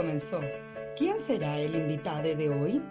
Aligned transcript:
Comenzó. 0.00 0.40
¿Quién 0.96 1.20
será 1.20 1.58
el 1.58 1.74
invitado 1.74 2.22
de 2.22 2.48
hoy? 2.48 2.82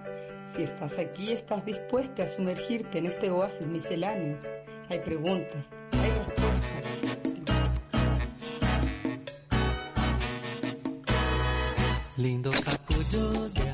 Si 0.47 0.61
estás 0.61 0.99
aquí, 0.99 1.31
estás 1.31 1.65
dispuesta 1.65 2.23
a 2.23 2.27
sumergirte 2.27 2.99
en 2.99 3.07
este 3.07 3.31
oasis 3.31 3.65
misceláneo. 3.65 4.37
Hay 4.89 4.99
preguntas, 4.99 5.75
hay 5.91 6.11
respuestas. 6.11 6.83
Lindo 12.17 12.51
capullo. 12.63 13.68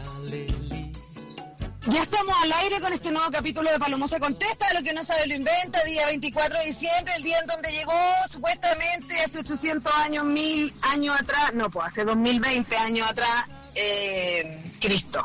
Ya 1.87 2.01
estamos 2.01 2.35
al 2.41 2.51
aire 2.51 2.81
con 2.81 2.91
este 2.93 3.11
nuevo 3.11 3.29
capítulo 3.29 3.71
de 3.71 3.77
Palomosa 3.77 4.19
Contesta, 4.19 4.73
lo 4.73 4.81
que 4.81 4.91
no 4.91 5.03
sabe 5.03 5.27
lo 5.27 5.35
inventa, 5.35 5.83
día 5.83 6.07
24 6.07 6.57
de 6.57 6.65
diciembre, 6.65 7.13
el 7.15 7.21
día 7.21 7.37
en 7.37 7.45
donde 7.45 7.71
llegó 7.71 7.93
supuestamente 8.27 9.21
hace 9.21 9.39
800 9.39 9.93
años, 9.93 10.25
mil 10.25 10.73
años 10.81 11.15
atrás, 11.19 11.53
no, 11.53 11.69
pues 11.69 11.85
hace 11.85 12.03
2020 12.03 12.75
años 12.75 13.07
atrás, 13.07 13.47
eh, 13.75 14.71
Cristo. 14.81 15.23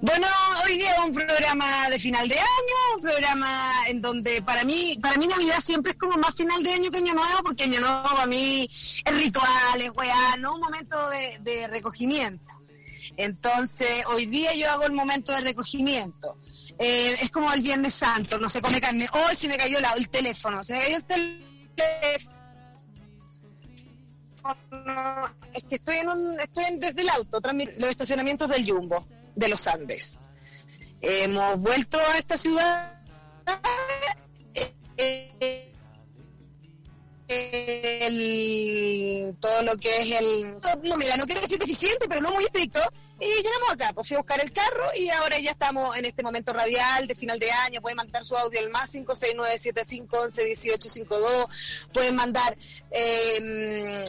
Bueno, 0.00 0.26
hoy 0.64 0.78
día 0.78 0.94
un 1.04 1.12
programa 1.12 1.90
de 1.90 1.98
final 1.98 2.26
de 2.30 2.38
año, 2.38 2.96
un 2.96 3.02
programa 3.02 3.72
en 3.88 4.00
donde 4.00 4.40
para 4.40 4.64
mí, 4.64 4.98
para 5.02 5.18
mí 5.18 5.26
Navidad 5.26 5.60
siempre 5.60 5.92
es 5.92 5.98
como 5.98 6.16
más 6.16 6.34
final 6.34 6.62
de 6.62 6.72
año 6.72 6.90
que 6.90 6.96
Año 6.96 7.12
Nuevo, 7.12 7.42
porque 7.42 7.64
Año 7.64 7.80
Nuevo 7.80 8.08
para 8.08 8.26
mí 8.26 8.70
es 9.04 9.14
ritual, 9.14 9.82
es 9.82 9.90
weá, 9.90 10.36
no 10.38 10.54
un 10.54 10.62
momento 10.62 10.96
de 11.10 11.68
recogimiento. 11.68 12.61
Entonces, 13.16 14.04
hoy 14.06 14.26
día 14.26 14.54
yo 14.54 14.70
hago 14.70 14.84
el 14.84 14.92
momento 14.92 15.32
de 15.32 15.40
recogimiento. 15.42 16.38
Eh, 16.78 17.16
es 17.20 17.30
como 17.30 17.52
el 17.52 17.60
Viernes 17.62 17.94
Santo, 17.94 18.38
no 18.38 18.48
se 18.48 18.60
come 18.62 18.80
carne. 18.80 19.08
Hoy 19.12 19.36
se 19.36 19.48
me 19.48 19.56
cayó 19.56 19.78
la- 19.80 19.90
el 19.92 20.08
teléfono, 20.08 20.64
se 20.64 20.74
me 20.74 20.80
cayó 20.80 20.96
el 20.96 21.04
teléfono. 21.04 22.32
Es 25.52 25.64
que 25.64 25.76
estoy 25.76 25.96
en 25.98 26.08
un, 26.08 26.40
estoy 26.40 26.64
en- 26.64 26.80
desde 26.80 27.02
el 27.02 27.08
auto, 27.10 27.40
los 27.78 27.90
estacionamientos 27.90 28.48
del 28.48 28.68
Jumbo, 28.68 29.06
de 29.36 29.48
los 29.48 29.66
Andes. 29.68 30.30
Hemos 31.00 31.58
vuelto 31.60 31.98
a 31.98 32.18
esta 32.18 32.36
ciudad. 32.36 32.94
eh, 34.96 35.68
el, 37.28 39.36
todo 39.40 39.62
lo 39.62 39.76
que 39.78 40.02
es 40.02 40.20
el... 40.20 40.56
No, 40.84 40.96
mira, 40.96 41.16
no 41.16 41.24
quiero 41.24 41.40
decir 41.40 41.58
deficiente, 41.58 42.06
pero 42.08 42.20
no 42.20 42.32
muy 42.32 42.44
estricto. 42.44 42.80
Y 43.22 43.30
llegamos 43.40 43.70
acá, 43.70 43.92
pues 43.92 44.08
fui 44.08 44.16
a 44.16 44.18
buscar 44.18 44.42
el 44.42 44.50
carro 44.50 44.84
y 44.96 45.08
ahora 45.10 45.38
ya 45.38 45.52
estamos 45.52 45.96
en 45.96 46.06
este 46.06 46.24
momento 46.24 46.52
radial 46.52 47.06
de 47.06 47.14
final 47.14 47.38
de 47.38 47.52
año. 47.52 47.80
Pueden 47.80 47.96
mandar 47.96 48.24
su 48.24 48.36
audio 48.36 48.58
al 48.58 48.70
más 48.70 48.92
56975111852. 48.96 51.46
Pueden 51.92 52.16
mandar 52.16 52.58
eh, 52.90 54.04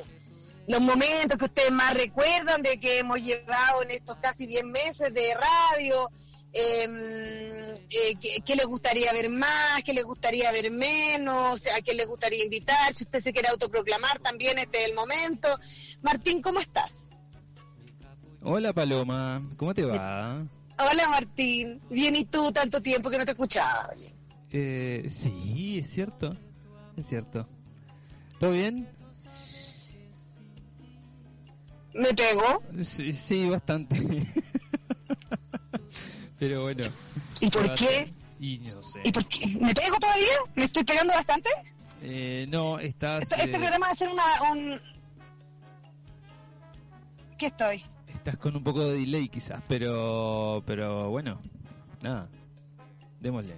los 0.67 0.81
momentos 0.81 1.37
que 1.37 1.45
ustedes 1.45 1.69
más 1.69 1.93
recuerdan 1.93 2.63
de 2.63 2.79
que 2.79 2.97
hemos 2.97 3.19
llevado 3.19 3.83
en 3.83 3.91
estos 3.91 4.17
casi 4.17 4.47
10 4.47 4.63
meses 4.63 5.13
de 5.13 5.35
radio. 5.35 6.09
Eh, 6.51 7.75
eh, 7.91 8.15
¿qué, 8.19 8.41
qué 8.43 8.55
les 8.55 8.65
gustaría 8.65 9.13
ver 9.13 9.29
más? 9.29 9.83
¿Qué 9.85 9.93
les 9.93 10.05
gustaría 10.05 10.51
ver 10.51 10.71
menos? 10.71 11.67
¿A 11.67 11.81
quién 11.81 11.97
les 11.97 12.07
gustaría 12.07 12.43
invitar? 12.43 12.95
Si 12.95 13.03
usted 13.03 13.19
se 13.19 13.31
quiere 13.31 13.49
autoproclamar, 13.49 14.17
también 14.21 14.57
este 14.57 14.81
es 14.81 14.87
el 14.87 14.95
momento. 14.95 15.59
Martín, 16.01 16.41
¿cómo 16.41 16.59
estás? 16.59 17.09
Hola 18.45 18.73
Paloma, 18.73 19.41
¿cómo 19.55 19.73
te 19.73 19.85
va? 19.85 20.45
Hola 20.77 21.07
Martín, 21.09 21.79
bien 21.89 22.15
y 22.17 22.25
tú, 22.25 22.51
tanto 22.51 22.81
tiempo 22.81 23.09
que 23.09 23.17
no 23.17 23.23
te 23.23 23.31
escuchaba. 23.31 23.89
oye. 23.95 24.13
Eh, 24.51 25.07
sí, 25.09 25.79
es 25.79 25.89
cierto, 25.89 26.35
es 26.97 27.07
cierto. 27.07 27.47
¿Todo 28.39 28.51
bien? 28.51 28.89
¿Me 31.93 32.13
pegó? 32.13 32.61
Sí, 32.83 33.13
sí, 33.13 33.49
bastante. 33.49 33.95
Pero 36.39 36.63
bueno. 36.63 36.83
¿Y 37.39 37.49
por 37.49 37.73
¿qué? 37.75 38.11
Y 38.41 38.57
no 38.57 38.83
sé. 38.83 38.99
¿Y 39.05 39.11
por 39.13 39.25
qué? 39.25 39.47
¿Me 39.47 39.73
pego 39.73 39.95
todavía? 39.97 40.33
¿Me 40.55 40.65
estoy 40.65 40.83
pegando 40.83 41.13
bastante? 41.13 41.49
Eh, 42.01 42.45
no, 42.49 42.77
estás, 42.77 43.23
Este, 43.23 43.35
este 43.35 43.57
programa 43.57 43.85
va 43.85 43.91
a 43.93 43.95
ser 43.95 44.09
una... 44.09 44.23
Un... 44.51 44.81
¿Qué 47.37 47.45
estoy? 47.45 47.83
Estás 48.23 48.37
con 48.37 48.55
un 48.55 48.63
poco 48.63 48.79
de 48.79 48.99
delay 48.99 49.27
quizás, 49.27 49.61
pero, 49.67 50.63
pero 50.65 51.09
bueno, 51.09 51.41
nada, 52.01 52.29
démosle. 53.19 53.57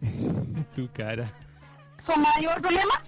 tu 0.76 0.88
cara. 0.92 1.28
¿Con 2.06 2.22
mayor 2.22 2.62
problema? 2.62 3.02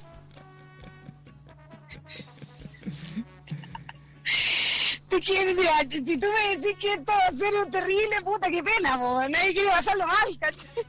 ¿Tú 5.08 5.20
quieres, 5.20 5.54
mira, 5.54 5.78
si 5.88 6.18
tú 6.18 6.26
me 6.26 6.56
decís 6.56 6.76
que 6.80 6.94
esto 6.94 7.12
va 7.12 7.26
a 7.28 7.32
ser 7.32 7.54
un 7.54 7.70
terrible, 7.70 8.20
puta, 8.24 8.50
qué 8.50 8.60
pena, 8.60 8.98
po. 8.98 9.20
nadie 9.28 9.52
quiere 9.52 9.68
pasarlo 9.68 10.04
mal, 10.04 10.38
¿cachai? 10.40 10.84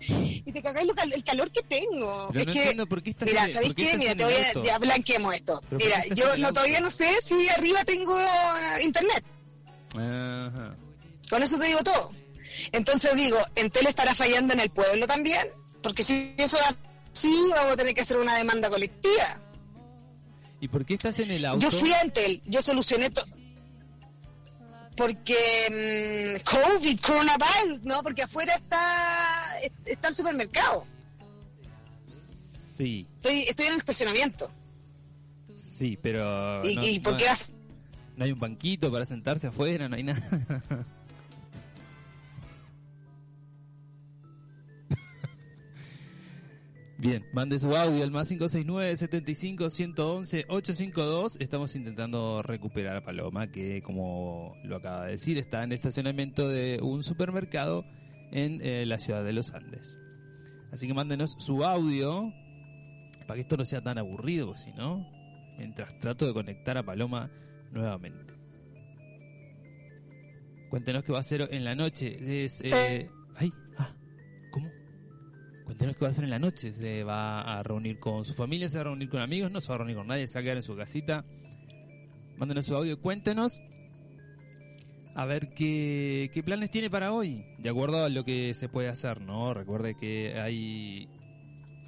Y 0.00 0.52
te 0.52 0.62
cagáis 0.62 0.92
cal- 0.94 1.12
el 1.12 1.24
calor 1.24 1.50
que 1.50 1.62
tengo. 1.62 2.28
Pero 2.28 2.40
es 2.40 2.46
no 2.46 2.52
que, 2.52 2.58
entiendo 2.60 2.86
por 2.86 3.02
qué 3.02 3.10
estás 3.10 3.28
mira, 3.28 3.48
¿sabéis 3.48 3.74
qué 3.74 3.96
Mira, 3.96 4.14
te 4.14 4.24
voy 4.24 4.34
a, 4.34 4.62
ya 4.62 4.78
blanqueemos 4.78 5.34
esto. 5.34 5.60
¿Pero 5.68 5.78
por 5.78 5.86
Mira, 5.86 6.04
yo 6.14 6.36
no 6.36 6.52
todavía 6.52 6.80
no 6.80 6.90
sé 6.90 7.08
si 7.22 7.48
arriba 7.48 7.84
tengo 7.84 8.16
internet. 8.82 9.24
Ajá. 9.94 10.76
Con 11.30 11.42
eso 11.42 11.58
te 11.58 11.66
digo 11.66 11.80
todo. 11.82 12.12
Entonces 12.72 13.14
digo, 13.16 13.38
Entel 13.54 13.86
estará 13.86 14.14
fallando 14.14 14.52
en 14.52 14.60
el 14.60 14.70
pueblo 14.70 15.06
también, 15.06 15.48
porque 15.82 16.02
si 16.04 16.34
eso 16.38 16.56
es 16.58 16.76
así, 17.12 17.32
vamos 17.54 17.72
a 17.72 17.76
tener 17.76 17.94
que 17.94 18.00
hacer 18.02 18.16
una 18.18 18.36
demanda 18.36 18.68
colectiva. 18.70 19.40
¿Y 20.60 20.68
por 20.68 20.84
qué 20.86 20.94
estás 20.94 21.18
en 21.18 21.30
el 21.30 21.44
auto? 21.44 21.60
Yo 21.60 21.70
fui 21.70 21.92
a 21.92 22.00
Entel, 22.00 22.42
yo 22.46 22.62
solucioné 22.62 23.10
todo. 23.10 23.26
Porque 24.96 26.38
mm, 26.40 26.44
COVID, 26.44 27.00
coronavirus, 27.00 27.82
¿no? 27.82 28.02
Porque 28.02 28.22
afuera 28.22 28.54
está, 28.54 29.58
está 29.84 30.08
el 30.08 30.14
supermercado. 30.14 30.86
Sí, 32.76 33.06
Estoy, 33.16 33.42
estoy 33.48 33.66
en 33.66 33.72
el 33.72 33.78
estacionamiento. 33.78 34.50
sí, 35.54 35.98
pero 36.00 36.64
¿Y, 36.64 36.74
no, 36.76 36.86
y 36.86 37.00
por 37.00 37.12
no- 37.14 37.18
qué 37.18 37.28
has- 37.28 37.54
no 38.16 38.24
hay 38.24 38.32
un 38.32 38.40
banquito 38.40 38.90
para 38.90 39.04
sentarse 39.06 39.46
afuera, 39.46 39.88
no 39.88 39.96
hay 39.96 40.02
nada. 40.04 40.22
Bien, 47.06 47.24
mande 47.32 47.56
su 47.60 47.68
audio 47.68 48.02
al 48.02 48.10
más 48.10 48.26
569 48.26 48.96
75 48.96 49.70
111 49.70 50.46
852. 50.48 51.36
Estamos 51.38 51.76
intentando 51.76 52.42
recuperar 52.42 52.96
a 52.96 53.04
Paloma, 53.04 53.46
que 53.46 53.80
como 53.80 54.56
lo 54.64 54.74
acaba 54.74 55.04
de 55.04 55.12
decir, 55.12 55.38
está 55.38 55.62
en 55.62 55.70
el 55.70 55.76
estacionamiento 55.76 56.48
de 56.48 56.80
un 56.82 57.04
supermercado 57.04 57.84
en 58.32 58.60
eh, 58.60 58.86
la 58.86 58.98
ciudad 58.98 59.22
de 59.22 59.32
los 59.32 59.52
Andes. 59.54 59.96
Así 60.72 60.88
que 60.88 60.94
mándenos 60.94 61.36
su 61.38 61.62
audio 61.62 62.32
para 63.28 63.36
que 63.36 63.42
esto 63.42 63.56
no 63.56 63.64
sea 63.64 63.80
tan 63.80 63.98
aburrido, 63.98 64.56
si 64.56 64.72
no, 64.72 65.08
mientras 65.58 65.96
trato 66.00 66.26
de 66.26 66.34
conectar 66.34 66.76
a 66.76 66.82
Paloma 66.82 67.30
nuevamente. 67.70 68.34
Cuéntenos 70.70 71.04
qué 71.04 71.12
va 71.12 71.18
a 71.18 71.20
hacer 71.20 71.46
en 71.52 71.62
la 71.62 71.76
noche. 71.76 72.44
Es, 72.46 72.62
eh, 72.62 73.08
ay. 73.36 73.52
Cuéntenos 75.66 75.96
qué 75.96 76.02
va 76.02 76.06
a 76.06 76.10
hacer 76.12 76.22
en 76.22 76.30
la 76.30 76.38
noche. 76.38 76.72
¿Se 76.72 77.02
va 77.02 77.40
a 77.40 77.62
reunir 77.64 77.98
con 77.98 78.24
su 78.24 78.34
familia? 78.34 78.68
¿Se 78.68 78.78
va 78.78 78.82
a 78.82 78.84
reunir 78.84 79.08
con 79.10 79.20
amigos? 79.20 79.50
No 79.50 79.60
se 79.60 79.68
va 79.68 79.74
a 79.74 79.78
reunir 79.78 79.96
con 79.96 80.06
nadie, 80.06 80.28
se 80.28 80.34
va 80.34 80.40
a 80.40 80.42
quedar 80.44 80.56
en 80.58 80.62
su 80.62 80.76
casita. 80.76 81.24
Mándenos 82.36 82.66
su 82.66 82.76
audio, 82.76 83.00
cuéntenos. 83.00 83.60
A 85.16 85.24
ver 85.24 85.48
qué, 85.50 86.30
qué 86.32 86.42
planes 86.44 86.70
tiene 86.70 86.88
para 86.88 87.12
hoy, 87.12 87.44
de 87.58 87.68
acuerdo 87.68 88.04
a 88.04 88.08
lo 88.08 88.22
que 88.24 88.54
se 88.54 88.68
puede 88.68 88.88
hacer, 88.88 89.22
¿no? 89.22 89.54
Recuerde 89.54 89.96
que 89.96 90.38
hay 90.38 91.08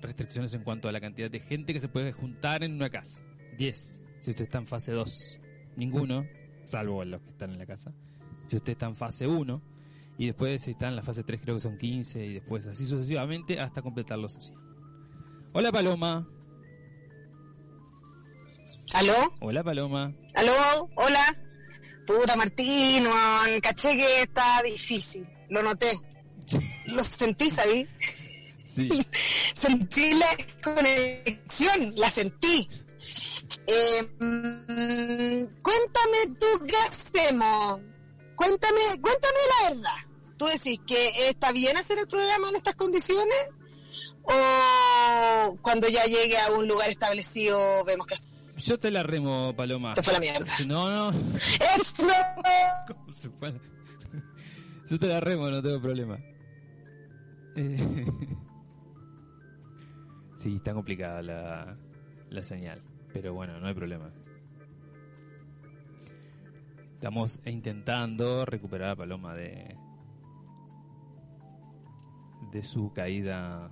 restricciones 0.00 0.54
en 0.54 0.64
cuanto 0.64 0.88
a 0.88 0.92
la 0.92 1.00
cantidad 1.00 1.30
de 1.30 1.38
gente 1.38 1.72
que 1.72 1.80
se 1.80 1.88
puede 1.88 2.12
juntar 2.12 2.64
en 2.64 2.74
una 2.74 2.90
casa. 2.90 3.20
10. 3.58 4.02
Si 4.20 4.30
usted 4.30 4.44
está 4.44 4.58
en 4.58 4.66
fase 4.66 4.92
2, 4.92 5.40
ninguno, 5.76 6.26
salvo 6.64 7.04
los 7.04 7.20
que 7.20 7.30
están 7.30 7.50
en 7.50 7.58
la 7.58 7.66
casa. 7.66 7.92
Si 8.48 8.56
usted 8.56 8.72
está 8.72 8.86
en 8.86 8.96
fase 8.96 9.26
1 9.26 9.77
Y 10.18 10.26
después 10.26 10.66
está 10.66 10.88
en 10.88 10.96
la 10.96 11.02
fase 11.02 11.22
3 11.22 11.40
creo 11.40 11.54
que 11.54 11.62
son 11.62 11.78
15 11.78 12.26
y 12.26 12.34
después 12.34 12.66
así 12.66 12.84
sucesivamente 12.84 13.60
hasta 13.60 13.80
completar 13.82 14.18
los 14.18 14.32
100. 14.32 14.52
Hola 15.52 15.70
Paloma. 15.70 16.28
¿Aló? 18.94 19.14
Hola 19.40 19.62
Paloma. 19.62 20.12
¿Aló? 20.34 20.90
¿Hola? 20.96 21.36
Puta 22.04 22.34
Martín, 22.36 23.06
weón, 23.06 23.60
caché 23.60 23.96
que 23.96 24.22
está 24.22 24.60
difícil, 24.62 25.24
lo 25.50 25.62
noté. 25.62 25.92
Lo 26.86 27.04
sentí, 27.04 27.50
¿sabí? 27.50 27.86
Sí. 28.64 28.88
sentí 29.12 30.14
la 30.14 30.36
conexión, 30.62 31.92
la 31.96 32.08
sentí. 32.08 32.66
Eh, 33.66 34.02
mm, 34.18 35.60
cuéntame 35.60 36.36
tú 36.40 36.66
qué 36.66 36.76
hacemos. 36.88 37.80
Cuéntame, 38.34 38.80
cuéntame 39.02 39.38
la 39.50 39.68
verdad. 39.68 40.07
¿Tú 40.38 40.46
decís 40.46 40.80
que 40.86 41.28
está 41.28 41.52
bien 41.52 41.76
hacer 41.76 41.98
el 41.98 42.06
programa 42.06 42.48
en 42.50 42.56
estas 42.56 42.74
condiciones? 42.76 43.36
¿O 44.22 45.56
cuando 45.62 45.88
ya 45.88 46.04
llegue 46.04 46.38
a 46.38 46.52
un 46.52 46.66
lugar 46.68 46.90
establecido 46.90 47.84
vemos 47.84 48.06
que 48.06 48.14
hacer? 48.14 48.32
Yo 48.56 48.78
te 48.78 48.90
la 48.90 49.02
remo, 49.02 49.54
Paloma. 49.56 49.94
Se 49.94 50.02
fue 50.02 50.12
la 50.12 50.20
mierda. 50.20 50.52
No, 50.66 51.10
no. 51.12 51.18
¡Eso! 51.36 52.06
¿Cómo 52.86 53.12
se 53.12 53.28
fue? 53.30 53.54
Yo 54.88 54.98
te 54.98 55.06
la 55.06 55.20
remo, 55.20 55.48
no 55.50 55.62
tengo 55.62 55.80
problema. 55.80 56.18
Eh, 57.56 58.06
Sí, 60.38 60.54
está 60.54 60.72
complicada 60.72 61.20
la, 61.20 61.76
la 62.30 62.42
señal, 62.44 62.80
pero 63.12 63.34
bueno, 63.34 63.58
no 63.58 63.66
hay 63.66 63.74
problema. 63.74 64.08
Estamos 66.94 67.40
intentando 67.44 68.44
recuperar 68.44 68.90
a 68.90 68.96
Paloma 68.96 69.34
de 69.34 69.76
de 72.52 72.62
su 72.62 72.92
caída 72.92 73.70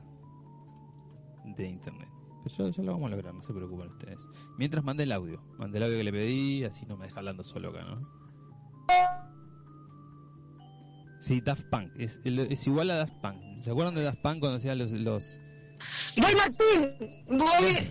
de 1.44 1.68
internet. 1.68 2.08
Pero 2.44 2.70
ya, 2.70 2.82
lo 2.82 2.92
vamos 2.92 3.06
a 3.08 3.16
lograr, 3.16 3.34
no 3.34 3.42
se 3.42 3.52
preocupen 3.52 3.88
ustedes. 3.88 4.20
Mientras 4.56 4.84
mande 4.84 5.02
el 5.02 5.12
audio, 5.12 5.42
mande 5.58 5.78
el 5.78 5.84
audio 5.84 5.96
que 5.96 6.04
le 6.04 6.12
pedí, 6.12 6.64
así 6.64 6.86
no 6.86 6.96
me 6.96 7.06
deja 7.06 7.18
hablando 7.18 7.42
solo 7.42 7.70
acá, 7.70 7.82
¿no? 7.82 8.26
Sí, 11.20 11.40
Daft 11.40 11.64
Punk, 11.70 11.90
es, 11.98 12.20
es 12.24 12.66
igual 12.68 12.90
a 12.90 12.98
Daft 12.98 13.14
Punk. 13.20 13.60
¿Se 13.60 13.70
acuerdan 13.70 13.94
de 13.96 14.04
Daft 14.04 14.20
Punk 14.20 14.38
cuando 14.38 14.58
hacían 14.58 14.78
los, 14.78 14.92
los 14.92 15.40
Voy 16.16 16.34
Martín, 16.34 16.94
voy. 17.26 17.90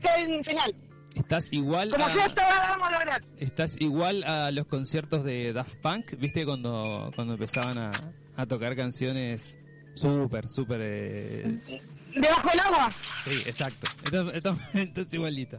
¿Qué 0.00 0.42
señal? 0.42 0.74
Estás 1.14 1.48
igual 1.52 1.90
Como 1.90 2.06
a, 2.06 2.08
si 2.08 2.18
esto 2.18 2.42
lo 2.42 2.48
vamos 2.48 2.88
a 2.88 2.92
lograr. 2.92 3.24
estás 3.38 3.76
igual 3.78 4.24
a 4.24 4.50
los 4.50 4.66
conciertos 4.66 5.24
de 5.24 5.52
Daft 5.52 5.76
Punk, 5.76 6.18
¿viste? 6.18 6.44
Cuando, 6.44 7.10
cuando 7.14 7.34
empezaban 7.34 7.78
a, 7.78 7.90
a 8.36 8.46
tocar 8.46 8.74
canciones 8.76 9.56
súper, 9.94 10.48
súper... 10.48 10.80
eh, 10.82 11.60
Debajo 12.14 12.48
del 12.50 12.60
agua. 12.60 12.94
Sí, 13.24 13.42
exacto. 13.46 13.88
Estás 14.74 15.12
igualito. 15.12 15.58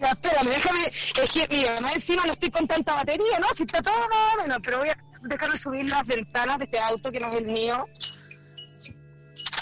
Ya, 0.00 0.10
espérame, 0.10 0.48
déjame. 0.48 0.80
Es 0.86 1.32
que, 1.32 1.46
mira, 1.48 1.80
más 1.80 1.94
encima 1.94 2.24
no 2.26 2.32
estoy 2.32 2.50
con 2.50 2.66
tanta 2.66 2.94
batería, 2.94 3.38
¿no? 3.40 3.46
Si 3.56 3.62
está 3.62 3.80
todo 3.82 3.94
más 3.94 4.34
o 4.36 4.42
menos, 4.42 4.58
pero 4.62 4.78
voy 4.78 4.88
a 4.90 4.98
dejarme 5.22 5.56
subir 5.56 5.88
las 5.88 6.04
ventanas 6.06 6.58
de 6.58 6.64
este 6.64 6.78
auto 6.80 7.10
que 7.12 7.20
no 7.20 7.32
es 7.32 7.38
el 7.38 7.46
mío. 7.46 7.86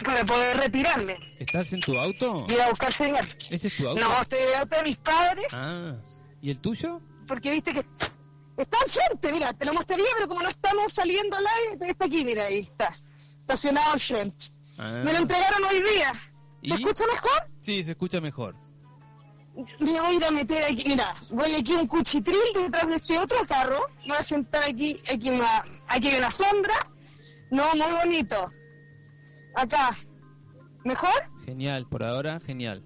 Para 0.05 0.25
poder 0.25 0.56
retirarme 0.56 1.17
¿Estás 1.38 1.72
en 1.72 1.81
tu 1.81 1.96
auto? 1.96 2.46
y 2.49 2.55
ir 2.55 2.60
a 2.60 2.69
buscar 2.70 2.93
señal. 2.93 3.37
¿Ese 3.49 3.69
es 3.69 3.76
tu 3.76 3.87
auto? 3.88 4.00
No, 4.00 4.22
estoy 4.22 4.40
en 4.40 4.49
el 4.49 4.55
auto 4.56 4.76
de 4.76 4.82
mis 4.82 4.96
padres, 4.96 5.46
Ah, 5.52 5.94
¿y 6.43 6.50
el 6.50 6.58
tuyo? 6.60 7.00
porque 7.28 7.52
viste 7.52 7.72
que 7.72 7.84
está 8.62 8.79
al 8.85 8.91
frente, 8.91 9.33
mira, 9.33 9.53
te 9.53 9.65
lo 9.65 9.75
mostraría, 9.75 10.06
pero 10.17 10.29
como 10.29 10.43
no 10.43 10.49
estamos 10.49 10.93
saliendo 10.93 11.37
al 11.37 11.45
aire, 11.47 11.91
está 11.91 12.05
aquí, 12.05 12.25
mira, 12.25 12.45
ahí 12.45 12.61
está. 12.61 12.97
Estacionado 13.41 13.93
al 13.93 14.01
frente. 14.01 14.47
Ah. 14.79 15.03
Me 15.05 15.12
lo 15.12 15.19
entregaron 15.19 15.65
hoy 15.65 15.81
día. 15.81 16.12
¿Y? 16.62 16.71
¿Me 16.71 16.75
escucha 16.77 17.05
mejor? 17.06 17.51
Sí, 17.61 17.85
se 17.85 17.93
escucha 17.93 18.21
mejor. 18.21 18.56
Me 19.79 19.93
voy 19.93 19.99
a 19.99 20.12
ir 20.12 20.25
a 20.25 20.31
meter 20.31 20.65
aquí, 20.65 20.85
mira, 20.87 21.15
voy 21.31 21.55
aquí 21.55 21.73
un 21.75 21.87
cuchitril 21.87 22.37
detrás 22.56 22.89
de 22.89 22.97
este 22.97 23.19
otro 23.19 23.39
carro, 23.47 23.87
me 24.01 24.09
voy 24.09 24.17
a 24.19 24.25
sentar 24.25 24.65
aquí, 24.65 25.01
aquí, 25.12 25.31
una, 25.31 25.65
aquí 25.87 26.09
hay 26.09 26.19
una 26.19 26.31
sombra, 26.31 26.75
no, 27.51 27.65
muy 27.75 27.97
bonito. 28.03 28.51
Acá, 29.55 29.97
¿mejor? 30.85 31.31
Genial, 31.45 31.87
por 31.89 32.03
ahora, 32.03 32.41
genial. 32.41 32.83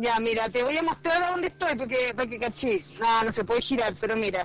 Ya, 0.00 0.20
mira, 0.20 0.48
te 0.48 0.62
voy 0.62 0.76
a 0.76 0.82
mostrar 0.82 1.20
a 1.22 1.30
dónde 1.32 1.48
estoy, 1.48 1.74
porque, 1.76 2.12
para 2.14 2.30
que 2.30 2.38
cachí. 2.38 2.84
No, 3.00 3.24
no 3.24 3.32
se 3.32 3.44
puede 3.44 3.60
girar, 3.60 3.94
pero 4.00 4.14
mira. 4.16 4.44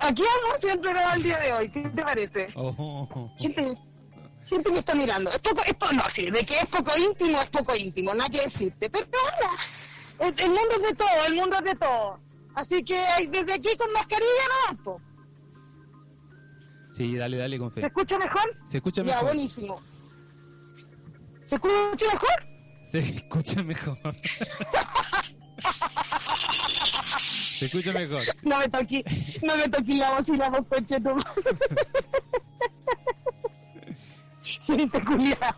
Aquí 0.00 0.22
vamos 0.22 0.64
el 0.64 0.80
programa 0.80 1.14
el 1.14 1.22
día 1.22 1.38
de 1.38 1.52
hoy, 1.52 1.68
¿qué 1.70 1.82
te 1.82 2.02
parece? 2.02 2.48
Oh, 2.56 3.30
Gente, 3.38 3.78
gente 4.46 4.72
me 4.72 4.78
está 4.80 4.94
mirando. 4.94 5.30
Es 5.30 5.38
poco, 5.38 5.62
esto 5.64 5.92
no, 5.92 6.02
sí, 6.10 6.30
de 6.30 6.44
que 6.44 6.54
es 6.58 6.66
poco 6.66 6.92
íntimo, 6.96 7.40
es 7.40 7.46
poco 7.50 7.76
íntimo, 7.76 8.14
nada 8.14 8.28
que 8.30 8.40
decirte. 8.40 8.90
Pero 8.90 9.06
bueno, 9.10 9.52
el, 10.20 10.40
el 10.40 10.48
mundo 10.48 10.74
es 10.76 10.82
de 10.82 10.94
todo, 10.96 11.26
el 11.28 11.34
mundo 11.34 11.56
es 11.58 11.64
de 11.64 11.74
todo. 11.76 12.18
Así 12.54 12.82
que 12.84 12.98
desde 13.30 13.52
aquí 13.52 13.76
con 13.76 13.92
mascarilla 13.92 14.44
no, 14.70 14.82
po. 14.82 15.00
Sí, 16.92 17.16
dale, 17.16 17.36
dale 17.36 17.58
con 17.58 17.72
¿Se 17.72 17.86
escucha 17.86 18.18
mejor? 18.18 18.56
Se 18.66 18.76
escucha 18.78 19.02
Ya, 19.02 19.06
mejor. 19.14 19.24
buenísimo. 19.26 19.80
¿Se 21.46 21.54
escucha 21.56 22.06
mejor? 22.12 22.51
Se 22.92 22.98
escucha 22.98 23.62
mejor. 23.62 23.96
Se 27.58 27.64
escucha 27.64 27.92
mejor. 27.94 28.22
No 28.42 28.58
me 28.58 28.68
toqué, 28.68 29.02
no 29.42 29.56
me 29.56 29.66
toqué 29.66 29.94
la 29.94 30.18
bocina, 30.18 30.50
vos 30.50 30.66
coche 30.68 31.00
tú. 31.00 31.16
Gente 34.66 35.02
culiao. 35.04 35.54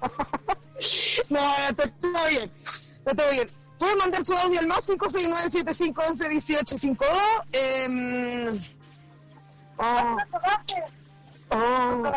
No, 1.28 1.40
no, 1.40 1.68
está 1.70 1.90
todo 2.00 2.24
bien. 2.28 2.52
Está 2.98 3.14
todo 3.16 3.30
bien. 3.32 3.50
Pueden 3.80 3.98
mandar 3.98 4.24
su 4.24 4.32
audio 4.34 4.60
al 4.60 4.68
más 4.68 4.88
569-7511-1852. 4.88 7.08
Eh, 7.52 8.60
oh, 9.78 10.16
oh, 11.50 12.12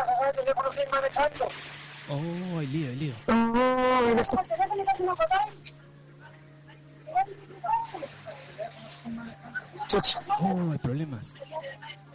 Oh, 2.10 2.58
hay 2.58 2.66
lío, 2.66 2.88
hay 2.88 2.96
lío. 2.96 3.14
oh, 3.26 4.14
no 4.16 4.24
sé. 4.24 4.36
Chucha. 9.88 10.20
Oh, 10.40 10.72
hay 10.72 10.78
problemas. 10.78 11.26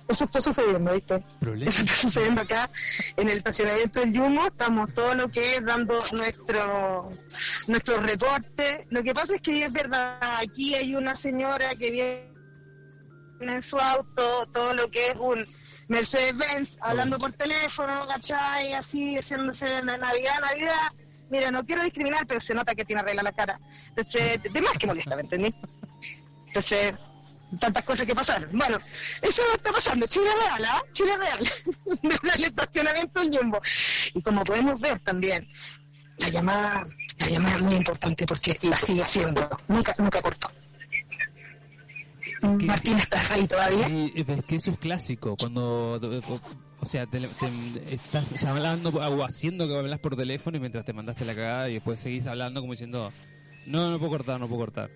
Eso 0.07 0.25
está 0.25 0.41
sucediendo, 0.41 0.93
¿viste? 0.93 1.23
¿Problemas? 1.39 1.73
Eso 1.73 1.83
está 1.83 1.95
sucediendo 1.95 2.41
acá 2.41 2.69
en 3.17 3.29
el 3.29 3.37
estacionamiento 3.37 3.99
del 3.99 4.13
Yumo. 4.13 4.47
Estamos 4.47 4.93
todo 4.93 5.15
lo 5.15 5.29
que 5.29 5.55
es 5.55 5.65
dando 5.65 5.99
nuestro 6.11 7.11
nuestro 7.67 7.97
reporte. 8.01 8.85
Lo 8.89 9.01
que 9.01 9.13
pasa 9.13 9.35
es 9.35 9.41
que 9.41 9.63
es 9.63 9.73
verdad, 9.73 10.19
aquí 10.39 10.75
hay 10.75 10.95
una 10.95 11.15
señora 11.15 11.69
que 11.75 11.91
viene 11.91 12.33
en 13.39 13.61
su 13.61 13.79
auto, 13.79 14.47
todo 14.51 14.73
lo 14.73 14.91
que 14.91 15.09
es 15.09 15.15
un 15.15 15.45
Mercedes-Benz, 15.87 16.77
hablando 16.81 17.17
por 17.19 17.33
teléfono, 17.33 18.07
¿cachai? 18.07 18.73
Así, 18.73 19.17
haciéndose 19.17 19.81
Navidad, 19.83 20.39
Navidad. 20.41 20.91
Mira, 21.29 21.51
no 21.51 21.65
quiero 21.65 21.83
discriminar, 21.83 22.25
pero 22.27 22.39
se 22.39 22.53
nota 22.53 22.75
que 22.75 22.85
tiene 22.85 23.01
arregla 23.01 23.23
la 23.23 23.31
cara. 23.31 23.59
Entonces, 23.89 24.41
de 24.43 24.61
más 24.61 24.73
que 24.73 24.87
molesta, 24.87 25.15
¿me 25.15 25.23
entendí? 25.23 25.53
Entonces, 26.47 26.93
tantas 27.59 27.83
cosas 27.83 28.05
que 28.05 28.15
pasaron. 28.15 28.49
Bueno, 28.53 28.77
eso 29.21 29.41
está 29.55 29.71
pasando. 29.71 30.05
Chile 30.07 30.29
real, 30.45 30.65
¿ah? 30.65 30.83
Chile 30.91 31.13
real. 31.17 31.51
El 32.35 32.43
estacionamiento 32.43 33.19
del 33.21 33.37
Jumbo. 33.37 33.61
Y 34.13 34.21
como 34.21 34.43
podemos 34.43 34.79
ver 34.79 34.99
también, 34.99 35.47
la 36.17 36.29
llamada, 36.29 36.87
la 37.17 37.29
llamada 37.29 37.55
es 37.55 37.61
muy 37.61 37.75
importante 37.75 38.25
porque 38.25 38.57
la 38.61 38.77
sigue 38.77 39.03
haciendo. 39.03 39.49
Nunca, 39.67 39.95
nunca 39.97 40.21
cortó. 40.21 40.51
Martín, 42.43 42.97
¿estás 42.97 43.31
ahí 43.31 43.47
todavía? 43.47 43.87
Sí, 43.87 44.13
es 44.15 44.45
que 44.45 44.55
eso 44.57 44.71
es 44.71 44.77
clásico. 44.79 45.35
Cuando, 45.37 45.99
o 46.79 46.85
sea, 46.85 47.05
te, 47.07 47.19
te- 47.21 47.93
estás 47.95 48.43
hablando 48.43 48.89
o 48.89 49.23
haciendo 49.23 49.67
que 49.67 49.77
hablas 49.77 49.99
por 49.99 50.15
teléfono 50.15 50.57
y 50.57 50.59
mientras 50.59 50.85
te 50.85 50.93
mandaste 50.93 51.25
la 51.25 51.35
cagada 51.35 51.69
y 51.69 51.75
después 51.75 51.99
seguís 51.99 52.27
hablando 52.27 52.61
como 52.61 52.73
diciendo, 52.73 53.11
no, 53.65 53.89
no 53.91 53.97
puedo 53.99 54.11
cortar, 54.11 54.39
no 54.39 54.47
puedo 54.47 54.59
cortar. 54.61 54.89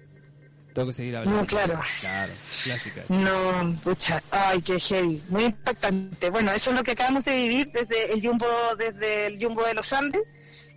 Tengo 0.74 0.90
que 0.90 0.94
seguir 0.94 1.16
hablando. 1.18 1.42
No, 1.42 1.48
claro. 1.48 1.80
Claro, 2.02 2.34
clásica. 2.64 3.02
No, 3.10 3.76
pucha, 3.84 4.22
ay, 4.30 4.62
qué 4.62 4.80
heavy, 4.80 5.24
muy 5.30 5.46
impactante. 5.46 6.30
Bueno, 6.30 6.52
eso 6.52 6.70
es 6.72 6.78
lo 6.78 6.84
que 6.84 6.92
acabamos 6.92 7.26
de 7.26 7.36
vivir 7.36 7.68
desde 7.74 8.14
el 8.14 8.22
Jumbo, 8.26 8.46
desde 8.78 9.26
el 9.28 9.44
Jumbo 9.44 9.64
de 9.66 9.74
los 9.74 9.92
Andes. 9.94 10.22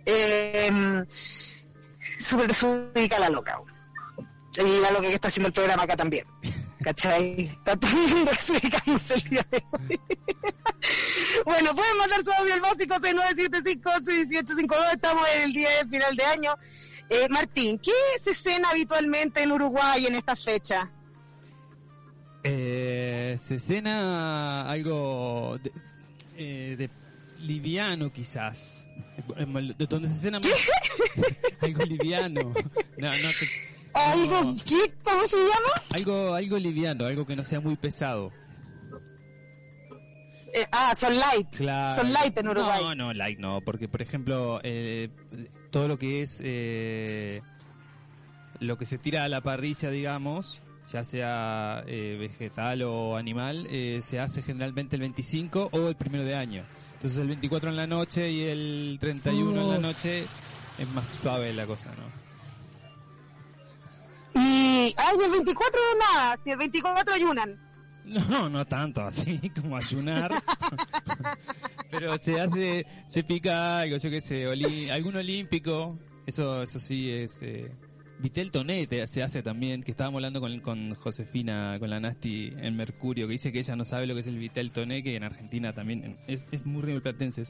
Eh, 0.05 0.71
Súper 2.17 2.47
desubicada 2.47 3.19
la 3.21 3.29
loca. 3.29 3.59
Y 4.57 4.81
la 4.81 4.89
loca 4.91 5.07
que 5.07 5.13
está 5.15 5.27
haciendo 5.27 5.47
el 5.47 5.53
programa 5.53 5.83
acá 5.83 5.95
también. 5.95 6.25
¿Cachai? 6.83 7.41
Está 7.41 7.75
todo 7.77 7.91
el 7.91 8.07
mundo 8.13 8.31
explicándose 8.31 9.13
el 9.15 9.21
día 9.23 9.45
de 9.51 9.63
hoy. 9.71 9.99
bueno, 11.45 11.75
pueden 11.75 11.97
mandar 11.97 12.23
su 12.23 12.31
audio 12.31 12.53
al 12.55 12.61
básico 12.61 12.95
6975-1852. 12.95 14.93
Estamos 14.93 15.23
en 15.35 15.41
el 15.43 15.53
día 15.53 15.69
de 15.83 15.89
final 15.89 16.15
de 16.15 16.23
año. 16.25 16.55
Eh, 17.09 17.27
Martín, 17.29 17.77
¿qué 17.79 17.91
se 18.23 18.31
escena 18.31 18.69
habitualmente 18.69 19.43
en 19.43 19.51
Uruguay 19.51 20.05
en 20.07 20.15
esta 20.15 20.35
fecha? 20.35 20.89
Eh, 22.43 23.37
se 23.43 23.59
cena 23.59 24.69
más 24.71 25.59
de, 25.61 25.71
eh, 26.37 26.75
de 26.77 26.89
liviano 27.41 28.11
quizás. 28.11 28.87
De 29.77 29.85
donde 29.87 30.09
se 30.09 30.15
cena 30.15 30.39
más... 30.39 30.49
algo 31.61 31.83
liviano. 31.85 32.41
No, 32.97 33.09
no 33.09 33.29
te- 33.39 33.71
¿Algo 33.93 34.55
qué? 34.65 34.93
¿Cómo 35.03 35.27
se 35.27 35.37
llama? 35.37 35.73
algo, 35.93 36.33
algo 36.33 36.57
liviano, 36.57 37.05
algo 37.05 37.25
que 37.25 37.35
no 37.35 37.43
sea 37.43 37.59
muy 37.59 37.75
pesado. 37.75 38.31
Eh, 40.53 40.65
ah, 40.71 40.93
son 40.99 41.17
light. 41.17 41.47
Claro. 41.51 41.95
Son 41.95 42.11
light 42.11 42.37
en 42.37 42.47
Uruguay. 42.49 42.81
No, 42.83 42.95
no, 42.95 43.13
light 43.13 43.39
no, 43.39 43.61
porque 43.61 43.87
por 43.87 44.01
ejemplo, 44.01 44.59
eh, 44.63 45.09
todo 45.71 45.87
lo 45.87 45.97
que 45.97 46.21
es 46.21 46.41
eh, 46.43 47.41
lo 48.59 48.77
que 48.77 48.85
se 48.85 48.97
tira 48.97 49.23
a 49.23 49.29
la 49.29 49.41
parrilla, 49.41 49.89
digamos, 49.89 50.61
ya 50.91 51.03
sea 51.03 51.83
eh, 51.87 52.17
vegetal 52.19 52.83
o 52.83 53.15
animal, 53.15 53.67
eh, 53.69 54.01
se 54.03 54.19
hace 54.19 54.41
generalmente 54.41 54.95
el 54.97 55.01
25 55.01 55.69
o 55.71 55.87
el 55.87 55.95
primero 55.95 56.23
de 56.23 56.35
año. 56.35 56.63
Entonces 56.95 57.19
el 57.19 57.27
24 57.27 57.69
en 57.69 57.75
la 57.77 57.87
noche 57.87 58.29
y 58.29 58.43
el 58.43 58.97
31 58.99 59.49
en 59.61 59.69
la 59.69 59.75
Uf. 59.77 59.81
noche 59.81 60.25
es 60.77 60.89
más 60.93 61.07
suave 61.07 61.53
la 61.53 61.65
cosa, 61.65 61.89
¿no? 61.89 62.20
Y, 64.35 64.93
ay, 64.97 65.15
el 65.25 65.31
24 65.31 65.79
nada, 66.13 66.37
si 66.37 66.51
el 66.51 66.57
24 66.57 67.13
ayunan. 67.13 67.59
No, 68.05 68.49
no 68.49 68.65
tanto 68.65 69.01
así 69.01 69.39
como 69.61 69.77
ayunar. 69.77 70.31
Pero 71.91 72.17
se 72.17 72.39
hace, 72.39 72.85
se 73.07 73.23
pica 73.23 73.79
algo, 73.79 73.97
yo 73.97 74.09
qué 74.09 74.21
sé, 74.21 74.47
oli- 74.47 74.89
algún 74.89 75.15
olímpico. 75.17 75.99
Eso, 76.25 76.61
eso 76.63 76.79
sí 76.79 77.09
es. 77.09 77.31
Eh, 77.41 77.71
Vitel 78.19 78.51
Toné 78.51 78.85
te- 78.87 79.05
se 79.07 79.23
hace 79.23 79.41
también, 79.43 79.81
que 79.83 79.91
estábamos 79.91 80.19
hablando 80.19 80.39
con, 80.39 80.59
con 80.61 80.93
Josefina, 80.95 81.77
con 81.79 81.89
la 81.89 81.99
Nasti 81.99 82.53
en 82.57 82.75
Mercurio, 82.77 83.27
que 83.27 83.33
dice 83.33 83.51
que 83.51 83.59
ella 83.59 83.75
no 83.75 83.83
sabe 83.83 84.05
lo 84.07 84.13
que 84.13 84.21
es 84.21 84.27
el 84.27 84.37
Vitel 84.37 84.71
Toné, 84.71 85.03
que 85.03 85.15
en 85.15 85.23
Argentina 85.23 85.73
también 85.73 86.17
es, 86.27 86.47
es 86.51 86.65
muy 86.65 86.83
rioplatense. 86.83 87.43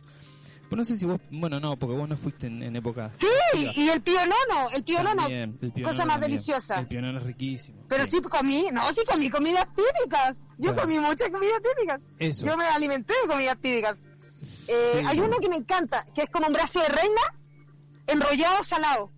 Pues 0.72 0.78
no 0.78 0.86
sé 0.86 0.98
si 0.98 1.06
vos, 1.06 1.20
bueno, 1.32 1.60
no, 1.60 1.76
porque 1.78 1.98
vos 1.98 2.08
no 2.08 2.16
fuiste 2.16 2.48
en, 2.48 2.64
en 2.64 2.78
época. 2.78 3.12
Sí, 3.20 3.28
y 3.76 3.90
el 3.90 4.02
pío 4.02 4.22
nono, 4.22 4.70
el 4.74 4.82
pío 4.86 5.04
nono, 5.04 5.28
el 5.28 5.54
cosa 5.84 6.06
más 6.06 6.08
también. 6.08 6.22
deliciosa. 6.22 6.80
El 6.80 6.88
pionono 6.88 7.18
es 7.20 7.26
riquísimo. 7.26 7.84
Pero 7.90 8.06
sí 8.06 8.22
comí, 8.22 8.68
no, 8.72 8.90
sí 8.94 9.02
comí 9.06 9.30
comidas 9.30 9.68
típicas. 9.76 10.38
Yo 10.58 10.72
Claro. 10.72 10.84
comí 10.84 10.98
muchas 10.98 11.30
comidas 11.30 11.62
típicas. 11.62 12.02
Eso. 12.20 12.46
Yo 12.46 12.56
me 12.56 12.64
alimenté 12.64 13.14
de 13.22 13.28
comidas 13.30 13.58
típicas. 13.60 14.02
Eh, 14.02 14.06
Sí. 14.44 14.72
Hay 15.06 15.20
uno 15.20 15.38
que 15.40 15.50
me 15.50 15.58
encanta, 15.58 16.06
que 16.16 16.22
es 16.22 16.30
como 16.30 16.48
un 16.48 16.54
brazo 16.54 16.80
de 16.80 16.88
reina 16.88 17.22
enrollado 18.08 18.64
salado. 18.64 19.12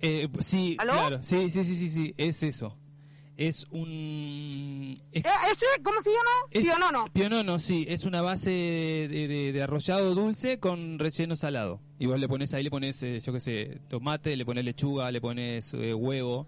Eh, 0.00 0.28
sí, 0.40 0.76
¿Aló? 0.80 0.92
claro, 0.92 1.22
sí, 1.22 1.50
sí, 1.50 1.64
sí, 1.64 1.76
sí, 1.78 1.90
sí, 1.90 2.14
es 2.18 2.42
eso. 2.42 2.76
Es 3.36 3.66
un... 3.70 4.94
Es, 5.10 5.24
Eh, 5.24 5.28
¿Ese 5.50 5.66
cómo 5.82 6.00
se 6.00 6.10
llama? 6.10 6.30
es- 6.50 6.62
Pío 6.64 6.78
nono. 6.78 7.06
Pionono, 7.12 7.58
sí, 7.58 7.84
es 7.88 8.04
una 8.04 8.22
base 8.22 8.50
de, 8.50 9.26
de- 9.28 9.52
de 9.52 9.62
arrollado 9.62 10.14
dulce 10.14 10.60
con 10.60 10.98
relleno 11.00 11.34
salado. 11.34 11.80
Y 11.98 12.06
vos 12.06 12.20
le 12.20 12.28
pones 12.28 12.54
ahí, 12.54 12.62
le 12.62 12.70
pones, 12.70 13.02
eh, 13.02 13.18
yo 13.20 13.32
qué 13.32 13.40
sé, 13.40 13.80
tomate, 13.88 14.36
le 14.36 14.44
pones 14.44 14.64
lechuga, 14.64 15.10
le 15.10 15.20
pones 15.20 15.74
eh, 15.74 15.92
huevo, 15.94 16.46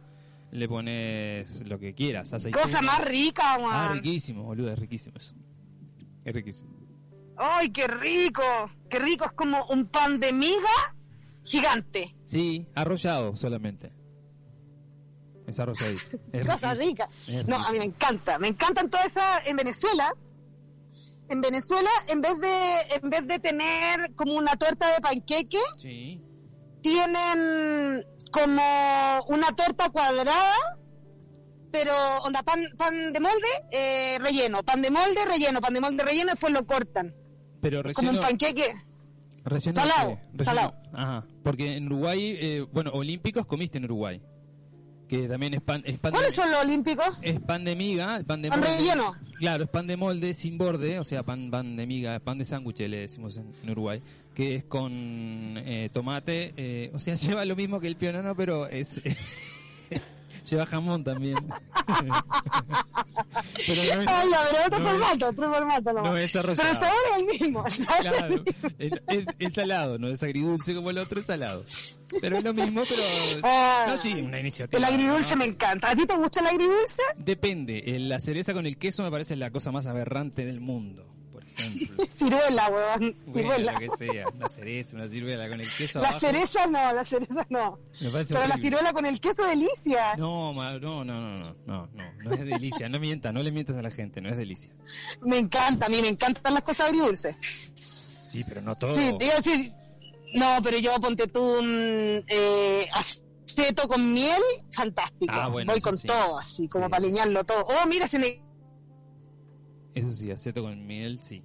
le 0.53 0.69
pones 0.69 1.61
lo 1.67 1.79
que 1.81 1.93
quieras, 1.93 2.33
aceituna. 2.33 2.63
Cosa 2.63 2.81
más 2.83 3.05
rica, 3.05 3.55
Ah, 3.55 3.59
man. 3.59 3.95
riquísimo, 3.97 4.45
boludo, 4.45 4.71
es 4.73 4.79
riquísimo 4.79 5.17
eso. 5.19 5.35
Es 6.25 6.35
riquísimo. 6.35 6.71
¡Ay, 7.37 7.71
qué 7.71 7.87
rico! 7.89 8.43
¡Qué 8.89 8.99
rico! 9.01 9.25
Es 9.27 9.33
como 9.33 9.67
un 9.67 9.87
pan 9.89 10.21
de 10.21 10.33
miga 10.33 10.95
gigante. 11.45 12.15
Sí, 12.25 12.67
arrollado 12.75 13.35
solamente. 13.37 13.93
Es 15.47 15.59
arrolladito. 15.61 16.19
Es 16.33 16.47
Cosa 16.47 16.75
rica. 16.75 17.09
No, 17.47 17.57
a 17.57 17.73
mí 17.73 17.79
me 17.79 17.85
encanta. 17.85 18.39
Me 18.39 18.49
encantan 18.49 18.91
todas 18.91 19.07
esas. 19.07 19.47
En 19.47 19.57
Venezuela, 19.57 20.13
en 21.29 21.41
Venezuela, 21.41 21.91
en 22.09 22.21
vez 22.21 22.39
de, 22.41 22.97
en 23.03 23.11
vez 23.11 23.27
de 23.27 23.39
tener 23.39 24.15
como 24.15 24.35
una 24.35 24.57
torta 24.57 24.93
de 24.95 25.01
panqueque, 25.01 25.61
Sí. 25.79 26.21
tienen 26.83 28.05
como 28.33 28.63
una 29.29 29.49
torta 29.57 29.89
cuadrada, 29.91 30.55
pero 31.71 31.93
onda 32.25 32.43
pan, 32.43 32.65
pan 32.77 33.13
de 33.13 33.21
molde, 33.21 33.47
eh, 33.71 34.19
relleno, 34.21 34.63
pan 34.63 34.83
de 34.83 34.91
molde, 34.91 35.25
relleno, 35.27 35.61
pan 35.61 35.75
de 35.75 35.81
molde, 35.81 36.05
relleno, 36.05 36.31
después 36.33 36.53
lo 36.53 36.67
cortan. 36.67 37.15
Pero 37.61 37.83
Como 37.95 38.11
un 38.11 38.21
panqueque. 38.21 38.75
De 39.45 39.61
Salado, 39.61 40.19
salado. 40.43 40.75
Ajá, 40.93 41.25
porque 41.45 41.77
en 41.77 41.87
Uruguay, 41.87 42.37
eh, 42.41 42.67
bueno, 42.73 42.91
olímpicos 42.93 43.47
comiste 43.47 43.79
en 43.79 43.85
Uruguay. 43.85 44.21
Que 45.09 45.29
también 45.29 45.55
es 45.55 45.61
pan, 45.61 45.83
es 45.87 45.99
pan 46.01 46.13
de, 46.13 46.17
¿Cuáles 46.19 46.35
son 46.35 46.51
los 46.51 46.65
olímpicos? 46.65 47.07
es 47.23 47.39
pan 47.41 47.65
de 47.65 47.77
miga, 47.77 48.17
el 48.17 48.25
pan 48.25 48.43
de 48.43 48.49
Pan 48.49 48.59
molde. 48.61 48.77
relleno. 48.77 49.15
Claro, 49.39 49.65
es 49.65 49.71
pan 49.71 49.87
de 49.87 49.97
molde 49.97 50.35
sin 50.35 50.59
borde, 50.59 50.99
o 50.99 51.05
sea, 51.05 51.23
pan, 51.23 51.49
pan 51.51 51.77
de 51.77 51.87
miga, 51.87 52.19
pan 52.19 52.39
de 52.39 52.45
sándwich 52.45 52.81
le 52.81 52.99
decimos 53.03 53.37
en, 53.37 53.47
en 53.63 53.71
Uruguay, 53.71 54.03
que 54.35 54.57
es 54.57 54.65
con 54.65 54.91
eh, 54.93 55.91
tomate, 55.93 56.53
eh, 56.57 56.91
o 56.93 56.99
sea, 56.99 57.15
lleva 57.17 57.45
lo 57.45 57.55
mismo 57.55 57.79
que 57.79 57.87
el 57.87 57.97
pionono, 57.97 58.35
pero 58.35 58.67
es 58.67 59.01
lleva 60.51 60.67
jamón 60.67 61.05
también. 61.05 61.37
pero 63.67 63.83
no 63.83 63.83
es, 63.83 64.07
Ay, 64.09 64.29
pero 64.51 64.67
otro 64.67 64.79
no 64.79 64.85
es- 64.87 64.93
formato, 64.93 65.29
otro 65.29 65.49
formato. 65.53 65.93
nomás. 65.93 66.11
no 66.11 66.17
es 66.17 66.33
pero 66.33 66.45
arrollado. 66.53 66.75
sabor 66.81 66.97
es 67.11 67.17
el 67.19 67.25
mismo. 67.41 67.65
es 67.67 67.79
el 67.81 67.87
Claro, 67.87 68.29
mismo. 68.29 68.45
es, 68.79 68.93
es- 69.09 69.27
es 69.39 69.53
salado, 69.55 69.99
no 69.99 70.09
es 70.09 70.23
agridulce 70.23 70.75
como 70.75 70.91
el 70.91 70.99
otro, 70.99 71.21
es 71.21 71.27
salado. 71.27 71.63
Pero 72.21 72.39
es 72.39 72.45
lo 72.45 72.55
mismo, 72.55 72.83
pero... 72.89 73.03
Ah, 73.43 73.87
No, 73.89 73.99
sí, 73.99 74.13
una 74.15 74.39
iniciativa. 74.39 74.79
El 74.79 74.85
agridulce 74.85 75.31
¿no? 75.33 75.37
me 75.39 75.45
encanta. 75.47 75.91
¿A 75.91 75.97
ti 75.97 76.07
te 76.07 76.15
gusta 76.17 76.39
el 76.41 76.47
agridulce? 76.47 77.03
Depende, 77.17 77.83
eh, 77.85 77.99
la 77.99 78.21
cereza 78.21 78.55
con 78.55 78.65
el 78.65 78.77
queso 78.79 79.03
me 79.03 79.11
parece 79.11 79.35
la 79.35 79.51
cosa 79.51 79.73
más 79.73 79.87
aberrante 79.89 80.45
del 80.45 80.61
mundo, 80.61 81.05
ejemplo. 81.67 82.07
Ciruela, 82.17 82.69
weón. 82.69 83.17
Bueno, 83.27 83.33
Ciruela. 83.33 83.73
lo 83.73 83.79
que 83.79 83.91
sea, 83.97 84.29
una 84.35 84.49
cereza, 84.49 84.97
una 84.97 85.09
ciruela 85.09 85.49
con 85.49 85.61
el 85.61 85.73
queso 85.77 86.01
La 86.01 86.09
abajo, 86.09 86.21
cereza 86.21 86.67
no, 86.67 86.93
la 86.93 87.05
cereza 87.05 87.47
no. 87.49 87.79
Pero 88.01 88.47
la 88.47 88.57
ciruela 88.57 88.93
con 88.93 89.07
el 89.07 89.21
queso 89.21 89.45
delicia. 89.47 90.17
No, 90.17 90.53
no, 90.53 90.79
no, 90.79 91.05
no, 91.05 91.21
no, 91.39 91.57
no, 91.67 91.89
no, 91.93 92.13
no 92.25 92.33
es 92.33 92.45
delicia, 92.45 92.89
no 92.89 92.99
mientas, 93.01 93.33
no 93.33 93.43
le 93.43 93.51
mientas 93.53 93.77
a 93.77 93.83
la 93.83 93.91
gente, 93.91 94.21
no 94.21 94.29
es 94.29 94.37
delicia. 94.37 94.71
Me 95.23 95.39
encanta, 95.39 95.87
a 95.87 95.89
mí 95.89 96.01
me 96.01 96.09
encantan 96.09 96.55
las 96.55 96.63
cosas 96.63 96.89
agridulces. 96.89 97.37
Sí, 98.27 98.45
pero 98.47 98.61
no 98.61 98.75
todo. 98.75 98.95
Sí, 98.95 99.15
te 99.19 99.25
iba 99.25 99.35
a 99.35 99.37
decir, 99.37 99.73
no, 100.35 100.59
pero 100.63 100.79
yo 100.79 100.95
ponte 101.01 101.27
tú 101.29 101.43
un 101.43 102.25
eh, 102.29 102.87
aceto 102.93 103.89
con 103.89 104.13
miel, 104.13 104.43
fantástico. 104.71 105.33
Ah, 105.35 105.49
bueno, 105.49 105.73
Voy 105.73 105.81
con 105.81 105.97
sí. 105.97 106.07
todo, 106.07 106.39
así, 106.39 106.69
como 106.69 106.87
Sí, 106.87 106.91
para 106.91 107.05
alinearlo 107.05 107.45
todo. 107.45 107.65
Oh, 107.65 107.87
mira, 107.89 108.07
se 108.07 108.19
me... 108.19 108.43
Eso 109.95 110.13
sí, 110.13 110.31
aceto 110.31 110.63
con 110.63 110.87
miel, 110.87 111.21
sí. 111.23 111.43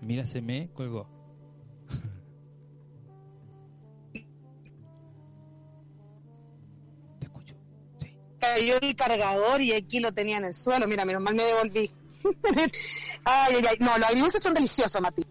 Mira, 0.00 0.26
se 0.26 0.40
me 0.40 0.70
colgó. 0.72 1.06
Te 7.18 7.26
escucho, 7.26 7.54
sí. 8.00 8.16
cayó 8.38 8.78
el 8.80 8.96
cargador 8.96 9.60
y 9.60 9.72
aquí 9.72 10.00
lo 10.00 10.12
tenía 10.12 10.38
en 10.38 10.44
el 10.46 10.54
suelo. 10.54 10.86
Mira, 10.86 11.04
menos 11.04 11.22
mal 11.22 11.34
me 11.34 11.44
devolví. 11.44 11.90
ay, 13.24 13.54
ay, 13.56 13.64
ay. 13.70 13.76
No, 13.80 13.96
los 13.98 14.08
agridulces 14.08 14.42
son 14.42 14.54
deliciosos, 14.54 15.00
Mati. 15.00 15.24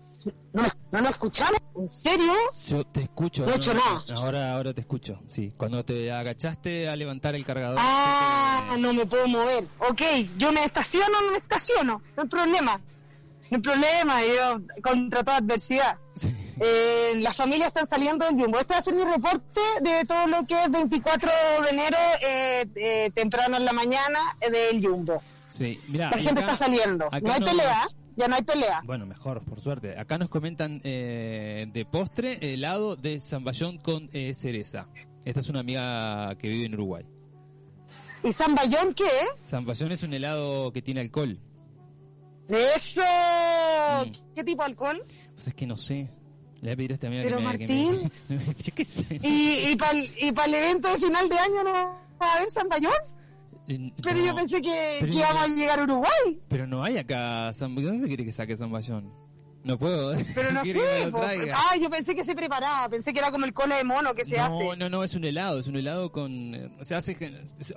¿No, 0.52 0.64
me- 0.64 0.70
¿No 0.92 1.02
lo 1.02 1.10
escuchamos? 1.10 1.60
¿En 1.76 1.88
serio? 1.88 2.34
Yo 2.68 2.84
te 2.86 3.04
escucho. 3.04 3.46
No 3.46 3.54
he 3.54 3.56
hecho 3.56 3.74
nada. 3.74 4.04
Ahora, 4.18 4.54
ahora 4.56 4.74
te 4.74 4.82
escucho, 4.82 5.22
sí. 5.26 5.54
Cuando 5.56 5.86
te 5.86 6.12
agachaste 6.12 6.90
a 6.90 6.96
levantar 6.96 7.36
el 7.36 7.46
cargador. 7.46 7.78
Ah, 7.80 8.76
no 8.80 8.92
me 8.94 9.06
puedo 9.06 9.28
mover. 9.28 9.66
Ok, 9.90 10.02
yo 10.38 10.52
me 10.52 10.66
estaciono 10.66 11.18
o 11.20 11.22
no 11.22 11.32
me 11.32 11.38
estaciono. 11.38 12.02
No 12.18 12.24
hay 12.24 12.28
problema. 12.30 12.82
No 13.51 13.56
hay 13.58 13.62
problema, 13.62 14.22
yo 14.24 14.62
contra 14.84 15.24
toda 15.24 15.38
adversidad. 15.38 15.98
Sí. 16.15 16.34
Eh, 16.62 17.13
las 17.22 17.36
familias 17.38 17.70
están 17.70 17.88
saliendo 17.88 18.25
del 18.25 18.36
Jumbo. 18.36 18.60
Este 18.60 18.74
va 18.74 18.79
a 18.79 18.82
ser 18.82 18.94
mi 18.96 19.03
reporte 19.03 19.62
de 19.82 20.06
todo 20.06 20.27
lo 20.27 20.46
que 20.46 20.62
es 20.63 20.72
24 20.72 21.29
de 21.63 21.70
enero, 21.70 21.98
eh, 22.22 22.65
eh, 22.75 23.12
temprano 23.15 23.58
en 23.58 23.65
la 23.65 23.72
mañana, 23.74 24.20
eh, 24.41 24.51
del 24.51 24.86
Jumbo. 24.86 25.22
Sí, 25.51 25.79
mira. 25.88 26.12
La 26.12 26.18
gente 26.18 26.32
acá- 26.32 26.53
está 26.53 26.56
saliendo. 26.65 27.08
No 27.22 27.34
hay 27.34 27.39
pelea, 27.41 27.88
ya 28.15 28.27
no 28.27 28.36
hay 28.36 28.44
pelea. 28.44 28.82
Bueno, 28.84 29.06
mejor, 29.06 29.41
por 29.44 29.62
suerte. 29.62 29.98
Acá 29.98 30.18
nos 30.18 30.29
comentan 30.29 30.82
eh, 30.84 31.65
de 31.74 31.86
postre 31.86 32.53
helado 32.53 32.96
de 32.98 33.20
zamballón 33.20 33.77
con 33.79 34.10
eh, 34.13 34.34
cereza. 34.36 34.88
Esta 35.25 35.39
es 35.39 35.50
una 35.50 35.62
amiga 35.62 36.36
que 36.38 36.50
vive 36.50 36.65
en 36.65 36.74
Uruguay. 36.75 37.06
¿Y 38.24 38.32
San 38.34 38.53
Bayón 38.53 38.94
qué? 38.94 39.10
Zamballón 39.48 39.91
es 39.94 40.03
un 40.03 40.13
helado 40.13 40.72
que 40.74 40.82
tiene 40.82 41.00
alcohol. 41.01 41.39
¡Eso! 42.50 43.01
Mm. 44.06 44.34
¿Qué 44.36 44.44
tipo 44.44 44.63
de 44.63 44.70
alcohol? 44.70 45.03
Pues 45.34 45.48
es 45.48 45.53
que 45.53 45.65
no 45.68 45.77
sé. 45.77 46.10
Le 46.62 46.62
voy 46.62 46.72
a 46.72 46.75
pedir 46.75 46.91
a 46.91 46.94
esta 46.96 47.08
amiga 47.08 47.24
Pero, 47.24 47.38
que 47.38 47.44
me... 47.44 47.58
que 47.58 47.68
me- 47.68 47.86
Martín. 47.86 48.12
Yo 48.63 48.75
qué 48.75 48.84
sé. 48.84 49.20
¿Y, 49.22 49.72
y 49.72 49.75
para 49.75 49.91
el, 49.98 50.10
y 50.20 50.32
pa'l 50.32 50.53
evento 50.53 50.89
de 50.91 50.98
final 50.98 51.29
de 51.29 51.38
año 51.38 51.63
no 51.63 51.72
va 51.72 52.00
a 52.20 52.36
haber 52.36 52.50
San 52.50 52.68
Bayón? 52.68 52.91
Eh, 53.68 53.94
Pero 54.01 54.18
no, 54.20 54.25
yo 54.25 54.36
pensé 54.36 54.62
que, 54.62 54.98
que 55.00 55.08
íbamos 55.15 55.44
a 55.44 55.48
llegar 55.48 55.79
a 55.79 55.84
Uruguay. 55.84 56.39
Pero 56.50 56.65
no 56.65 56.84
hay 56.84 56.98
acá. 56.98 57.51
Zamballón. 57.53 57.91
¿Dónde 57.94 58.08
quiere 58.08 58.25
que 58.25 58.32
saque 58.32 58.58
Zamballón? 58.58 59.13
No 59.63 59.77
puedo. 59.77 60.18
Pero 60.34 60.51
no 60.51 60.63
sé. 60.65 60.82
Ah, 61.53 61.75
yo 61.79 61.88
pensé 61.89 62.15
que 62.15 62.24
se 62.24 62.34
preparaba. 62.36 62.89
Pensé 62.89 63.13
que 63.13 63.20
era 63.20 63.29
como 63.29 63.46
el 63.46 63.53
cola 63.53 63.77
de 63.77 63.84
mono 63.84 64.15
que 64.15 64.25
se 64.25 64.38
no, 64.38 64.44
hace. 64.46 64.77
no, 64.77 64.89
no, 64.89 65.03
es 65.03 65.13
un 65.13 65.24
helado, 65.24 65.60
es 65.60 65.68
un 65.68 65.75
helado 65.75 66.12
con... 66.12 66.56
eh, 66.56 66.72
Se 66.82 66.96
hace... 66.96 67.15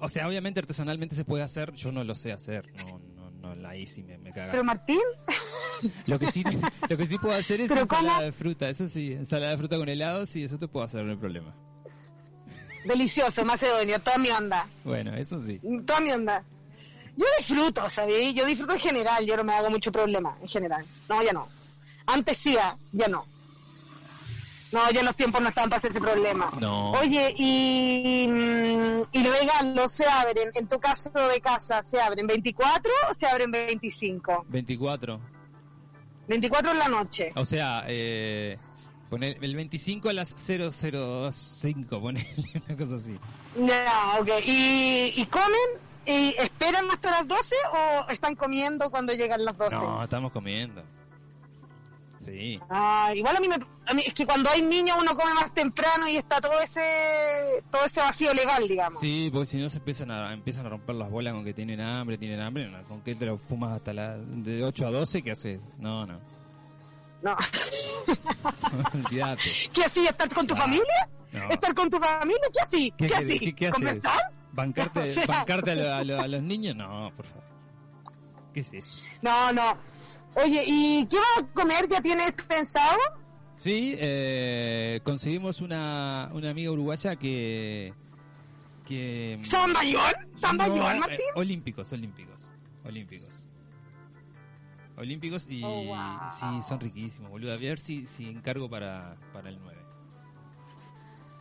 O 0.00 0.08
sea, 0.08 0.26
obviamente 0.28 0.60
artesanalmente 0.60 1.14
se 1.14 1.24
puede 1.26 1.42
hacer, 1.44 1.72
yo 1.74 1.92
no 1.92 2.02
lo 2.04 2.14
sé 2.14 2.32
hacer, 2.32 2.72
no, 2.86 2.98
no, 3.42 3.68
ahí 3.68 3.86
sí 3.86 4.02
me, 4.02 4.16
me 4.18 4.32
caga. 4.32 4.52
Pero 4.52 4.64
Martín, 4.64 5.00
Lo 6.06 6.18
que 6.18 6.30
sí, 6.30 6.44
lo 6.88 6.96
que 6.96 7.06
sí 7.06 7.18
puedo 7.18 7.34
hacer 7.36 7.60
es 7.60 7.68
¿Pero 7.68 7.82
ensalada 7.82 8.14
cómo? 8.14 8.22
de 8.22 8.32
fruta, 8.32 8.68
eso 8.68 8.86
sí, 8.86 9.12
ensalada 9.12 9.50
de 9.52 9.58
fruta 9.58 9.76
con 9.76 9.88
helado, 9.88 10.26
sí, 10.26 10.44
eso 10.44 10.58
te 10.58 10.68
puedo 10.68 10.86
hacer, 10.86 11.04
no 11.04 11.10
hay 11.10 11.16
problema. 11.18 11.54
delicioso, 12.84 13.44
macedonio, 13.44 13.98
toda 14.00 14.18
mi 14.18 14.30
onda. 14.30 14.68
Bueno, 14.84 15.14
eso 15.14 15.38
sí. 15.38 15.60
Toda 15.86 16.00
mi 16.00 16.10
onda. 16.12 16.44
Yo 17.16 17.26
disfruto, 17.38 17.88
¿sabéis? 17.90 18.34
Yo 18.34 18.44
disfruto 18.46 18.72
en 18.74 18.80
general, 18.80 19.26
yo 19.26 19.36
no 19.36 19.44
me 19.44 19.52
hago 19.52 19.70
mucho 19.70 19.92
problema, 19.92 20.36
en 20.40 20.48
general. 20.48 20.84
No, 21.08 21.22
ya 21.22 21.32
no. 21.32 21.48
Antes 22.06 22.36
sí, 22.38 22.56
ya 22.92 23.08
no. 23.08 23.26
No, 24.72 24.90
ya 24.90 25.02
los 25.02 25.14
tiempos 25.16 25.40
no 25.40 25.48
estaban 25.48 25.70
para 25.70 25.86
ese 25.86 26.00
problema. 26.00 26.50
No. 26.58 26.92
Oye, 26.92 27.34
y, 27.36 28.26
mm, 28.28 29.02
y 29.12 29.22
los 29.22 29.38
regalos 29.38 29.92
se 29.92 30.06
abren, 30.06 30.50
en 30.54 30.66
tu 30.68 30.80
caso 30.80 31.10
de 31.10 31.40
casa, 31.40 31.82
¿se 31.82 32.00
abren 32.00 32.26
24 32.26 32.90
o 33.10 33.14
se 33.14 33.26
abren 33.26 33.50
25? 33.50 34.46
24. 34.48 35.20
24 36.28 36.70
en 36.70 36.78
la 36.78 36.88
noche. 36.88 37.32
O 37.36 37.44
sea, 37.44 37.84
eh, 37.86 38.56
poner 39.10 39.36
el 39.42 39.54
25 39.54 40.08
a 40.08 40.12
las 40.14 40.34
005, 40.34 42.00
ponerle 42.00 42.50
una 42.68 42.76
cosa 42.76 42.96
así. 42.96 43.18
Ya, 43.58 44.16
ok. 44.18 44.28
¿Y, 44.46 45.12
¿Y 45.16 45.26
comen? 45.26 45.92
¿Y 46.06 46.34
esperan 46.38 46.90
hasta 46.90 47.10
las 47.10 47.28
12 47.28 47.54
o 47.74 48.10
están 48.10 48.34
comiendo 48.34 48.90
cuando 48.90 49.12
llegan 49.12 49.44
las 49.44 49.56
12? 49.56 49.76
No, 49.76 50.02
estamos 50.02 50.32
comiendo. 50.32 50.82
Sí. 52.24 52.60
Ah, 52.70 53.10
igual 53.14 53.36
a 53.36 53.40
mí, 53.40 53.48
me, 53.48 53.56
a 53.56 53.94
mí 53.94 54.02
es 54.06 54.14
que 54.14 54.24
cuando 54.24 54.48
hay 54.50 54.62
niños 54.62 54.96
uno 55.00 55.14
come 55.16 55.34
más 55.34 55.52
temprano 55.52 56.08
y 56.08 56.16
está 56.16 56.40
todo 56.40 56.58
ese 56.60 57.62
todo 57.70 57.84
ese 57.84 58.00
vacío 58.00 58.32
legal, 58.32 58.66
digamos. 58.68 59.00
Sí, 59.00 59.28
porque 59.32 59.46
si 59.46 59.58
no 59.58 59.68
se 59.68 59.78
empiezan 59.78 60.10
a, 60.12 60.32
empiezan 60.32 60.66
a 60.66 60.68
romper 60.70 60.94
las 60.94 61.10
bolas 61.10 61.34
con 61.34 61.44
que 61.44 61.52
tienen 61.52 61.80
hambre, 61.80 62.16
tienen 62.18 62.40
hambre, 62.40 62.68
no, 62.68 62.82
con 62.84 63.00
que 63.02 63.14
te 63.16 63.26
lo 63.26 63.38
fumas 63.38 63.72
hasta 63.76 63.92
la, 63.92 64.16
de 64.16 64.62
8 64.64 64.86
a 64.86 64.90
12, 64.92 65.22
¿qué 65.22 65.32
haces? 65.32 65.60
No, 65.78 66.06
no, 66.06 66.20
No. 67.22 67.36
olvídate. 68.94 69.50
¿Qué 69.72 69.84
así? 69.84 70.06
¿Estar 70.06 70.32
con 70.32 70.46
tu 70.46 70.54
Ah, 70.54 70.58
familia? 70.58 71.08
no. 71.32 71.48
¿Estar 71.50 71.74
con 71.74 71.90
tu 71.90 71.98
familia? 71.98 72.38
¿Qué 72.52 72.60
así? 72.60 72.94
¿Qué, 72.96 73.06
¿Qué- 73.06 73.14
así? 73.14 73.38
qué- 73.38 73.54
qué 73.54 73.66
haces? 73.66 73.74
¿Conversar? 73.74 74.20
¿Bancarte, 74.52 75.00
O 75.02 75.06
sea- 75.06 75.26
bancarte 75.26 75.70
a, 75.72 75.74
lo- 75.74 75.92
a 75.94 76.04
lo- 76.04 76.20
a 76.20 76.28
los 76.28 76.42
niños? 76.52 76.76
No, 76.76 77.10
por 77.16 77.26
favor. 77.26 77.42
¿Qué 78.52 78.60
es 78.60 78.72
eso? 78.74 78.96
No, 79.22 79.52
no. 79.52 79.76
Oye, 80.34 80.64
¿y 80.66 81.06
qué 81.06 81.16
vas 81.18 81.42
a 81.42 81.46
comer? 81.52 81.88
¿Ya 81.88 82.00
tienes 82.00 82.32
pensado? 82.32 82.98
Sí, 83.58 83.94
eh, 83.98 85.00
conseguimos 85.04 85.60
una, 85.60 86.30
una 86.32 86.50
amiga 86.50 86.70
uruguaya 86.72 87.16
que... 87.16 87.92
que 88.86 89.38
¿San 89.44 89.72
Bayón? 89.72 90.02
¿San 90.40 90.56
No, 90.56 90.68
Bayón, 90.68 90.96
eh, 90.96 91.00
Martín? 91.00 91.18
olímpicos, 91.36 91.92
olímpicos. 91.92 92.48
Olímpicos. 92.84 93.28
Olímpicos 94.96 95.46
y 95.48 95.62
Oh, 95.64 95.84
wow. 95.84 96.18
sí, 96.38 96.68
son 96.68 96.80
riquísimos, 96.80 97.30
boludo. 97.30 97.52
A 97.52 97.56
ver 97.56 97.78
si, 97.78 98.06
si 98.06 98.28
encargo 98.28 98.68
para, 98.68 99.16
para 99.32 99.48
el 99.50 99.58
9. 99.62 99.80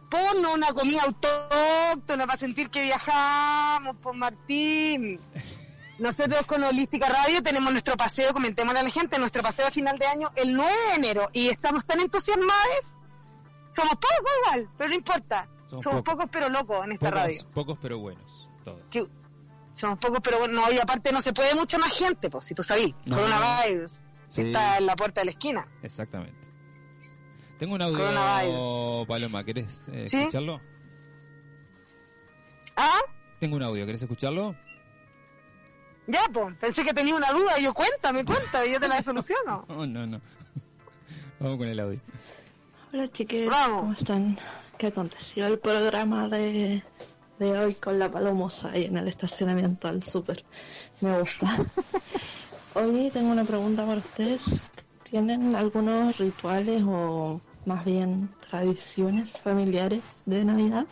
Ponnos 0.09 0.55
una 0.55 0.67
comida 0.73 1.01
autóctona 1.03 2.27
para 2.27 2.37
sentir 2.37 2.69
que 2.69 2.83
viajamos, 2.83 3.95
por 3.97 4.13
Martín. 4.15 5.19
Nosotros 6.01 6.45
con 6.47 6.63
Holística 6.63 7.07
Radio 7.07 7.43
tenemos 7.43 7.71
nuestro 7.71 7.95
paseo, 7.95 8.33
comentémosle 8.33 8.79
a 8.79 8.83
la 8.83 8.89
gente, 8.89 9.19
nuestro 9.19 9.43
paseo 9.43 9.65
de 9.65 9.71
final 9.71 9.99
de 9.99 10.07
año 10.07 10.31
el 10.35 10.55
9 10.55 10.71
de 10.89 10.95
enero 10.95 11.29
y 11.31 11.47
estamos 11.49 11.85
tan 11.85 11.99
entusiasmados. 11.99 12.97
Somos 13.71 13.93
pocos 13.93 14.31
igual, 14.47 14.69
pero 14.77 14.89
no 14.89 14.95
importa. 14.95 15.47
Somos 15.67 15.83
Somos, 15.83 16.01
pocos. 16.01 16.13
pocos. 16.25 16.29
pero 16.31 16.49
locos 16.49 16.83
en 16.85 16.91
esta 16.93 17.11
radio. 17.11 17.37
Pocos, 17.43 17.53
pocos 17.53 17.77
pero 17.81 17.99
buenos, 17.99 18.49
todos. 18.63 18.81
Que- 18.89 19.07
somos 19.73 19.99
pocos 19.99 20.19
pero 20.23 20.39
bueno, 20.39 20.55
no, 20.61 20.71
y 20.71 20.79
aparte 20.79 21.11
no 21.11 21.21
se 21.21 21.31
puede 21.33 21.53
mucha 21.55 21.77
más 21.77 21.93
gente, 21.95 22.29
pues 22.31 22.45
si 22.45 22.55
tú 22.55 22.63
sabís. 22.63 22.93
No. 23.05 23.17
Coronavirus 23.17 23.99
Sí. 24.29 24.41
está 24.41 24.79
en 24.79 24.85
la 24.87 24.95
puerta 24.95 25.21
de 25.21 25.25
la 25.25 25.31
esquina. 25.31 25.67
Exactamente. 25.83 26.47
Tengo 27.59 27.75
un 27.75 27.81
audio. 27.83 29.05
Paloma, 29.07 29.43
¿querés 29.43 29.71
eh, 29.91 30.07
¿Sí? 30.09 30.17
escucharlo? 30.17 30.59
¿Ah? 32.75 32.99
Tengo 33.39 33.55
un 33.57 33.63
audio, 33.63 33.85
¿querés 33.85 34.01
escucharlo? 34.01 34.55
Ya, 36.11 36.19
pues, 36.33 36.55
pensé 36.57 36.83
que 36.83 36.93
tenía 36.93 37.15
una 37.15 37.31
duda. 37.31 37.57
Yo 37.59 37.73
cuéntame, 37.73 38.25
cuéntame, 38.25 38.69
yo 38.69 38.79
te 38.81 38.87
la 38.89 39.01
soluciono. 39.01 39.65
No, 39.69 39.85
no, 39.87 40.05
no. 40.05 40.21
Vamos 41.39 41.57
con 41.57 41.67
el 41.67 41.79
audio. 41.79 41.99
Hola 42.91 43.09
chiques, 43.11 43.47
Bravo. 43.47 43.79
¿cómo 43.79 43.93
están? 43.93 44.37
¿Qué 44.77 44.87
aconteció 44.87 45.47
el 45.47 45.57
programa 45.59 46.27
de, 46.27 46.83
de 47.39 47.57
hoy 47.57 47.75
con 47.75 47.97
la 47.97 48.11
palomosa 48.11 48.71
ahí 48.71 48.85
en 48.85 48.97
el 48.97 49.07
estacionamiento 49.07 49.87
al 49.87 50.03
súper? 50.03 50.43
Me 50.99 51.19
gusta. 51.19 51.65
Hoy 52.73 53.09
tengo 53.11 53.31
una 53.31 53.43
pregunta 53.45 53.85
para 53.85 53.99
ustedes. 53.99 54.41
¿Tienen 55.09 55.55
algunos 55.55 56.17
rituales 56.17 56.83
o 56.85 57.39
más 57.65 57.85
bien 57.85 58.29
tradiciones 58.49 59.37
familiares 59.39 60.01
de 60.25 60.43
Navidad? 60.43 60.85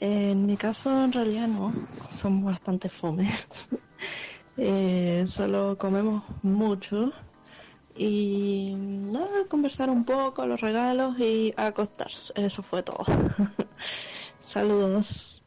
En 0.00 0.46
mi 0.46 0.56
caso 0.56 1.04
en 1.04 1.12
realidad 1.12 1.48
no, 1.48 1.72
somos 2.10 2.52
bastante 2.52 2.88
fome. 2.88 3.28
Eh, 4.60 5.24
solo 5.28 5.78
comemos 5.78 6.24
mucho 6.42 7.12
y 7.94 8.74
nada, 8.76 9.44
conversar 9.48 9.88
un 9.88 10.04
poco, 10.04 10.44
los 10.46 10.60
regalos 10.60 11.16
y 11.20 11.54
acostarse. 11.56 12.32
Eso 12.34 12.64
fue 12.64 12.82
todo. 12.82 13.04
Saludos. 14.44 15.44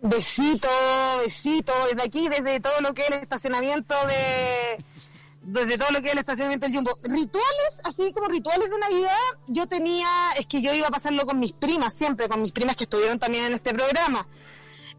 Besito, 0.00 0.68
besito, 1.24 1.72
desde 1.88 2.02
aquí, 2.02 2.28
desde 2.28 2.58
todo 2.58 2.80
lo 2.80 2.92
que 2.92 3.02
es 3.02 3.10
el 3.10 3.20
estacionamiento 3.20 3.94
de... 4.08 4.84
Desde 5.44 5.76
todo 5.76 5.90
lo 5.90 6.00
que 6.00 6.06
es 6.06 6.12
el 6.14 6.18
estacionamiento 6.20 6.66
del 6.66 6.74
Jumbo. 6.74 6.98
Rituales, 7.02 7.80
así 7.84 8.12
como 8.12 8.28
rituales 8.28 8.70
de 8.70 8.78
Navidad, 8.78 9.18
yo 9.46 9.66
tenía, 9.66 10.08
es 10.38 10.46
que 10.46 10.62
yo 10.62 10.72
iba 10.72 10.88
a 10.88 10.90
pasarlo 10.90 11.26
con 11.26 11.38
mis 11.38 11.52
primas, 11.52 11.96
siempre, 11.96 12.28
con 12.28 12.40
mis 12.40 12.52
primas 12.52 12.76
que 12.76 12.84
estuvieron 12.84 13.18
también 13.18 13.44
en 13.44 13.54
este 13.54 13.74
programa. 13.74 14.26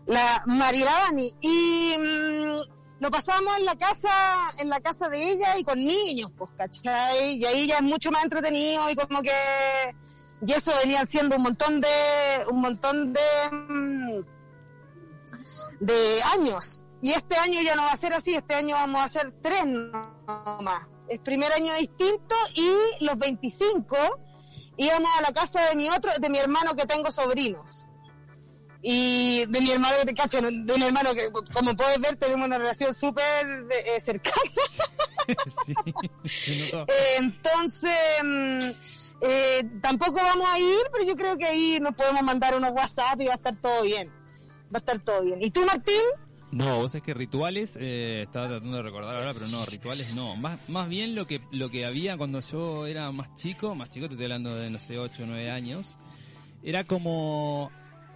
La 0.05 0.43
María 0.45 0.85
Dani. 0.85 1.33
Y 1.41 1.95
mm, 1.97 2.75
lo 2.99 3.09
pasamos 3.11 3.57
en 3.57 3.65
la 3.65 3.75
casa, 3.75 4.53
en 4.59 4.69
la 4.69 4.79
casa 4.79 5.09
de 5.09 5.31
ella 5.31 5.57
y 5.57 5.63
con 5.63 5.83
niños, 5.83 6.31
pues, 6.37 6.51
¿cachai? 6.55 7.37
Y 7.37 7.45
ahí 7.45 7.67
ya 7.67 7.77
es 7.77 7.83
mucho 7.83 8.11
más 8.11 8.23
entretenido 8.23 8.87
y 8.89 8.95
como 8.95 9.23
que, 9.23 9.31
y 10.45 10.51
eso 10.53 10.71
venían 10.83 11.07
siendo 11.07 11.37
un 11.37 11.41
montón 11.43 11.81
de, 11.81 11.87
un 12.51 12.61
montón 12.61 13.13
de, 13.13 13.19
mm, 13.51 14.21
de 15.79 16.23
años. 16.23 16.84
Y 17.01 17.11
este 17.11 17.35
año 17.37 17.61
ya 17.61 17.75
no 17.75 17.83
va 17.83 17.91
a 17.91 17.97
ser 17.97 18.13
así, 18.13 18.33
este 18.33 18.55
año 18.55 18.75
vamos 18.75 19.01
a 19.01 19.03
hacer 19.05 19.33
tres 19.41 19.65
nomás. 19.65 20.87
Es 21.07 21.19
primer 21.19 21.51
año 21.53 21.73
distinto 21.75 22.35
y 22.55 23.03
los 23.03 23.17
25 23.17 23.95
íbamos 24.77 25.09
a 25.17 25.21
la 25.21 25.33
casa 25.33 25.69
de 25.69 25.75
mi 25.75 25.89
otro, 25.89 26.11
de 26.19 26.29
mi 26.29 26.39
hermano 26.39 26.75
que 26.75 26.85
tengo 26.85 27.11
sobrinos. 27.11 27.87
Y 28.81 29.45
de 29.47 29.61
mi 29.61 29.71
hermano 29.71 29.97
que 29.99 30.05
te 30.05 30.13
cacho, 30.13 30.41
de 30.41 30.51
mi 30.51 30.85
hermano 30.85 31.13
que 31.13 31.31
como 31.31 31.75
puedes 31.75 31.99
ver 31.99 32.17
tenemos 32.17 32.45
una 32.45 32.57
relación 32.57 32.93
súper 32.93 33.65
eh, 33.71 33.99
cercana. 33.99 34.35
sí. 35.65 35.73
Eh, 36.87 37.15
entonces, 37.17 37.91
mm, 38.23 38.69
eh, 39.21 39.63
tampoco 39.81 40.15
vamos 40.15 40.47
a 40.47 40.59
ir, 40.59 40.81
pero 40.91 41.05
yo 41.05 41.15
creo 41.15 41.37
que 41.37 41.45
ahí 41.45 41.79
nos 41.79 41.95
podemos 41.95 42.21
mandar 42.21 42.55
unos 42.55 42.71
WhatsApp 42.71 43.19
y 43.21 43.25
va 43.25 43.33
a 43.33 43.35
estar 43.37 43.55
todo 43.59 43.81
bien. 43.83 44.09
Va 44.73 44.75
a 44.75 44.77
estar 44.77 44.99
todo 44.99 45.21
bien. 45.23 45.41
¿Y 45.41 45.51
tú, 45.51 45.65
Martín? 45.65 46.01
No, 46.55 46.77
vos 46.79 46.95
es 46.95 47.03
que 47.03 47.13
rituales, 47.13 47.77
eh, 47.77 48.21
estaba 48.23 48.47
tratando 48.47 48.77
de 48.77 48.83
recordar 48.83 49.17
ahora, 49.17 49.33
pero 49.33 49.45
no, 49.49 49.65
rituales 49.65 50.15
no. 50.15 50.37
Más, 50.37 50.57
más 50.69 50.87
bien 50.87 51.13
lo 51.13 51.27
que, 51.27 51.41
lo 51.51 51.69
que 51.69 51.85
había 51.85 52.15
cuando 52.15 52.39
yo 52.39 52.87
era 52.87 53.11
más 53.11 53.35
chico, 53.35 53.75
más 53.75 53.89
chico 53.89 54.07
te 54.07 54.13
estoy 54.13 54.23
hablando 54.27 54.55
de, 54.55 54.69
no 54.69 54.79
sé, 54.79 54.97
8 54.97 55.23
o 55.23 55.25
9 55.25 55.51
años, 55.51 55.97
era 56.63 56.85
como 56.85 57.71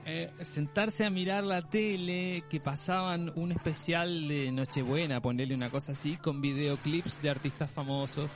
eh, 0.06 0.32
sentarse 0.44 1.04
a 1.04 1.10
mirar 1.10 1.44
la 1.44 1.64
tele, 1.64 2.46
que 2.50 2.62
pasaban 2.62 3.34
un 3.36 3.52
especial 3.52 4.30
de 4.30 4.54
Nochebuena, 4.54 5.22
ponerle 5.22 5.54
una 5.54 5.70
cosa 5.70 5.92
así, 5.92 6.16
con 6.16 6.40
videoclips 6.40 7.22
de 7.22 7.30
artistas 7.32 7.70
famosos. 7.70 8.32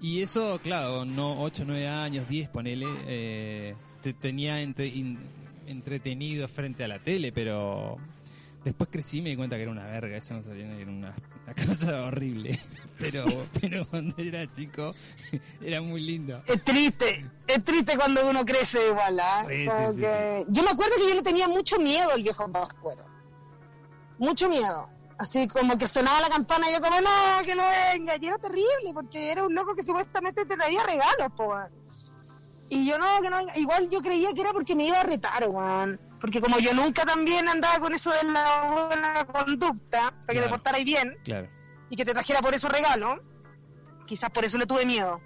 Y 0.00 0.22
eso, 0.22 0.58
claro, 0.60 1.04
no 1.04 1.40
8, 1.40 1.62
9 1.64 1.86
años, 1.86 2.28
10, 2.28 2.48
ponele, 2.48 2.86
eh, 3.06 3.76
te 4.02 4.12
tenía 4.12 4.60
entre- 4.60 4.92
entretenido 5.68 6.48
frente 6.48 6.82
a 6.82 6.88
la 6.88 6.98
tele, 6.98 7.30
pero 7.30 7.96
después 8.64 8.88
crecí 8.90 9.18
y 9.18 9.22
me 9.22 9.30
di 9.30 9.36
cuenta 9.36 9.56
que 9.56 9.62
era 9.62 9.70
una 9.70 9.84
verga, 9.86 10.16
eso 10.16 10.34
no 10.34 10.42
sabía, 10.42 10.66
era 10.76 10.90
una, 10.90 11.14
una 11.44 11.66
cosa 11.66 12.02
horrible. 12.04 12.60
Pero, 12.96 13.24
pero 13.60 13.84
cuando 13.88 14.14
era 14.18 14.46
chico 14.52 14.92
era 15.60 15.82
muy 15.82 16.00
lindo. 16.00 16.40
Es 16.46 16.62
triste, 16.64 17.28
es 17.44 17.64
triste 17.64 17.96
cuando 17.96 18.30
uno 18.30 18.44
crece 18.44 18.86
igual, 18.88 19.18
¿ah? 19.18 19.44
Sí, 19.48 19.54
sí, 19.62 19.66
Como 19.66 19.90
sí, 19.90 19.96
que- 19.96 20.44
Yo 20.48 20.62
me 20.62 20.70
acuerdo 20.70 20.92
que 20.98 21.08
yo 21.08 21.14
le 21.16 21.22
tenía 21.22 21.48
mucho 21.48 21.76
miedo 21.80 22.12
al 22.12 22.22
viejo 22.22 22.48
Pascuero. 22.52 23.04
Mucho 24.18 24.48
miedo. 24.48 24.88
Así 25.18 25.48
como 25.48 25.76
que 25.76 25.88
sonaba 25.88 26.20
la 26.20 26.28
campana 26.28 26.70
y 26.70 26.74
yo 26.74 26.80
como, 26.80 27.00
no, 27.00 27.44
que 27.44 27.56
no 27.56 27.64
venga. 27.68 28.14
Y 28.20 28.26
era 28.28 28.38
terrible 28.38 28.92
porque 28.94 29.32
era 29.32 29.44
un 29.44 29.52
loco 29.52 29.74
que 29.74 29.82
supuestamente 29.82 30.44
te 30.44 30.56
traía 30.56 30.84
regalos, 30.84 31.32
po. 31.36 31.52
Y 32.70 32.88
yo 32.88 32.96
no, 32.96 33.06
que 33.22 33.28
no 33.30 33.38
venga. 33.38 33.58
Igual 33.58 33.90
yo 33.90 34.00
creía 34.02 34.32
que 34.32 34.40
era 34.40 34.52
porque 34.52 34.76
me 34.76 34.86
iba 34.86 35.00
a 35.00 35.04
retar, 35.04 35.48
weón. 35.48 35.98
Porque 36.24 36.40
como 36.40 36.58
yo 36.58 36.72
nunca 36.72 37.04
también 37.04 37.46
andaba 37.46 37.78
con 37.80 37.92
eso 37.92 38.10
de 38.10 38.32
la 38.32 38.62
buena 38.88 39.26
conducta, 39.26 40.10
para 40.26 40.32
que 40.38 40.40
te 40.40 40.48
portarais 40.48 40.82
bien 40.82 41.18
Claro. 41.22 41.50
y 41.90 41.96
que 41.96 42.04
te 42.06 42.14
trajera 42.14 42.40
por 42.40 42.54
esos 42.54 42.72
regalos, 42.72 43.18
quizás 44.06 44.30
por 44.30 44.42
eso 44.42 44.56
le 44.56 44.64
tuve 44.64 44.86
miedo. 44.86 45.20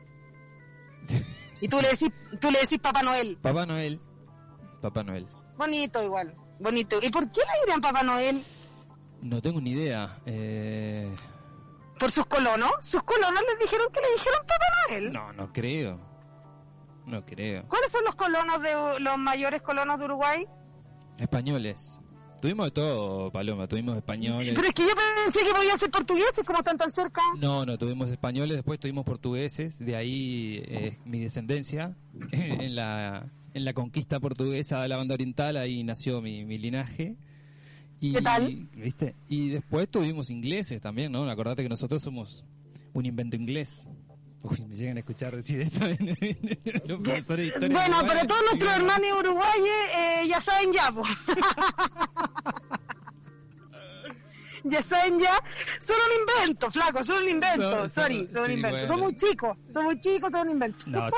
Y 1.60 1.68
tú 1.68 1.80
le 1.80 1.90
decís, 1.90 2.10
tú 2.40 2.50
le 2.50 2.58
decís 2.60 2.80
Papá 2.80 3.02
Noel. 3.04 3.36
Papá 3.40 3.64
Noel. 3.64 4.00
Papá 4.80 5.04
Noel. 5.04 5.28
Bonito 5.56 6.02
igual, 6.02 6.34
bonito. 6.58 6.98
¿Y 7.00 7.10
por 7.10 7.30
qué 7.30 7.42
le 7.42 7.60
dirían 7.60 7.80
Papá 7.80 8.02
Noel? 8.02 8.42
No 9.22 9.40
tengo 9.40 9.60
ni 9.60 9.70
idea. 9.70 10.18
Eh... 10.26 11.14
¿Por 11.96 12.10
sus 12.10 12.26
colonos? 12.26 12.72
¿Sus 12.80 13.04
colonos 13.04 13.40
les 13.48 13.58
dijeron 13.60 13.86
que 13.92 14.00
le 14.00 14.12
dijeron 14.14 14.40
Papá 14.48 14.66
Noel? 14.88 15.12
No, 15.12 15.32
no 15.32 15.52
creo. 15.52 16.00
No 17.06 17.24
creo. 17.24 17.68
¿Cuáles 17.68 17.92
son 17.92 18.04
los 18.04 18.16
colonos 18.16 18.60
de 18.62 19.00
los 19.00 19.16
mayores 19.18 19.62
colonos 19.62 19.96
de 20.00 20.04
Uruguay? 20.04 20.44
Españoles. 21.18 21.98
Tuvimos 22.40 22.66
de 22.66 22.70
todo, 22.70 23.32
Paloma. 23.32 23.66
Tuvimos 23.66 23.96
españoles. 23.96 24.54
Pero 24.54 24.68
es 24.68 24.74
que 24.74 24.82
yo 24.82 24.92
pensé 25.24 25.44
que 25.44 25.52
podían 25.52 25.78
ser 25.78 25.90
portugueses 25.90 26.44
como 26.44 26.58
están 26.58 26.76
tan 26.76 26.90
cerca. 26.90 27.20
No, 27.38 27.66
no, 27.66 27.76
tuvimos 27.76 28.08
españoles, 28.08 28.56
después 28.56 28.78
tuvimos 28.78 29.04
portugueses, 29.04 29.78
de 29.78 29.96
ahí 29.96 30.62
eh, 30.64 30.98
mi 31.04 31.20
descendencia, 31.20 31.96
en 32.32 32.76
la, 32.76 33.28
en 33.54 33.64
la 33.64 33.72
conquista 33.72 34.20
portuguesa 34.20 34.82
de 34.82 34.88
la 34.88 34.96
banda 34.96 35.14
oriental, 35.14 35.56
ahí 35.56 35.82
nació 35.82 36.22
mi, 36.22 36.44
mi 36.44 36.58
linaje. 36.58 37.16
Y, 38.00 38.12
¿Qué 38.12 38.22
tal? 38.22 38.68
¿Viste? 38.76 39.16
Y 39.28 39.48
después 39.48 39.88
tuvimos 39.88 40.30
ingleses 40.30 40.80
también, 40.80 41.10
¿no? 41.10 41.28
Acordate 41.28 41.64
que 41.64 41.68
nosotros 41.68 42.00
somos 42.00 42.44
un 42.92 43.06
invento 43.06 43.34
inglés. 43.34 43.88
Uy, 44.42 44.64
me 44.66 44.76
llegan 44.76 44.96
a 44.96 45.00
escuchar 45.00 45.34
decir 45.34 45.60
esto 45.60 45.84
en, 45.86 46.16
los 46.84 47.00
profesores 47.00 47.38
de 47.38 47.46
historia. 47.46 47.68
Bueno, 47.76 47.98
pero 48.06 48.26
todos 48.26 48.42
nuestros 48.42 48.72
hermanos 48.72 49.08
uruguayos 49.18 49.76
eh, 49.96 50.28
ya 50.28 50.40
saben 50.40 50.72
ya, 50.72 50.94
ya. 54.70 54.82
Son 55.80 55.96
un 55.96 56.44
invento, 56.46 56.70
flaco, 56.70 57.04
son 57.04 57.22
un 57.22 57.28
invento. 57.28 57.88
Sorry, 57.88 58.28
son 58.32 58.44
un 58.44 58.50
invento. 58.52 58.76
bueno. 58.78 58.88
Son 58.88 59.00
muy 59.00 59.16
chicos, 59.16 59.56
son 59.72 59.84
muy 59.84 60.00
chicos, 60.00 60.30
son 60.30 60.46
un 60.46 60.52
invento. 60.52 60.84
No, 60.88 61.08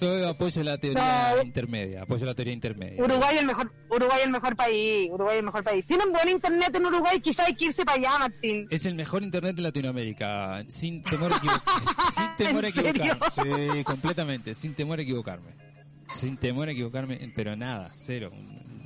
yo, 0.00 0.18
yo 0.20 0.28
apoyo 0.28 0.62
la 0.62 0.78
teoría 0.78 1.32
No. 1.36 1.42
intermedia, 1.42 2.02
apoyo 2.02 2.26
la 2.26 2.34
teoría 2.34 2.52
intermedia. 2.52 3.02
Uruguay 3.02 3.34
es 3.34 3.40
el 3.40 3.46
mejor, 3.46 3.72
Uruguay 3.88 4.20
el 4.24 4.30
mejor 4.30 4.56
país, 4.56 5.08
Uruguay 5.12 5.34
es 5.34 5.38
el 5.40 5.46
mejor 5.46 5.64
país. 5.64 5.86
Tienen 5.86 6.12
buen 6.12 6.28
internet 6.28 6.74
en 6.76 6.86
Uruguay, 6.86 7.20
quizás 7.20 7.46
hay 7.46 7.54
que 7.54 7.66
irse 7.66 7.84
para 7.84 7.98
allá, 7.98 8.18
Martín. 8.18 8.66
Es 8.70 8.84
el 8.86 8.94
mejor 8.94 9.22
internet 9.22 9.56
de 9.56 9.62
Latinoamérica, 9.62 10.64
sin 10.68 11.02
temor 11.02 11.32
a 11.32 11.36
equivocarme. 11.36 11.86
sin 12.36 12.46
temor 12.46 12.64
a 12.64 12.68
equivocarme. 12.68 13.76
Sí, 13.76 13.84
completamente, 13.84 14.54
sin 14.54 14.74
temor 14.74 14.98
a 14.98 15.02
equivocarme. 15.02 15.50
Sin 16.08 16.36
temor 16.36 16.68
a 16.68 16.72
equivocarme, 16.72 17.32
pero 17.36 17.54
nada, 17.54 17.88
cero. 17.94 18.32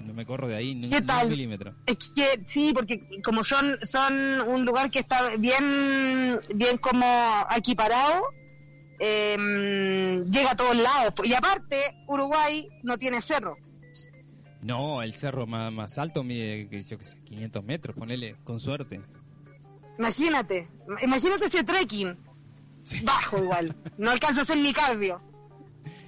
No 0.04 0.12
me 0.14 0.26
corro 0.26 0.48
de 0.48 0.56
ahí 0.56 0.74
ni, 0.74 0.90
¿Qué 0.90 1.00
ni 1.00 1.06
tal? 1.06 1.24
un 1.24 1.30
milímetro. 1.30 1.74
Es 1.86 1.96
que 2.14 2.40
sí, 2.44 2.72
porque 2.74 3.00
como 3.22 3.42
son 3.42 3.78
son 3.82 4.40
un 4.46 4.64
lugar 4.64 4.90
que 4.90 5.00
está 5.00 5.30
bien 5.36 6.40
bien 6.54 6.78
como 6.78 7.06
equiparado, 7.56 8.22
eh, 8.98 9.36
llega 10.30 10.52
a 10.52 10.56
todos 10.56 10.76
lados. 10.76 11.14
Y 11.24 11.34
aparte, 11.34 11.76
Uruguay 12.06 12.68
no 12.82 12.98
tiene 12.98 13.20
cerro. 13.20 13.56
No, 14.62 15.02
el 15.02 15.12
cerro 15.14 15.46
más, 15.46 15.72
más 15.72 15.98
alto 15.98 16.24
mide, 16.24 16.68
que 16.68 16.82
yo 16.82 16.98
qué 16.98 17.04
sé, 17.04 17.18
500 17.24 17.64
metros, 17.64 17.96
ponele, 17.96 18.36
con 18.44 18.58
suerte. 18.58 19.00
Imagínate, 19.98 20.68
imagínate 21.02 21.46
ese 21.46 21.64
trekking. 21.64 22.16
Bajo 23.02 23.38
igual, 23.38 23.74
no 23.98 24.10
alcanza 24.10 24.40
a 24.40 24.42
hacer 24.44 24.58
ni 24.58 24.72
cardio. 24.72 25.20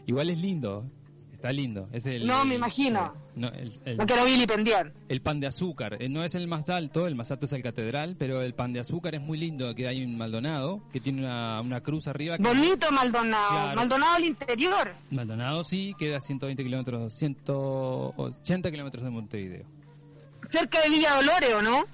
Igual 0.06 0.30
es 0.30 0.38
lindo, 0.38 0.90
está 1.37 1.53
lindo. 1.53 1.88
Es 1.92 2.05
el, 2.07 2.27
No, 2.27 2.44
me 2.44 2.53
el- 2.55 2.59
imagino. 2.59 3.14
no, 3.37 3.49
el, 3.49 3.96
No 3.96 4.07
quiero 4.07 4.25
vilipendiar. 4.25 4.92
el 5.09 5.20
pan 5.22 5.38
de 5.40 5.46
azúcar. 5.46 5.96
Eh, 6.03 6.09
No 6.09 6.25
es 6.25 6.35
el 6.35 6.49
más 6.49 6.68
alto, 6.68 7.07
el 7.07 7.14
más 7.14 7.31
alto 7.31 7.46
es 7.46 7.53
el 7.53 7.62
catedral, 7.62 8.16
pero 8.18 8.42
el 8.42 8.55
pan 8.55 8.72
de 8.72 8.81
azúcar 8.81 9.14
es 9.14 9.20
muy 9.20 9.38
lindo, 9.38 9.75
que 9.75 9.87
hay 9.88 10.03
en 10.03 10.16
Maldonado, 10.18 10.83
que 10.92 11.01
tiene 11.01 11.20
una, 11.20 11.61
una 11.61 11.81
cruz 11.81 12.09
arriba. 12.09 12.37
que- 12.37 12.42
Bonito 12.42 12.90
Maldonado, 12.90 13.49
Claro. 13.51 13.77
Maldonado 13.77 14.14
al 14.16 14.25
interior. 14.25 14.88
Maldonado 15.11 15.62
sí, 15.64 15.94
queda 15.99 16.18
a 16.18 16.20
120 16.20 16.62
kilómetros, 16.64 17.12
180 17.14 18.70
kilómetros 18.70 19.05
de 19.05 19.11
Montevideo. 19.11 19.64
Cerca 20.51 20.81
de 20.83 20.90
Villa 20.90 21.14
Dolores, 21.16 21.55
¿o 21.55 21.62
no? 21.62 21.85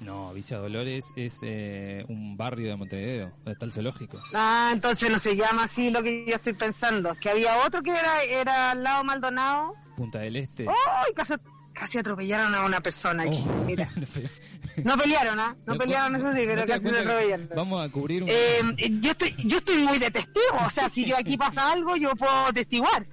No, 0.00 0.32
Villa 0.32 0.56
Dolores 0.56 1.04
es 1.14 1.38
eh, 1.42 2.04
un 2.08 2.36
barrio 2.36 2.70
de 2.70 2.76
Montevideo, 2.76 3.32
donde 3.36 3.52
está 3.52 3.66
el 3.66 3.72
zoológico. 3.72 4.20
Ah, 4.34 4.70
entonces 4.72 5.10
no 5.10 5.18
se 5.18 5.36
llama 5.36 5.64
así 5.64 5.90
lo 5.90 6.02
que 6.02 6.24
yo 6.26 6.36
estoy 6.36 6.54
pensando. 6.54 7.14
Que 7.20 7.28
había 7.30 7.58
otro 7.58 7.82
que 7.82 7.90
era, 7.90 8.22
era 8.24 8.70
al 8.70 8.82
lado 8.82 9.04
Maldonado. 9.04 9.74
Punta 9.96 10.20
del 10.20 10.36
Este. 10.36 10.66
¡Ay! 10.66 11.12
Casi, 11.14 11.34
casi 11.74 11.98
atropellaron 11.98 12.54
a 12.54 12.64
una 12.64 12.80
persona 12.80 13.24
aquí. 13.24 13.44
Oh. 13.46 13.64
Mira. 13.64 13.90
No 14.84 14.96
pelearon, 14.96 15.38
¿ah? 15.38 15.54
No, 15.66 15.74
¿No 15.74 15.78
pelearon, 15.78 16.14
eso 16.16 16.32
sí, 16.32 16.40
no 16.40 16.46
pero 16.46 16.66
casi 16.66 16.90
que 16.90 16.98
atropellaron. 16.98 17.48
Vamos 17.54 17.84
a 17.84 17.92
cubrir 17.92 18.22
un... 18.22 18.28
Eh, 18.30 18.60
yo, 19.00 19.10
estoy, 19.10 19.34
yo 19.44 19.58
estoy 19.58 19.78
muy 19.78 19.98
de 19.98 20.10
testigo. 20.10 20.56
O 20.64 20.70
sea, 20.70 20.88
si 20.88 21.04
yo 21.04 21.16
aquí 21.18 21.36
pasa 21.36 21.72
algo, 21.72 21.96
yo 21.96 22.14
puedo 22.14 22.52
testiguar. 22.54 23.06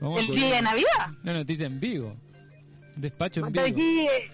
vamos 0.00 0.20
El 0.20 0.28
día 0.28 0.56
de 0.56 0.62
Navidad. 0.62 1.10
Una 1.22 1.34
noticia 1.34 1.66
en 1.66 1.80
vivo. 1.80 2.16
Despacho 2.96 3.44
en 3.44 3.52
vivo. 3.52 3.66
aquí, 3.66 4.06
eh, 4.06 4.30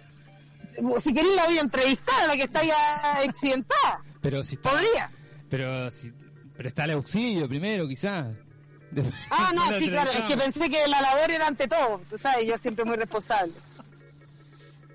si 0.99 1.15
queréis 1.15 1.35
la 1.35 1.47
voy 1.47 1.59
a 1.59 1.63
entrevistar, 1.63 2.23
a 2.23 2.27
la 2.27 2.37
que 2.37 2.45
está 2.45 2.65
ya 2.65 3.21
accidentada. 3.21 4.05
Pero 4.21 4.45
si 4.45 4.57
está, 4.57 4.71
Podría. 4.71 5.11
Pero, 5.49 5.91
si, 5.91 6.13
el 6.59 6.91
auxilio 6.91 7.49
primero, 7.49 7.89
quizás. 7.89 8.27
Ah, 9.31 9.53
no, 9.55 9.73
sí, 9.79 9.89
claro. 9.89 10.11
Es 10.11 10.23
que 10.23 10.37
pensé 10.37 10.69
que 10.69 10.87
la 10.89 11.01
labor 11.01 11.31
era 11.31 11.47
ante 11.47 11.69
todo. 11.69 12.01
Tú 12.11 12.19
sabes, 12.19 12.47
yo 12.47 12.59
siempre 12.59 12.85
muy 12.85 12.97
responsable. 12.97 13.55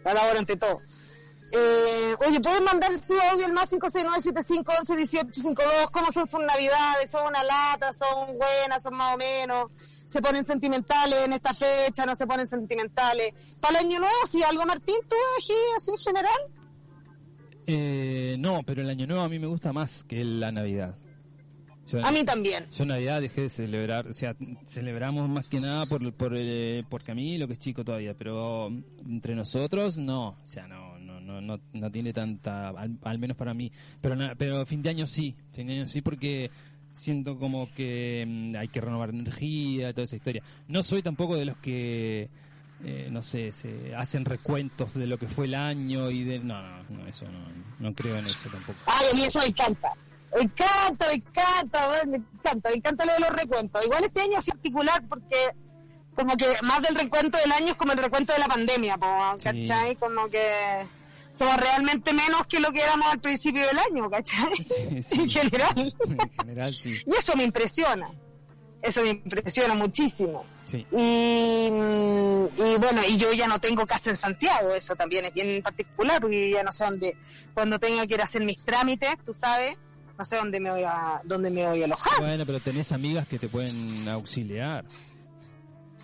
La 0.04 0.14
labor 0.14 0.38
ante 0.38 0.58
todo. 0.58 0.76
Eh, 1.56 2.16
oye, 2.26 2.42
pueden 2.42 2.64
mandar 2.64 3.00
su 3.00 3.14
audio 3.14 3.46
al 3.46 3.54
más 3.54 3.72
569-7511-1852. 3.74 5.92
¿Cómo 5.92 6.12
son 6.12 6.28
sus 6.28 6.44
navidades? 6.44 7.12
¿Son 7.12 7.28
una 7.28 7.44
lata? 7.44 7.94
¿Son 7.94 8.36
buenas? 8.38 8.82
¿Son 8.82 8.96
más 8.96 9.14
o 9.14 9.18
menos? 9.18 9.70
¿Se 10.08 10.20
ponen 10.22 10.44
sentimentales 10.44 11.20
en 11.26 11.34
esta 11.34 11.54
fecha? 11.54 12.06
¿No 12.06 12.16
se 12.16 12.26
ponen 12.26 12.48
sentimentales? 12.48 13.34
Para 13.64 13.80
el 13.80 13.86
año 13.86 14.00
nuevo, 14.00 14.14
sí, 14.30 14.44
algo, 14.44 14.66
Martín, 14.66 14.96
tú 15.10 15.16
aquí, 15.40 15.54
así 15.78 15.92
en 15.92 15.98
general. 15.98 16.42
Eh, 17.66 18.36
no, 18.38 18.62
pero 18.64 18.82
el 18.82 18.90
año 18.90 19.08
nuevo 19.08 19.22
a 19.22 19.30
mí 19.30 19.40
me 19.40 19.48
gusta 19.48 19.72
más 19.72 20.04
que 20.04 20.22
la 20.26 20.52
Navidad. 20.52 20.98
Yo, 21.88 22.06
A 22.06 22.12
mí 22.12 22.26
también. 22.26 22.66
yo 22.72 22.86
Navidad 22.86 23.22
dejé 23.22 23.44
de 23.44 23.50
celebrar, 23.50 24.06
o 24.08 24.14
sea, 24.14 24.36
celebramos 24.68 25.30
más 25.30 25.48
que 25.48 25.62
nada 25.62 25.86
por, 25.86 26.14
por 26.14 26.34
eh, 26.36 26.84
por 26.90 27.04
Camilo, 27.04 27.48
que 27.48 27.54
es 27.54 27.60
chico 27.60 27.86
todavía, 27.86 28.14
pero 28.14 28.68
entre 29.06 29.34
nosotros 29.34 29.96
no, 29.96 30.30
o 30.44 30.48
sea, 30.48 30.68
no 30.68 31.00
no 31.00 31.22
no 31.22 31.40
no, 31.40 31.60
no 31.72 31.92
tiene 31.92 32.12
tanta, 32.12 32.68
al, 32.70 32.98
al 33.02 33.18
menos 33.20 33.38
para 33.38 33.54
mí, 33.54 33.72
pero 34.02 34.18
pero 34.38 34.66
fin 34.66 34.82
de 34.82 34.90
año 34.90 35.08
sí, 35.08 35.36
fin 35.54 35.68
de 35.68 35.74
año 35.74 35.88
sí 35.88 36.02
porque 36.02 36.52
siento 36.92 37.38
como 37.38 37.72
que 37.74 38.26
mm, 38.28 38.56
hay 38.58 38.68
que 38.68 38.82
renovar 38.82 39.12
energía, 39.12 39.94
toda 39.94 40.04
esa 40.04 40.18
historia. 40.18 40.44
No 40.68 40.84
soy 40.84 41.02
tampoco 41.02 41.38
de 41.38 41.46
los 41.46 41.58
que 41.58 42.30
eh, 42.84 43.08
no 43.12 43.22
sé, 43.22 43.52
se 43.54 43.96
hacen 43.96 44.26
recuentos 44.26 44.94
de 44.94 45.08
lo 45.08 45.18
que 45.18 45.28
fue 45.28 45.46
el 45.46 45.56
año 45.56 46.10
y 46.10 46.24
de 46.24 46.40
no, 46.40 46.62
no, 46.62 46.84
no 46.90 47.08
eso 47.08 47.26
no, 47.30 47.40
no 47.80 47.94
creo 47.94 48.18
en 48.18 48.26
eso 48.28 48.50
tampoco. 48.52 48.80
Ay, 48.88 49.06
a 49.12 49.16
mí 49.16 49.24
eso 49.24 49.40
me 49.40 49.46
encanta. 49.48 49.92
Me 50.36 50.42
encanta, 50.42 51.08
me 51.08 51.14
encanta, 51.14 51.88
me 52.08 52.18
encanta, 52.18 52.70
me 52.70 52.76
encanta 52.76 53.06
lo 53.06 53.14
de 53.14 53.20
los 53.20 53.30
recuentos. 53.30 53.86
Igual 53.86 54.04
este 54.06 54.22
año 54.22 54.40
es 54.40 54.46
particular 54.46 55.04
porque 55.08 55.38
como 56.16 56.36
que 56.36 56.46
más 56.64 56.82
del 56.82 56.96
recuento 56.96 57.38
del 57.38 57.52
año 57.52 57.68
es 57.72 57.76
como 57.76 57.92
el 57.94 57.98
recuento 58.00 58.34
de 58.34 58.40
la 58.40 58.48
pandemia, 58.48 58.98
po, 58.98 59.08
Sí. 59.38 59.44
¿cachai? 59.44 59.96
Como 59.96 60.28
que 60.30 60.86
somos 61.36 61.56
realmente 61.58 62.14
menos 62.14 62.46
que 62.48 62.60
lo 62.60 62.72
que 62.72 62.82
éramos 62.82 63.08
al 63.12 63.20
principio 63.20 63.66
del 63.66 63.78
año, 63.80 64.10
¿cachai? 64.10 64.56
Sí, 64.58 65.04
sí. 65.04 65.16
En 65.22 65.30
general. 65.30 65.94
En 66.08 66.30
general 66.40 66.74
sí. 66.74 67.02
Y 67.06 67.16
eso 67.16 67.36
me 67.36 67.44
impresiona. 67.44 68.10
Eso 68.82 69.02
me 69.02 69.10
impresiona 69.12 69.74
muchísimo. 69.76 70.46
Sí. 70.74 70.88
Y, 70.92 71.70
mm, 71.72 72.46
y 72.58 72.76
bueno, 72.80 73.02
y 73.08 73.16
yo 73.18 73.32
ya 73.32 73.48
no 73.48 73.60
tengo 73.60 73.86
casa 73.86 74.10
en 74.10 74.18
Santiago, 74.18 74.72
eso 74.74 74.96
también 74.96 75.26
es 75.26 75.34
bien 75.34 75.62
particular, 75.62 76.20
porque 76.20 76.50
ya 76.52 76.64
no 76.64 76.72
sé 76.72 76.86
dónde, 76.86 77.16
cuando 77.54 77.78
tenga 77.78 78.08
que 78.08 78.16
ir 78.16 78.22
a 78.22 78.24
hacer 78.24 78.44
mis 78.44 78.64
trámites, 78.66 79.12
tú 79.24 79.36
sabes, 79.36 79.78
no 80.18 80.26
sé 80.26 80.38
dónde 80.38 80.60
me 80.60 80.72
voy 80.72 80.84
a, 80.84 81.22
dónde 81.26 81.52
me 81.52 81.64
voy 81.68 81.84
a 81.84 81.86
alojar. 81.86 82.20
Bueno, 82.20 82.44
pero 82.44 82.60
tenés 82.60 82.92
amigas 82.92 83.28
que 83.28 83.38
te 83.38 83.50
pueden 83.50 84.08
auxiliar. 84.10 84.84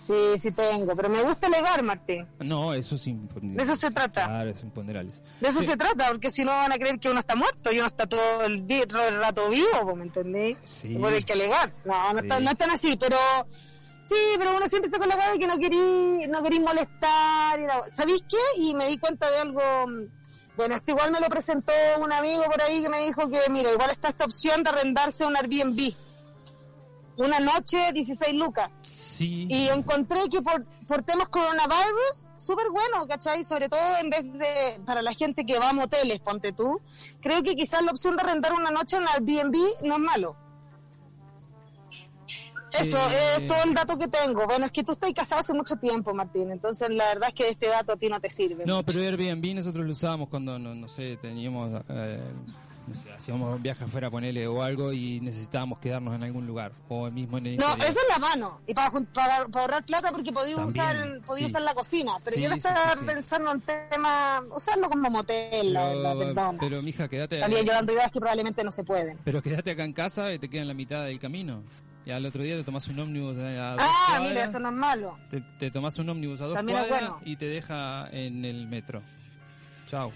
Sí, 0.05 0.39
sí 0.39 0.51
tengo, 0.51 0.95
pero 0.95 1.09
me 1.09 1.21
gusta 1.23 1.49
legar, 1.49 1.81
Martín. 1.83 2.27
No, 2.39 2.73
eso 2.73 2.93
es 2.95 3.05
imponderable. 3.07 3.57
De 3.57 3.63
eso 3.71 3.75
se 3.75 3.91
trata. 3.91 4.25
Claro, 4.25 4.49
es 4.51 4.61
imponderables. 4.63 5.21
De 5.41 5.49
eso 5.49 5.61
Sí. 5.61 5.67
se 5.67 5.77
trata, 5.77 6.09
porque 6.09 6.29
si 6.31 6.43
no 6.43 6.51
van 6.51 6.71
a 6.71 6.77
creer 6.77 6.99
que 6.99 7.09
uno 7.09 7.19
está 7.19 7.35
muerto 7.35 7.71
y 7.71 7.77
uno 7.79 7.87
está 7.87 8.05
todo 8.07 8.43
el, 8.43 8.67
di- 8.67 8.81
todo 8.87 9.07
el 9.07 9.15
rato 9.19 9.49
vivo, 9.49 9.95
¿me 9.95 10.03
entendés? 10.05 10.57
Sí. 10.63 10.95
Por 10.95 11.11
el 11.13 11.23
que 11.25 11.33
alegar. 11.33 11.71
No, 11.85 12.13
no, 12.13 12.21
Sí. 12.21 12.27
no 12.43 12.51
están 12.51 12.71
así, 12.71 12.97
pero 12.99 13.17
sí, 14.09 14.35
pero 14.37 14.55
uno 14.55 14.67
siempre 14.67 14.87
está 14.87 14.99
con 14.99 15.09
la 15.09 15.15
cara 15.15 15.33
de 15.33 15.39
que 15.39 15.47
no 15.47 15.57
querí, 15.57 16.27
no 16.27 16.41
querí 16.43 16.59
molestar. 16.59 17.59
Y 17.59 17.95
¿Sabéis 17.95 18.23
qué? 18.27 18.61
Y 18.61 18.73
me 18.73 18.87
di 18.87 18.97
cuenta 18.97 19.29
de 19.29 19.37
algo, 19.37 19.61
Bueno, 20.57 20.75
esto 20.75 20.91
igual 20.91 21.11
me 21.11 21.19
lo 21.19 21.27
presentó 21.27 21.71
un 21.99 22.11
amigo 22.11 22.43
por 22.43 22.61
ahí 22.61 22.81
que 22.81 22.89
me 22.89 23.05
dijo 23.05 23.29
que, 23.29 23.41
mira, 23.49 23.71
igual 23.71 23.91
está 23.91 24.09
esta 24.09 24.25
opción 24.25 24.63
de 24.63 24.69
arrendarse 24.69 25.25
un 25.25 25.35
Airbnb. 25.35 25.93
Una 27.17 27.39
noche, 27.39 27.91
16 27.93 28.33
lucas. 28.33 28.69
Sí. 28.87 29.45
Y 29.49 29.67
encontré 29.67 30.21
que 30.31 30.41
por, 30.41 30.65
por 30.87 31.03
temas 31.03 31.27
coronavirus, 31.27 32.25
súper 32.37 32.69
bueno, 32.71 33.05
¿cachai? 33.07 33.43
Sobre 33.43 33.67
todo 33.67 33.97
en 33.99 34.09
vez 34.09 34.23
de, 34.23 34.81
para 34.85 35.01
la 35.01 35.13
gente 35.13 35.45
que 35.45 35.59
va 35.59 35.69
a 35.69 35.73
moteles, 35.73 36.21
ponte 36.21 36.53
tú, 36.53 36.79
creo 37.21 37.43
que 37.43 37.55
quizás 37.55 37.83
la 37.83 37.91
opción 37.91 38.15
de 38.15 38.23
arrendar 38.23 38.53
una 38.53 38.71
noche 38.71 38.95
en 38.95 39.07
Airbnb 39.07 39.83
no 39.83 39.95
es 39.95 39.99
malo. 39.99 40.48
Eso 42.73 42.97
Eh. 42.97 43.35
es 43.37 43.47
todo 43.47 43.63
el 43.63 43.73
dato 43.73 43.97
que 43.97 44.07
tengo. 44.07 44.45
Bueno, 44.45 44.65
es 44.65 44.71
que 44.71 44.83
tú 44.83 44.91
estás 44.91 45.11
casado 45.13 45.41
hace 45.41 45.53
mucho 45.53 45.75
tiempo, 45.77 46.13
Martín, 46.13 46.51
entonces 46.51 46.89
la 46.89 47.05
verdad 47.13 47.29
es 47.29 47.35
que 47.35 47.49
este 47.49 47.67
dato 47.67 47.93
a 47.93 47.97
ti 47.97 48.07
no 48.09 48.19
te 48.19 48.29
sirve. 48.29 48.65
No, 48.65 48.83
pero 48.83 48.99
Airbnb 48.99 49.55
nosotros 49.55 49.85
lo 49.85 49.91
usábamos 49.93 50.29
cuando, 50.29 50.59
no, 50.59 50.75
no 50.75 50.87
sé, 50.87 51.17
teníamos, 51.17 51.81
eh, 51.89 52.19
no 52.87 52.95
sé, 52.95 53.11
hacíamos 53.11 53.55
un 53.55 53.61
viaje 53.61 53.83
afuera, 53.83 54.09
ponele 54.09 54.47
o 54.47 54.61
algo 54.63 54.91
y 54.93 55.19
necesitábamos 55.19 55.79
quedarnos 55.79 56.15
en 56.15 56.23
algún 56.23 56.47
lugar 56.47 56.71
o 56.89 57.09
mismo 57.11 57.37
en 57.37 57.47
el 57.47 57.57
No, 57.57 57.65
interior. 57.69 57.89
eso 57.89 57.99
es 58.01 58.07
la 58.09 58.19
mano. 58.19 58.61
Y 58.67 58.73
para, 58.73 58.89
para, 58.91 59.45
para 59.47 59.61
ahorrar 59.63 59.85
plata 59.85 60.09
porque 60.09 60.31
podía 60.31 60.55
También, 60.55 60.83
usar, 60.85 61.27
podía 61.27 61.45
sí. 61.47 61.51
usar 61.51 61.61
la 61.63 61.73
cocina. 61.75 62.13
Pero 62.23 62.35
Sí, 62.35 62.41
yo 62.43 62.49
no 62.49 62.55
estaba 62.55 62.95
sí, 62.95 63.05
pensando 63.05 63.51
en 63.51 63.61
tema, 63.61 64.43
usarlo 64.55 64.89
como 64.89 65.09
motel, 65.09 65.73
la 65.73 65.89
Pero, 65.89 66.17
perdón. 66.19 66.57
pero 66.59 66.81
mija, 66.81 67.07
quédate, 67.07 67.39
También 67.39 67.65
yo 67.65 67.73
dando 67.73 67.93
ideas 67.93 68.11
que 68.11 68.19
probablemente 68.19 68.63
no 68.63 68.71
se 68.71 68.83
pueden. 68.83 69.17
pero 69.23 69.41
quédate 69.41 69.71
acá 69.71 69.83
en 69.83 69.93
casa 69.93 70.31
y 70.33 70.39
te 70.39 70.49
queda 70.49 70.61
en 70.63 70.67
la 70.67 70.73
mitad 70.73 71.03
del 71.05 71.19
camino. 71.19 71.63
Y 72.09 72.11
al 72.11 72.25
otro 72.25 72.41
día 72.41 72.55
te 72.57 72.63
tomas 72.63 72.87
un 72.87 72.99
ómnibus 72.99 73.37
a 73.37 73.73
dos 73.73 73.81
Ah, 73.85 74.05
cuadras, 74.07 74.29
mira, 74.31 74.43
eso 74.45 74.57
no 74.57 74.69
es 74.69 74.75
malo. 74.75 75.19
te, 75.29 75.41
te 75.59 75.69
tomas 75.69 75.95
un 75.99 76.09
ómnibus 76.09 76.41
a 76.41 76.45
dos 76.45 76.55
También 76.55 76.79
cuadras 76.79 77.01
bueno. 77.01 77.21
y 77.23 77.35
te 77.35 77.45
deja 77.45 78.09
en 78.09 78.43
el 78.45 78.65
metro. 78.67 79.03
Chao. 79.85 80.11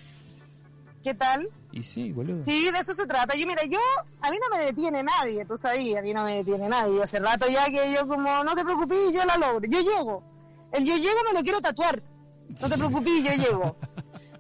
¿Qué 1.03 1.13
tal? 1.13 1.47
Y 1.71 1.84
sí, 1.84 2.12
boludo. 2.12 2.43
Sí, 2.43 2.71
de 2.71 2.79
eso 2.79 2.95
se 2.95 3.06
trata. 3.06 3.36
Yo, 3.36 3.45
mira, 3.45 3.63
yo, 3.65 3.77
a 4.21 4.32
mí 4.32 4.38
no 4.41 4.58
me 4.58 4.65
detiene 4.65 5.03
nadie, 5.03 5.45
tú 5.45 5.56
sabías, 5.56 5.99
a 5.99 6.01
mí 6.01 6.12
no 6.13 6.23
me 6.23 6.38
detiene 6.38 6.67
nadie. 6.67 7.03
Hace 7.03 7.19
rato 7.19 7.45
ya 7.47 7.65
que 7.65 7.93
yo 7.93 8.08
como, 8.08 8.43
no 8.43 8.56
te 8.56 8.63
preocupes, 8.63 9.13
yo 9.13 9.23
la 9.25 9.38
logro. 9.38 9.62
Yo 9.69 9.79
llego. 9.82 10.23
El 10.71 10.86
yo 10.86 10.97
llego 10.97 11.19
me 11.32 11.38
lo 11.38 11.43
quiero 11.43 11.62
tatuar. 11.62 12.01
No 12.60 12.69
te 12.69 12.75
preocupes, 12.75 13.23
yo 13.23 13.32
llego. 13.34 13.77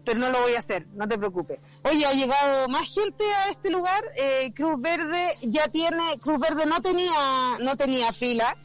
Pero 0.05 0.19
no 0.19 0.29
lo 0.29 0.41
voy 0.41 0.55
a 0.55 0.59
hacer, 0.59 0.87
no 0.93 1.07
te 1.07 1.17
preocupes. 1.17 1.59
Oye, 1.83 2.05
ha 2.05 2.13
llegado 2.13 2.67
más 2.67 2.93
gente 2.93 3.23
a 3.23 3.49
este 3.49 3.69
lugar. 3.69 4.03
Eh, 4.17 4.51
Cruz 4.53 4.81
Verde 4.81 5.31
ya 5.43 5.67
tiene, 5.69 6.19
Cruz 6.19 6.39
Verde 6.39 6.65
no 6.65 6.81
tenía, 6.81 7.57
no 7.61 7.75
tenía 7.77 8.11
fila. 8.11 8.57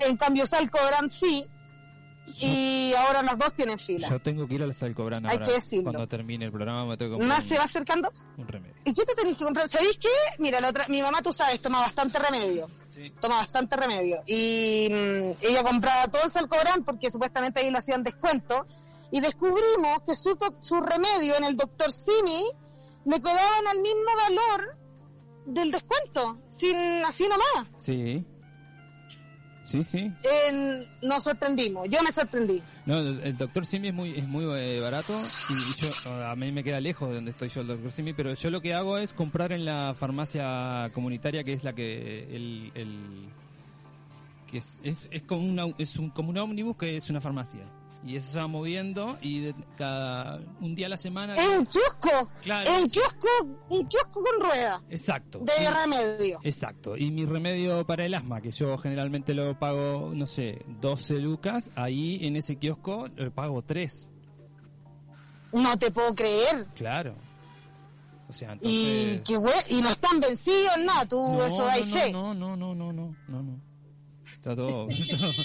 En 0.00 0.16
cambio, 0.16 0.46
Salcodrán 0.46 1.08
sí. 1.08 1.46
Y 2.38 2.92
ahora 2.94 3.22
las 3.22 3.38
dos 3.38 3.54
tienen 3.54 3.78
fila. 3.78 4.08
Yo 4.08 4.20
tengo 4.20 4.46
que 4.46 4.54
ir 4.54 4.62
a 4.62 4.66
la 4.66 4.74
Salcobran 4.74 5.24
Hay 5.24 5.32
ahora. 5.36 5.46
que 5.46 5.52
decirlo. 5.52 5.84
Cuando 5.84 6.08
termine 6.08 6.44
el 6.46 6.52
programa 6.52 6.84
me 6.84 6.96
tengo 6.96 7.12
que 7.12 7.18
comprar 7.18 7.38
Más 7.38 7.48
se 7.48 7.56
va 7.56 7.64
acercando. 7.64 8.12
un, 8.36 8.46
remedio. 8.46 8.74
¿Y 8.84 8.92
qué 8.92 9.04
te 9.04 9.14
tenés 9.14 9.38
que 9.38 9.44
comprar? 9.44 9.68
¿Sabéis 9.68 9.96
qué? 9.98 10.08
Mira, 10.38 10.60
la 10.60 10.68
otra, 10.68 10.86
mi 10.88 11.00
mamá, 11.00 11.22
tú 11.22 11.32
sabes, 11.32 11.60
toma 11.62 11.80
bastante 11.80 12.18
remedio. 12.18 12.66
Sí. 12.90 13.12
Toma 13.20 13.36
bastante 13.36 13.76
remedio. 13.76 14.22
Y 14.26 14.88
mm, 14.90 15.30
ella 15.40 15.62
compraba 15.62 16.08
todo 16.08 16.24
en 16.24 16.30
Salcobrán 16.30 16.84
porque 16.84 17.10
supuestamente 17.10 17.60
ahí 17.60 17.70
le 17.70 17.78
hacían 17.78 18.02
descuento. 18.02 18.66
Y 19.10 19.20
descubrimos 19.20 20.02
que 20.06 20.14
su, 20.14 20.36
su 20.60 20.80
remedio 20.80 21.36
en 21.36 21.44
el 21.44 21.56
doctor 21.56 21.92
Simi 21.92 22.44
le 23.04 23.20
quedaban 23.20 23.66
al 23.68 23.80
mismo 23.80 24.10
valor 24.16 24.76
del 25.46 25.70
descuento. 25.70 26.38
Sin, 26.48 26.76
así 27.04 27.24
nomás. 27.28 27.70
Sí. 27.78 28.24
Sí, 29.64 29.82
sí. 29.82 30.12
Nos 31.02 31.24
sorprendimos. 31.24 31.88
Yo 31.90 32.00
me 32.02 32.12
sorprendí. 32.12 32.62
No, 32.86 32.98
el, 32.98 33.36
doctor 33.36 33.66
Simi 33.66 33.88
es 33.88 33.94
muy 33.94 34.16
es 34.16 34.26
muy 34.26 34.44
eh, 34.56 34.78
barato 34.78 35.20
y 35.50 35.80
yo 35.80 36.14
a 36.24 36.36
mí 36.36 36.52
me 36.52 36.62
queda 36.62 36.78
lejos 36.78 37.08
de 37.08 37.16
donde 37.16 37.32
estoy 37.32 37.48
yo 37.48 37.62
el 37.62 37.66
doctor 37.66 37.90
Simi, 37.90 38.12
pero 38.12 38.32
yo 38.34 38.50
lo 38.50 38.60
que 38.60 38.74
hago 38.74 38.96
es 38.96 39.12
comprar 39.12 39.50
en 39.50 39.64
la 39.64 39.94
farmacia 39.98 40.88
comunitaria 40.94 41.42
que 41.42 41.54
es 41.54 41.64
la 41.64 41.72
que 41.72 42.36
el, 42.36 42.70
el 42.74 43.28
que 44.46 44.58
es, 44.58 44.78
es, 44.84 45.08
es 45.10 45.22
como 45.22 45.44
una 45.44 45.74
es 45.78 45.96
un 45.96 46.10
como 46.10 46.30
un 46.30 46.38
ómnibus 46.38 46.76
que 46.76 46.96
es 46.96 47.10
una 47.10 47.20
farmacia 47.20 47.64
y 48.06 48.16
eso 48.16 48.28
se 48.32 48.38
va 48.38 48.46
moviendo 48.46 49.18
y 49.20 49.40
de, 49.40 49.54
cada 49.76 50.38
un 50.60 50.74
día 50.74 50.86
a 50.86 50.90
la 50.90 50.96
semana 50.96 51.34
Es 51.36 51.46
un 51.58 51.66
kiosco. 51.66 52.30
Claro, 52.42 52.70
es 52.70 52.82
un 52.82 52.88
kiosco, 52.88 53.28
un 53.70 53.86
kiosco 53.88 54.22
con 54.22 54.40
rueda. 54.48 54.82
exacto 54.88 55.40
De 55.40 55.52
Y- 55.62 55.66
remedio. 55.66 56.40
Exacto, 56.42 56.96
y 56.96 57.10
mi 57.10 57.24
remedio 57.26 57.84
para 57.86 58.04
el 58.04 58.14
asma, 58.14 58.40
que 58.40 58.50
yo 58.52 58.78
generalmente 58.78 59.34
lo 59.34 59.58
pago, 59.58 60.12
no 60.14 60.26
sé, 60.26 60.64
12 60.80 61.14
lucas, 61.18 61.68
ahí 61.74 62.24
en 62.26 62.36
ese 62.36 62.56
kiosco 62.56 63.08
lo 63.16 63.30
pago 63.32 63.62
3. 63.62 64.10
No 65.52 65.78
te 65.78 65.90
puedo 65.90 66.14
creer. 66.14 66.66
Claro. 66.74 67.14
O 68.28 68.32
sea, 68.32 68.56
Y, 68.60 69.18
que 69.18 69.34
y 69.70 69.80
no 69.80 69.90
están 69.90 70.18
vencidos, 70.20 70.72
nada, 70.84 71.06
tú 71.06 71.16
no, 71.16 71.44
eso 71.46 71.64
da 71.64 71.76
no, 71.78 71.84
fe. 71.84 72.10
no, 72.12 72.34
no, 72.34 72.56
no, 72.56 72.74
no, 72.74 72.92
no, 72.92 73.14
no, 73.28 73.42
no. 73.42 73.60
Está 74.24 74.56
todo... 74.56 74.88
todo- 74.88 75.32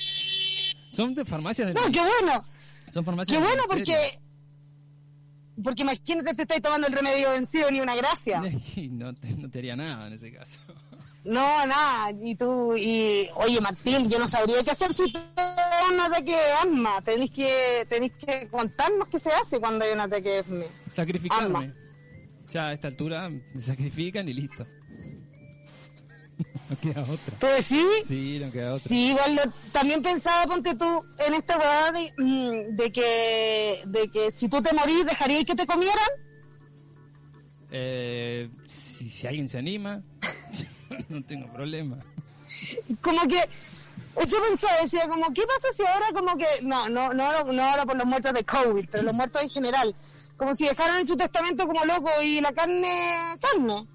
Son 0.91 1.13
de 1.13 1.23
farmacias 1.23 1.67
del... 1.67 1.75
No, 1.75 1.83
qué 1.89 1.99
bueno, 2.01 2.43
Son 2.91 3.05
farmacias 3.05 3.37
qué 3.37 3.43
bueno 3.43 3.63
porque 3.67 4.19
porque 5.63 5.81
imagínate 5.83 6.33
te 6.33 6.41
estáis 6.41 6.61
tomando 6.61 6.87
el 6.87 6.93
remedio 6.93 7.29
vencido 7.29 7.69
ni 7.71 7.79
una 7.79 7.95
gracia. 7.95 8.41
Y 8.75 8.89
no, 8.89 9.13
te, 9.13 9.35
no 9.35 9.49
te 9.49 9.59
haría 9.59 9.75
nada 9.75 10.07
en 10.07 10.13
ese 10.13 10.31
caso. 10.31 10.59
No, 11.23 11.65
nada, 11.67 12.11
y 12.23 12.35
tú, 12.35 12.75
y 12.75 13.29
oye 13.35 13.61
Martín, 13.61 14.09
yo 14.09 14.17
no 14.17 14.27
sabría 14.27 14.63
qué 14.63 14.71
hacer 14.71 14.91
si 14.91 15.11
te 15.11 15.19
da 15.35 15.85
un 15.91 15.99
ataque 15.99 16.31
de 16.31 16.53
asma. 16.61 16.99
Tenéis 17.01 17.31
que, 17.31 17.85
tenéis 17.87 18.13
que 18.13 18.47
contarnos 18.47 19.07
qué 19.07 19.19
se 19.19 19.31
hace 19.31 19.59
cuando 19.59 19.85
hay 19.85 19.93
un 19.93 19.99
ataque 19.99 20.29
de 20.29 20.39
asma. 20.39 20.65
Sacrificarme. 20.89 21.73
Ya 22.51 22.67
a 22.67 22.73
esta 22.73 22.87
altura 22.87 23.29
me 23.29 23.61
sacrifican 23.61 24.27
y 24.29 24.33
listo. 24.33 24.65
No 26.71 26.77
queda 26.79 27.01
otra. 27.03 27.37
¿Tú 27.39 27.47
decís? 27.47 27.85
Sí, 28.07 28.39
no 28.39 28.51
queda 28.51 28.73
otra. 28.75 28.89
Sí, 28.89 29.09
igual 29.09 29.35
lo- 29.35 29.51
también 29.71 30.01
pensaba, 30.01 30.45
ponte 30.45 30.75
tú, 30.75 31.05
en 31.19 31.33
esta 31.33 31.57
weá 31.57 31.91
de, 31.91 32.13
mm, 32.17 32.75
de 32.75 32.91
que, 32.91 33.81
de 33.85 34.09
que 34.09 34.31
si 34.31 34.47
tú 34.49 34.61
te 34.61 34.73
morís, 34.73 35.05
¿dejarías 35.05 35.43
que 35.45 35.55
te 35.55 35.65
comieran? 35.65 36.09
Eh, 37.71 38.49
si, 38.67 39.09
si 39.09 39.27
alguien 39.27 39.47
se 39.47 39.57
anima, 39.57 40.01
no 41.09 41.23
tengo 41.23 41.51
problema. 41.53 41.97
como 43.01 43.21
que 43.27 43.39
eso 44.21 44.37
pensaba, 44.47 44.81
decía 44.81 45.07
como 45.07 45.33
qué 45.33 45.41
pasa 45.43 45.67
si 45.73 45.83
ahora 45.85 46.07
como 46.13 46.37
que 46.37 46.45
no 46.63 46.89
no 46.89 47.13
no 47.13 47.45
no 47.45 47.63
ahora 47.63 47.85
por 47.85 47.95
los 47.95 48.05
muertos 48.05 48.33
de 48.33 48.43
covid 48.43 48.85
pero 48.91 49.03
los 49.03 49.13
muertos 49.13 49.41
en 49.41 49.49
general 49.49 49.95
como 50.35 50.53
si 50.53 50.65
dejaran 50.67 50.97
en 50.97 51.05
su 51.05 51.15
testamento 51.15 51.65
como 51.65 51.85
loco 51.85 52.09
y 52.21 52.41
la 52.41 52.51
carne 52.51 52.91
carne 53.39 53.87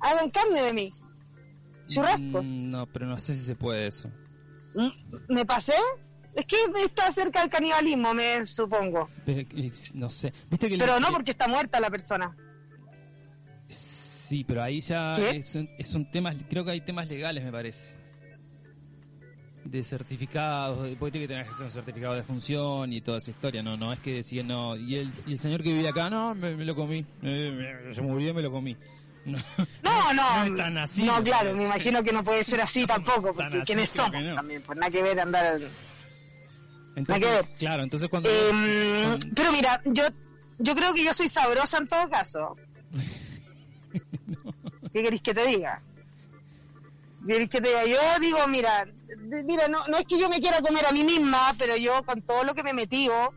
hagan 0.00 0.30
carne 0.30 0.62
de 0.62 0.72
mí 0.72 0.88
churrascos 1.88 2.44
Mm, 2.46 2.70
no, 2.70 2.86
pero 2.86 3.06
no 3.06 3.18
sé 3.18 3.34
si 3.34 3.40
se 3.42 3.54
puede 3.56 3.86
eso. 3.88 4.10
Mm, 4.74 4.88
me 5.34 5.44
pasé 5.46 5.72
es 6.34 6.44
que 6.44 6.56
está 6.84 7.10
cerca 7.10 7.40
del 7.40 7.50
canibalismo 7.50 8.12
me 8.14 8.46
supongo 8.46 9.08
Pero, 9.26 9.48
no 9.94 10.08
sé. 10.10 10.32
¿Viste 10.50 10.68
que 10.68 10.76
pero 10.78 10.94
le- 10.96 11.00
no 11.00 11.08
porque 11.12 11.30
está 11.32 11.48
muerta 11.48 11.80
la 11.80 11.90
persona 11.90 12.36
Sí, 13.68 14.44
pero 14.44 14.62
ahí 14.62 14.80
ya 14.82 15.16
es 15.16 15.54
un, 15.54 15.70
es 15.78 15.94
un 15.94 16.10
tema, 16.10 16.34
creo 16.50 16.62
que 16.64 16.72
hay 16.72 16.82
temas 16.82 17.08
legales, 17.08 17.42
me 17.42 17.50
parece. 17.50 17.96
De 19.64 19.82
certificados, 19.82 20.82
de- 20.82 20.96
porque 20.96 21.12
tiene 21.12 21.24
que 21.26 21.28
tener 21.28 21.44
que 21.46 21.50
hacer 21.52 21.64
un 21.64 21.70
certificado 21.70 22.14
de 22.14 22.22
función 22.22 22.92
y 22.92 23.00
toda 23.00 23.18
esa 23.18 23.30
historia, 23.30 23.62
no, 23.62 23.76
no 23.78 23.90
es 23.92 24.00
que 24.00 24.12
decir 24.14 24.44
no, 24.44 24.76
y 24.76 24.96
el, 24.96 25.10
y 25.26 25.32
el 25.32 25.38
señor 25.38 25.62
que 25.62 25.72
vivía 25.72 25.90
acá, 25.90 26.10
no, 26.10 26.34
me, 26.34 26.54
me 26.56 26.64
lo 26.66 26.74
comí, 26.74 27.06
Eh, 27.22 27.80
me- 27.86 27.94
se 27.94 28.02
murió 28.02 28.34
me 28.34 28.42
lo 28.42 28.50
comí. 28.50 28.76
No, 29.28 30.12
no 30.12 30.14
no 30.14 30.44
No 30.46 30.56
tan 30.56 30.78
así, 30.78 31.04
no 31.04 31.22
claro 31.22 31.54
me 31.54 31.64
imagino 31.64 32.02
que 32.02 32.12
no 32.12 32.24
puede 32.24 32.44
ser 32.44 32.60
así 32.60 32.86
tampoco 32.86 33.32
porque 33.34 33.62
creo 33.64 33.86
somos 33.86 34.22
no. 34.22 34.34
también 34.34 34.62
pues 34.62 34.78
nada 34.78 34.90
que 34.90 35.02
ver 35.02 35.20
andar 35.20 35.58
entonces, 36.96 37.22
Nada 37.22 37.40
que 37.42 37.48
ver. 37.48 37.58
claro, 37.58 37.82
entonces 37.84 38.08
cuando... 38.08 38.28
Eh, 38.28 39.04
cuando- 39.06 39.26
pero 39.36 39.52
mira, 39.52 39.80
yo 39.84 40.02
yo 40.58 40.74
creo 40.74 40.92
que 40.92 41.04
yo 41.04 41.14
soy 41.14 41.28
sabrosa 41.28 41.78
en 41.78 41.86
todo 41.86 42.08
caso. 42.10 42.56
¿Qué 44.92 45.02
queréis 45.02 45.22
que 45.22 45.34
te 45.34 45.46
diga? 45.46 45.80
¿Qué 47.26 47.48
que 47.48 47.60
te 47.60 47.68
diga? 47.68 47.84
Yo 47.86 47.98
digo, 48.20 48.46
mira, 48.48 48.86
mira, 49.44 49.68
no, 49.68 49.86
no 49.86 49.98
es 49.98 50.06
que 50.06 50.18
yo 50.18 50.28
me 50.28 50.40
quiera 50.40 50.60
comer 50.60 50.86
a 50.86 50.92
mí 50.92 51.04
misma, 51.04 51.54
pero 51.58 51.76
yo 51.76 52.02
con 52.04 52.22
todo 52.22 52.44
lo 52.44 52.54
que 52.54 52.62
me 52.62 52.70
he 52.70 52.74
metido, 52.74 53.32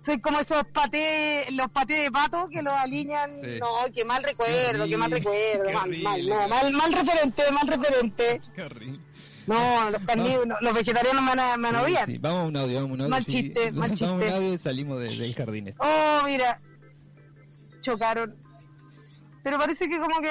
soy 0.00 0.20
como 0.20 0.40
esos 0.40 0.64
patés, 0.72 1.50
los 1.52 1.70
patés 1.70 2.04
de 2.04 2.10
pato 2.10 2.48
que 2.52 2.62
los 2.62 2.72
alinean. 2.74 3.30
Sí. 3.40 3.58
No, 3.60 3.92
qué 3.94 4.04
mal 4.04 4.22
recuerdo, 4.24 4.86
qué, 4.86 4.96
mal 4.96 5.10
recuerdo, 5.10 5.62
qué 5.64 5.72
mal, 5.72 5.90
mal, 6.02 6.26
no, 6.28 6.48
mal, 6.48 6.72
mal 6.72 6.92
referente, 6.92 7.42
mal 7.52 7.66
referente. 7.68 8.40
Qué 8.54 8.62
horrible. 8.62 9.00
No, 9.46 9.90
los, 9.90 10.02
carní- 10.02 10.46
no, 10.46 10.54
los 10.60 10.74
vegetarianos 10.74 11.22
me 11.22 11.28
van 11.30 11.40
a, 11.40 11.56
me 11.56 11.68
van 11.72 11.76
a 11.76 11.82
odiar. 11.82 12.06
Sí, 12.06 12.18
vamos 12.18 12.40
a 12.40 12.44
un 12.46 12.56
audio, 12.56 12.74
vamos 12.82 12.90
a 12.90 12.94
un 12.94 13.00
audio. 13.00 13.10
Mal 13.10 13.24
chiste, 13.26 13.72
mal 13.72 13.90
Vamos 13.90 14.02
a 14.02 14.12
un 14.12 14.20
chiste. 14.20 14.34
audio 14.36 14.52
y 14.54 14.58
salimos 14.58 15.00
de- 15.00 15.16
del 15.16 15.34
jardín. 15.34 15.68
este. 15.68 15.80
Oh, 15.82 16.22
mira. 16.24 16.60
Chocaron. 17.80 18.36
Pero 19.42 19.58
parece 19.58 19.88
que 19.88 19.98
como 19.98 20.20
que... 20.20 20.28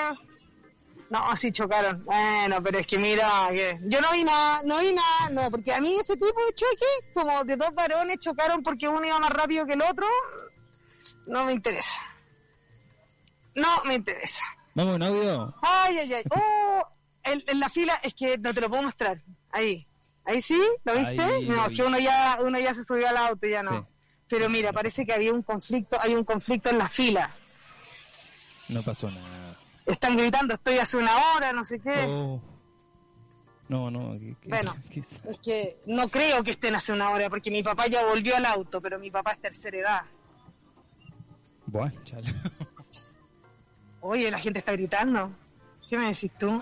No, 1.09 1.35
sí 1.35 1.51
chocaron. 1.51 2.03
Bueno, 2.05 2.61
pero 2.63 2.79
es 2.79 2.87
que 2.87 2.99
mira, 2.99 3.47
que 3.51 3.79
yo 3.83 3.99
no 3.99 4.11
vi 4.11 4.23
nada, 4.23 4.61
no 4.63 4.79
vi 4.79 4.93
nada, 4.93 5.29
no, 5.31 5.49
porque 5.49 5.73
a 5.73 5.81
mí 5.81 5.95
ese 5.99 6.13
tipo 6.13 6.27
de 6.45 6.53
choque, 6.53 6.85
como 7.13 7.43
de 7.43 7.55
dos 7.55 7.73
varones 7.73 8.19
chocaron 8.19 8.61
porque 8.61 8.87
uno 8.87 9.05
iba 9.05 9.19
más 9.19 9.31
rápido 9.31 9.65
que 9.65 9.73
el 9.73 9.81
otro, 9.81 10.05
No 11.25 11.45
me 11.45 11.53
interesa. 11.53 11.99
No 13.55 13.83
me 13.85 13.95
interesa. 13.95 14.43
Vamos 14.75 15.01
audio. 15.01 15.53
Ay, 15.61 15.97
ay, 15.97 16.13
ay. 16.13 16.23
Oh, 16.29 16.87
en, 17.23 17.43
en 17.47 17.59
la 17.59 17.69
fila, 17.69 17.99
es 18.03 18.13
que 18.13 18.37
no 18.37 18.53
te 18.53 18.61
lo 18.61 18.69
puedo 18.69 18.83
mostrar. 18.83 19.21
Ahí. 19.51 19.87
Ahí 20.25 20.41
sí, 20.41 20.61
¿lo 20.83 20.93
viste? 20.93 21.21
Ahí 21.21 21.47
no, 21.47 21.67
vi. 21.69 21.75
que 21.75 21.83
uno 21.83 21.97
ya, 21.97 22.37
uno 22.41 22.59
ya 22.59 22.73
se 22.75 22.83
subió 22.83 23.09
al 23.09 23.17
auto, 23.17 23.47
ya 23.47 23.63
no. 23.63 23.81
Sí. 23.81 23.87
Pero 24.27 24.47
mira, 24.47 24.71
parece 24.71 25.05
que 25.05 25.13
había 25.13 25.33
un 25.33 25.41
conflicto, 25.41 25.97
hay 25.99 26.13
un 26.13 26.23
conflicto 26.23 26.69
en 26.69 26.77
la 26.77 26.87
fila. 26.87 27.31
No 28.67 28.83
pasó 28.83 29.09
nada. 29.09 29.48
Están 29.89 30.15
gritando, 30.17 30.54
estoy 30.54 30.78
hace 30.78 30.97
una 30.97 31.12
hora, 31.36 31.52
no 31.54 31.65
sé 31.65 31.80
qué. 31.80 32.06
Oh. 32.08 32.41
No, 33.67 33.91
no. 33.91 34.13
¿qué- 34.19 34.36
qué- 34.41 34.49
Bueno. 34.49 34.75
Es 35.30 35.39
que 35.39 35.80
no 35.86 36.08
creo 36.10 36.43
que 36.43 36.52
estén 36.52 36.75
hace 36.75 36.91
una 36.93 37.10
hora, 37.12 37.30
porque 37.30 37.52
mi 37.52 37.62
papá 37.63 37.88
ya 37.88 38.04
volvió 38.06 38.36
al 38.36 38.45
auto, 38.45 38.82
pero 38.82 38.97
mi 38.99 39.12
papá 39.12 39.32
es 39.32 39.41
tercera 39.41 39.78
edad. 39.78 40.02
Bueno, 41.65 41.93
chale. 42.04 42.34
Oye, 44.02 44.32
la 44.32 44.39
gente 44.39 44.60
está 44.60 44.71
gritando. 44.71 45.32
¿Qué 45.89 45.97
me 45.97 46.08
decís 46.10 46.32
tú? 46.39 46.62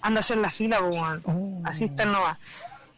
Andas 0.00 0.30
en 0.30 0.40
la 0.42 0.50
fila, 0.50 0.80
Boban. 0.80 1.20
Oh. 1.26 1.60
Así 1.64 1.84
está 1.84 2.04
nomás. 2.06 2.38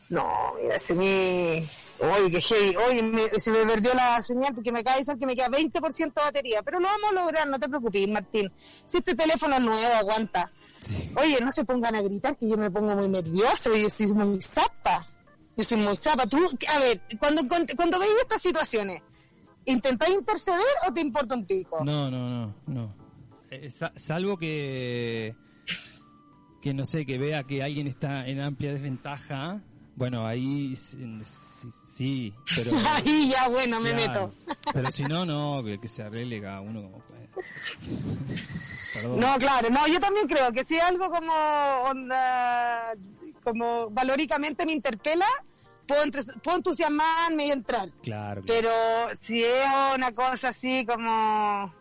No, 0.09 0.55
mira, 0.63 0.77
ese 0.77 0.95
mi... 0.95 1.67
Oye, 1.99 2.31
qué 2.31 2.41
heavy. 2.43 2.77
Oye, 2.77 3.03
me- 3.03 3.41
se 3.41 3.51
me 3.51 3.65
perdió 3.65 3.95
la 3.95 4.21
señal 4.23 4.55
porque 4.55 4.71
me 4.73 4.81
acaba 4.81 4.97
de 4.97 5.01
decir 5.03 5.19
que 5.19 5.27
me 5.27 5.35
queda 5.35 5.49
20% 5.49 6.21
de 6.21 6.27
batería. 6.27 6.63
Pero 6.63 6.79
lo 6.81 6.87
vamos 6.89 7.11
a 7.11 7.15
lograr, 7.15 7.49
no 7.49 7.59
te 7.59 7.69
preocupes, 7.69 8.09
Martín. 8.09 8.53
Si 8.85 8.99
este 8.99 9.15
teléfono 9.15 9.55
es 9.57 9.63
nuevo, 9.63 9.95
aguanta. 9.95 10.51
Sí. 10.81 11.11
Oye, 11.17 11.39
no 11.41 11.51
se 11.51 11.65
pongan 11.65 11.95
a 11.95 12.03
gritar 12.03 12.37
que 12.37 12.49
yo 12.49 12.57
me 12.57 12.71
pongo 12.71 12.95
muy 12.95 13.09
nerviosa, 13.09 13.71
yo 13.75 13.89
soy 13.91 14.13
muy 14.13 14.41
zapa. 14.43 15.07
Yo 15.57 15.65
soy 15.65 15.79
muy 15.79 15.97
zapa. 15.97 16.27
Tú, 16.27 16.39
a 16.75 16.79
ver, 16.79 17.01
cuando, 17.19 17.47
cuando, 17.49 17.75
cuando 17.75 17.99
veis 17.99 18.13
estas 18.21 18.43
situaciones, 18.43 19.03
¿intentáis 19.65 20.15
interceder 20.15 20.61
o 20.87 20.93
te 20.93 21.01
importa 21.01 21.35
un 21.35 21.47
pico? 21.47 21.83
No, 21.83 22.11
no, 22.11 22.29
no, 22.29 22.55
no. 22.67 22.95
Eh, 23.51 23.71
sa- 23.73 23.93
salvo 23.97 24.37
que 24.37 25.35
que 26.61 26.75
no 26.75 26.85
sé, 26.85 27.07
que 27.07 27.17
vea 27.17 27.45
que 27.45 27.63
alguien 27.63 27.87
está 27.87 28.27
en 28.27 28.41
amplia 28.41 28.73
desventaja. 28.73 29.63
Bueno, 29.97 30.27
ahí 30.27 30.77
sí, 30.77 30.99
sí, 31.91 32.35
pero 32.55 32.71
Ahí 32.87 33.31
ya, 33.31 33.49
bueno, 33.49 33.81
me 33.81 33.93
claro. 33.95 34.33
meto. 34.45 34.57
Pero 34.73 34.91
si 34.93 35.05
no, 35.05 35.25
no, 35.25 35.65
que, 35.65 35.81
que 35.81 35.89
se 35.89 36.03
arregle 36.03 36.41
cada 36.41 36.61
uno 36.61 36.83
como 36.83 36.99
puede. 37.01 37.29
Perdón. 38.93 39.21
No, 39.21 39.37
claro, 39.39 39.71
no, 39.71 39.87
yo 39.87 39.99
también 39.99 40.27
creo 40.29 40.53
que 40.53 40.65
si 40.65 40.79
algo 40.79 41.11
como 41.11 41.33
onda, 41.85 42.95
como 43.43 43.89
valóricamente 43.91 44.67
me 44.67 44.73
interpela, 44.73 45.27
puedo, 45.87 46.03
puedo 46.43 46.59
entusiasmarme 46.59 47.47
y 47.47 47.51
entrar. 47.53 47.89
Claro, 48.03 48.43
claro. 48.43 48.45
Pero 48.47 49.17
si 49.17 49.43
es 49.43 49.67
una 49.95 50.13
cosa 50.13 50.49
así 50.51 50.85
como... 50.85 51.73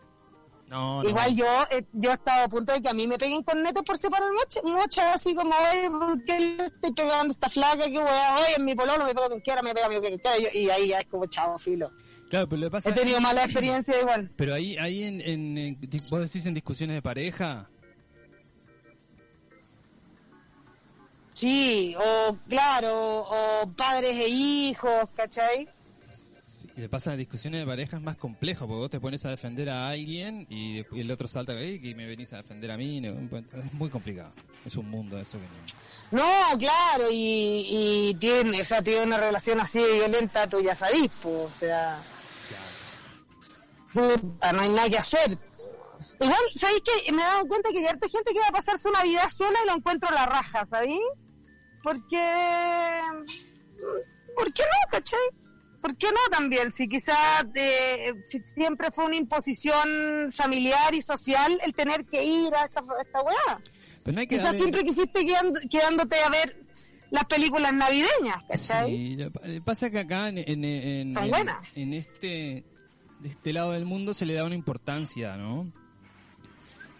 No, 0.68 1.02
no. 1.02 1.08
Igual 1.08 1.36
yo 1.36 1.46
eh, 1.70 1.84
yo 1.92 2.10
he 2.10 2.14
estado 2.14 2.44
a 2.44 2.48
punto 2.48 2.72
de 2.72 2.82
que 2.82 2.88
a 2.88 2.92
mí 2.92 3.06
me 3.06 3.16
peguen 3.18 3.42
con 3.44 3.62
netos 3.62 3.84
por 3.84 3.96
separar 3.98 4.32
mocha, 4.32 4.60
mocha 4.64 5.12
así 5.14 5.32
como, 5.34 5.54
oye, 5.54 5.88
¿por 5.88 6.24
qué 6.24 6.40
le 6.40 6.66
estoy 6.66 6.92
pegando 6.92 7.32
esta 7.32 7.48
flaca? 7.48 7.84
Que 7.84 7.98
wea, 7.98 8.36
oye, 8.36 8.54
en 8.56 8.64
mi 8.64 8.74
pololo 8.74 9.04
me 9.04 9.14
pego 9.14 9.28
con 9.28 9.40
quiera, 9.40 9.62
me 9.62 9.72
pega 9.72 9.88
quien 9.88 10.18
quiera, 10.18 10.38
y 10.38 10.42
yo- 10.42 10.50
y 10.52 10.70
ahí 10.70 10.88
ya 10.88 10.98
es 10.98 11.06
como 11.06 11.26
chavo, 11.26 11.56
filo. 11.58 11.90
Claro, 12.28 12.48
pero 12.48 12.60
lo 12.62 12.66
que 12.66 12.70
pasa 12.72 12.90
He 12.90 12.92
tenido 12.92 13.20
mala 13.20 13.44
experiencia 13.44 14.00
igual. 14.00 14.28
Pero 14.36 14.54
ahí, 14.54 14.76
ahí 14.78 15.04
en, 15.04 15.20
en, 15.20 15.56
en- 15.58 15.78
vos 16.10 16.20
decís 16.20 16.44
en 16.46 16.54
discusiones 16.54 16.96
de 16.96 17.02
pareja, 17.02 17.68
Sí, 21.32 21.94
o 21.98 22.34
claro, 22.48 23.20
o 23.28 23.70
padres 23.76 24.12
e 24.16 24.28
hijos, 24.28 25.08
¿cachai? 25.14 25.68
Sí, 26.76 26.80
le 26.82 26.88
pasa 26.88 27.12
en 27.12 27.18
discusiones 27.18 27.60
de 27.60 27.66
pareja 27.66 27.96
es 27.96 28.02
más 28.02 28.16
complejo, 28.16 28.66
porque 28.66 28.78
vos 28.78 28.90
te 28.90 29.00
pones 29.00 29.24
a 29.24 29.30
defender 29.30 29.70
a 29.70 29.88
alguien 29.88 30.46
y, 30.50 30.76
después 30.76 31.00
el 31.00 31.10
otro 31.10 31.26
salta 31.26 31.52
ahí 31.52 31.80
y 31.82 31.94
me 31.94 32.06
venís 32.06 32.32
a 32.34 32.36
defender 32.36 32.70
a 32.70 32.76
mí, 32.76 33.00
no, 33.00 33.14
es 33.58 33.72
muy 33.72 33.90
complicado. 33.90 34.32
Es 34.64 34.76
un 34.76 34.90
mundo 34.90 35.18
eso 35.18 35.38
que 35.38 36.18
no... 36.18 36.22
No, 36.22 36.58
claro, 36.58 37.10
y, 37.10 38.10
y 38.10 38.14
tiene, 38.16 38.60
o 38.60 38.64
sea, 38.64 38.82
tiene 38.82 39.04
una 39.04 39.18
relación 39.18 39.58
así 39.60 39.78
de 39.78 39.94
violenta, 39.94 40.48
tú 40.48 40.60
ya 40.60 40.74
sabís, 40.74 41.10
pues, 41.22 41.34
o 41.34 41.50
sea, 41.50 41.98
puta, 43.92 44.52
no 44.52 44.60
hay 44.60 44.68
nada 44.68 44.88
que 44.88 44.98
hacer. 44.98 45.38
Igual, 46.20 46.40
¿sabéis 46.56 46.82
que 46.82 47.12
Me 47.12 47.22
he 47.22 47.24
dado 47.24 47.46
cuenta 47.46 47.70
que 47.70 47.78
hay 47.78 47.86
harta 47.86 48.08
gente 48.08 48.32
que 48.32 48.40
va 48.40 48.48
a 48.48 48.52
pasar 48.52 48.78
su 48.78 48.90
Navidad 48.90 49.28
sola 49.30 49.58
y 49.62 49.66
lo 49.66 49.76
encuentro 49.76 50.08
a 50.08 50.12
la 50.14 50.26
raja, 50.26 50.66
¿sabéis? 50.70 51.00
Porque... 51.82 53.00
¿Por 54.34 54.52
qué 54.52 54.62
no, 54.62 54.90
cachai? 54.90 55.45
¿Por 55.86 55.96
qué 55.96 56.08
no 56.08 56.18
también? 56.32 56.72
Si 56.72 56.88
quizás 56.88 57.44
eh, 57.54 58.12
si 58.28 58.38
siempre 58.40 58.90
fue 58.90 59.06
una 59.06 59.14
imposición 59.16 60.32
familiar 60.34 60.92
y 60.94 61.00
social 61.00 61.58
el 61.64 61.72
tener 61.74 62.04
que 62.06 62.24
ir 62.24 62.52
a 62.54 62.64
esta, 62.64 62.80
a 62.80 63.02
esta 63.02 63.22
weá. 63.22 63.60
Pero 64.02 64.20
no 64.20 64.26
Quizás 64.26 64.44
darle- 64.46 64.58
siempre 64.58 64.84
quisiste 64.84 65.24
quedando- 65.24 65.60
quedándote 65.70 66.16
a 66.22 66.28
ver 66.30 66.56
las 67.10 67.24
películas 67.26 67.72
navideñas, 67.72 68.42
¿cachai? 68.48 68.90
Sí, 69.16 69.16
pa- 69.32 69.40
pasa 69.64 69.88
que 69.90 70.00
acá 70.00 70.28
en, 70.28 70.38
en, 70.38 70.64
en- 70.64 71.12
Son 71.12 71.24
en- 71.24 71.30
buenas. 71.30 71.58
en 71.76 71.94
este 71.94 72.64
de 73.20 73.28
este 73.28 73.52
lado 73.52 73.70
del 73.72 73.84
mundo 73.84 74.12
se 74.12 74.26
le 74.26 74.34
da 74.34 74.44
una 74.44 74.56
importancia, 74.56 75.36
¿no? 75.36 75.70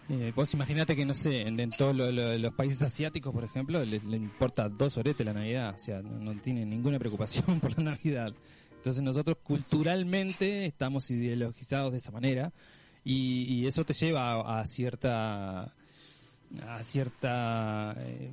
Eh, 0.09 0.33
vos 0.37 0.55
imaginate 0.55 0.94
que, 0.94 1.05
no 1.05 1.14
sé, 1.14 1.40
en, 1.42 1.59
en 1.59 1.70
todos 1.70 1.94
lo- 1.94 2.12
lo- 2.12 2.38
los 2.38 2.55
países 2.55 2.81
asiáticos, 2.83 3.33
por 3.35 3.42
ejemplo, 3.42 3.85
le, 3.85 3.99
le 3.99 4.16
importa 4.16 4.68
dos 4.68 4.96
oretes 4.99 5.27
la 5.27 5.33
Navidad, 5.33 5.75
o 5.75 5.79
sea, 5.79 6.01
no, 6.01 6.12
no 6.33 6.40
tienen 6.40 6.70
ninguna 6.70 6.99
preocupación 7.01 7.59
por 7.61 7.77
la 7.77 7.90
Navidad. 7.90 8.33
Entonces 8.87 9.03
nosotros 9.03 9.38
culturalmente 9.42 10.64
estamos 10.64 11.11
ideologizados 11.11 11.90
de 11.90 11.99
esa 11.99 12.12
manera 12.12 12.53
y, 13.03 13.66
eso 13.66 13.85
te 13.85 13.94
lleva 13.94 14.35
a, 14.35 14.61
a 14.61 14.64
cierta 14.64 15.75
a 16.64 16.85
cierta 16.85 17.96
eh, 17.99 18.31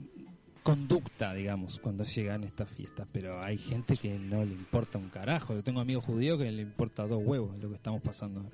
conducta, 0.62 1.34
digamos, 1.34 1.80
cuando 1.80 2.04
llegan 2.04 2.44
estas 2.44 2.70
fiestas. 2.70 3.08
Pero 3.12 3.44
hay 3.44 3.58
gente 3.58 3.96
que 3.96 4.10
no 4.10 4.46
le 4.46 4.52
importa 4.52 5.00
un 5.00 5.10
carajo. 5.10 5.56
Yo 5.56 5.64
tengo 5.64 5.82
amigos 5.82 6.06
judíos 6.06 6.38
que 6.38 6.52
le 6.52 6.62
importa 6.62 7.08
dos 7.08 7.24
huevos 7.26 7.58
lo 7.58 7.70
que 7.70 7.76
estamos 7.78 8.04
pasando. 8.04 8.46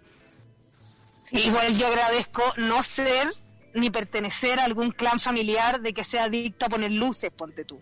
Igual 1.33 1.75
yo 1.75 1.87
agradezco 1.87 2.43
no 2.59 2.81
ser 2.81 3.27
ni 3.73 3.89
pertenecer 3.89 4.57
a 4.61 4.63
algún 4.63 4.91
clan 4.91 5.19
familiar 5.19 5.81
de 5.81 5.93
que 5.93 6.05
sea 6.05 6.23
adicto 6.23 6.65
a 6.65 6.69
poner 6.69 6.93
luces, 6.93 7.29
ponte 7.29 7.65
tú. 7.65 7.77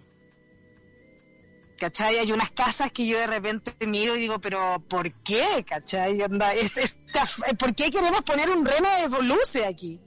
¿Cachai? 1.77 2.17
Hay 2.17 2.31
unas 2.31 2.49
casas 2.51 2.91
que 2.91 3.05
yo 3.05 3.19
de 3.19 3.27
repente 3.27 3.73
miro 3.85 4.15
y 4.15 4.19
digo, 4.21 4.39
pero 4.39 4.83
¿por 4.87 5.11
qué? 5.21 5.63
¿Cachai? 5.67 6.21
Onda, 6.21 6.53
este- 6.55 6.81
esta- 6.83 7.27
¿Por 7.57 7.75
qué 7.75 7.91
queremos 7.91 8.21
poner 8.23 8.49
un 8.49 8.65
reno 8.65 8.87
de 9.09 9.23
luces 9.23 9.63
aquí? 9.63 9.99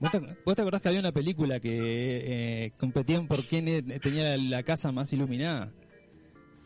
¿Vos 0.00 0.10
te, 0.10 0.18
vos 0.18 0.54
te 0.56 0.62
acordás 0.62 0.80
que 0.80 0.88
había 0.88 1.00
una 1.00 1.12
película 1.12 1.60
que 1.60 2.64
eh, 2.66 2.72
competían 2.78 3.28
por 3.28 3.44
quién 3.44 3.68
eh, 3.68 3.82
tenía 4.00 4.36
la 4.36 4.62
casa 4.64 4.90
más 4.90 5.12
iluminada? 5.12 5.70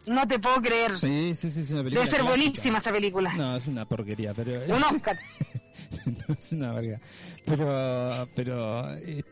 No 0.06 0.26
te 0.26 0.38
puedo 0.38 0.62
creer. 0.62 0.96
Sí, 0.96 1.34
sí, 1.34 1.50
sí, 1.50 1.60
es 1.60 1.70
una 1.72 1.82
película. 1.82 2.00
Debe 2.04 2.10
ser 2.10 2.20
clásica. 2.20 2.28
buenísima 2.28 2.78
esa 2.78 2.92
película. 2.92 3.34
No, 3.34 3.56
es 3.56 3.66
una 3.66 3.84
porquería, 3.86 4.32
pero... 4.32 4.76
Un 4.76 4.82
Oscar. 4.84 5.18
no 6.06 6.34
es 6.34 6.52
una 6.52 6.72
verga. 6.72 7.00
Pero, 7.44 8.28
pero, 8.36 8.94
eh, 8.94 9.22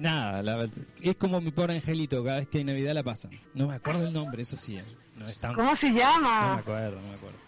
nada, 0.00 0.42
la 0.42 0.58
es 1.02 1.16
como 1.16 1.40
mi 1.40 1.50
pobre 1.50 1.74
angelito, 1.76 2.22
cada 2.24 2.38
vez 2.38 2.48
que 2.48 2.58
hay 2.58 2.64
Navidad 2.64 2.94
la 2.94 3.02
pasan. 3.02 3.30
No 3.54 3.68
me 3.68 3.76
acuerdo 3.76 4.06
el 4.06 4.12
nombre, 4.12 4.42
eso 4.42 4.56
sí. 4.56 4.76
eh, 4.76 4.82
No 5.16 5.24
es 5.24 5.38
tan... 5.38 5.54
¿Cómo 5.54 5.74
se 5.76 5.88
No 5.88 5.94
me 5.94 6.00
llama? 6.00 6.54
acuerdo, 6.56 7.00
no 7.00 7.08
me 7.08 7.14
acuerdo. 7.14 7.38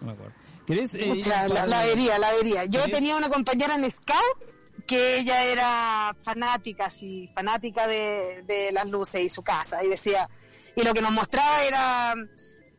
No 0.00 0.06
me 0.06 0.12
acuerdo. 0.12 0.32
¿Querés 0.66 0.94
eh, 0.94 1.14
la, 1.26 1.82
vería, 1.84 2.18
la 2.18 2.32
vería. 2.32 2.64
Yo 2.64 2.80
¿Querés? 2.80 2.96
tenía 2.96 3.16
una 3.16 3.28
compañera 3.28 3.76
en 3.76 3.88
Scout 3.90 4.54
que 4.86 5.18
ella 5.18 5.44
era 5.44 6.16
fanática, 6.24 6.90
sí, 6.90 7.30
fanática 7.34 7.86
de, 7.86 8.42
de 8.46 8.72
las 8.72 8.88
luces 8.90 9.22
y 9.22 9.28
su 9.28 9.42
casa. 9.42 9.84
Y 9.84 9.88
decía, 9.88 10.28
y 10.74 10.82
lo 10.82 10.92
que 10.94 11.02
nos 11.02 11.12
mostraba 11.12 11.62
era 11.64 12.14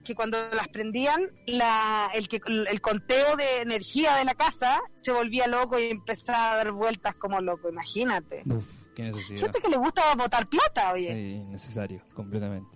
que 0.04 0.16
cuando 0.16 0.38
las 0.54 0.70
prendían, 0.70 1.22
la, 1.48 2.10
el, 2.14 2.30
que, 2.30 2.40
el 2.46 2.80
conteo 2.82 3.36
de 3.36 3.62
energía 3.62 4.16
de 4.16 4.24
la 4.26 4.36
casa 4.36 4.80
se 4.96 5.12
volvía 5.12 5.48
loco 5.48 5.78
y 5.80 5.88
empezaba 5.90 6.54
a 6.54 6.58
dar 6.58 6.72
vueltas 6.72 7.16
como 7.16 7.42
loco, 7.42 7.68
imagínate. 7.70 8.44
Uf, 8.46 8.64
qué 8.98 9.04
necesidad. 9.04 9.42
Gente 9.42 9.62
que 9.62 9.70
le 9.70 9.78
gusta 9.78 10.16
botar 10.16 10.48
plata, 10.50 10.94
oye. 10.94 11.08
Sí, 11.08 11.44
necesario, 11.52 12.02
completamente. 12.16 12.76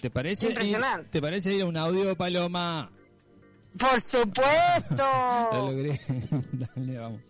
¿Te 0.00 0.08
parece, 0.08 0.46
ir, 0.46 0.52
Impresionante. 0.52 1.08
¿Te 1.10 1.20
parece 1.20 1.52
ir 1.52 1.62
a 1.62 1.66
un 1.66 1.76
audio, 1.76 2.16
Paloma? 2.16 2.92
Por 3.78 3.92
Lo 3.94 4.00
supuesto. 4.00 5.04
logré. 5.52 6.00
Dale, 6.52 6.98
vamos. 6.98 7.20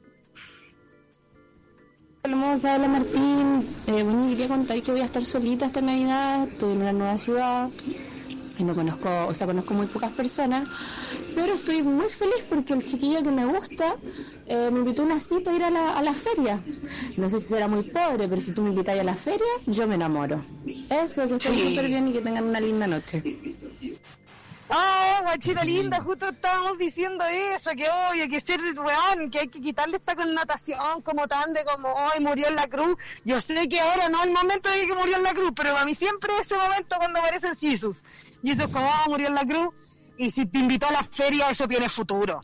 Hermosa, 2.22 2.76
hola 2.76 2.88
Martín. 2.88 3.74
Eh, 3.86 4.02
bueno, 4.02 4.28
quería 4.28 4.48
contar 4.48 4.82
que 4.82 4.90
voy 4.92 5.00
a 5.00 5.04
estar 5.06 5.24
solita 5.24 5.66
esta 5.66 5.80
Navidad. 5.80 6.44
Estoy 6.48 6.72
en 6.72 6.80
una 6.82 6.92
nueva 6.92 7.18
ciudad 7.18 7.70
y 8.58 8.64
no 8.64 8.74
conozco, 8.74 9.26
o 9.26 9.34
sea, 9.34 9.46
conozco 9.46 9.74
muy 9.74 9.86
pocas 9.86 10.12
personas, 10.12 10.68
pero 11.34 11.54
estoy 11.54 11.82
muy 11.82 12.08
feliz 12.08 12.44
porque 12.48 12.72
el 12.74 12.86
chiquillo 12.86 13.22
que 13.22 13.30
me 13.30 13.44
gusta 13.46 13.96
eh, 14.46 14.68
me 14.72 14.80
invitó 14.80 15.02
a 15.02 15.06
una 15.06 15.20
cita 15.20 15.50
a 15.50 15.54
ir 15.54 15.64
a 15.64 15.70
la, 15.70 15.96
a 15.98 16.02
la 16.02 16.14
feria. 16.14 16.60
No 17.16 17.28
sé 17.28 17.40
si 17.40 17.48
será 17.48 17.68
muy 17.68 17.82
pobre, 17.84 18.28
pero 18.28 18.40
si 18.40 18.52
tú 18.52 18.62
me 18.62 18.70
invitas 18.70 18.98
a 18.98 19.02
la 19.04 19.14
feria, 19.14 19.46
yo 19.66 19.86
me 19.86 19.94
enamoro. 19.96 20.44
Eso, 20.90 21.26
que 21.28 21.34
estén 21.36 21.54
Sí. 21.54 21.68
súper 21.70 21.88
bien 21.88 22.08
y 22.08 22.12
que 22.12 22.20
tengan 22.20 22.44
una 22.44 22.60
linda 22.60 22.86
noche. 22.86 23.22
Oh, 24.66 25.22
guachita 25.22 25.62
linda, 25.62 26.00
justo 26.02 26.26
estábamos 26.30 26.78
diciendo 26.78 27.22
eso, 27.26 27.70
que 27.76 27.86
oye, 28.10 28.28
que 28.30 28.40
ser 28.40 28.58
weón, 28.60 29.30
que 29.30 29.40
hay 29.40 29.48
que 29.48 29.60
quitarle 29.60 29.98
esta 29.98 30.16
connotación 30.16 31.02
como 31.02 31.28
tan 31.28 31.52
de 31.52 31.62
como 31.64 31.88
hoy 31.90 32.24
murió 32.24 32.48
en 32.48 32.56
la 32.56 32.66
cruz. 32.66 32.96
Yo 33.24 33.40
sé 33.42 33.68
que 33.68 33.78
ahora 33.78 34.08
no 34.08 34.20
es 34.20 34.24
el 34.26 34.32
momento 34.32 34.70
de 34.70 34.86
que 34.86 34.94
murió 34.94 35.16
en 35.16 35.22
la 35.22 35.32
cruz, 35.34 35.52
pero 35.54 35.74
para 35.74 35.84
mí 35.84 35.94
siempre 35.94 36.32
es 36.40 36.46
ese 36.46 36.56
momento 36.56 36.96
cuando 36.96 37.18
aparece 37.20 37.54
Jesús. 37.56 38.02
Y 38.42 38.52
eso 38.52 38.62
es 38.64 38.72
como, 38.72 38.86
oh, 38.88 39.10
murió 39.10 39.28
en 39.28 39.34
la 39.34 39.44
cruz. 39.44 39.68
Y 40.18 40.30
si 40.30 40.46
te 40.46 40.58
invitó 40.58 40.86
a 40.88 40.92
la 40.92 41.02
feria, 41.04 41.50
eso 41.50 41.66
tiene 41.66 41.88
futuro. 41.88 42.40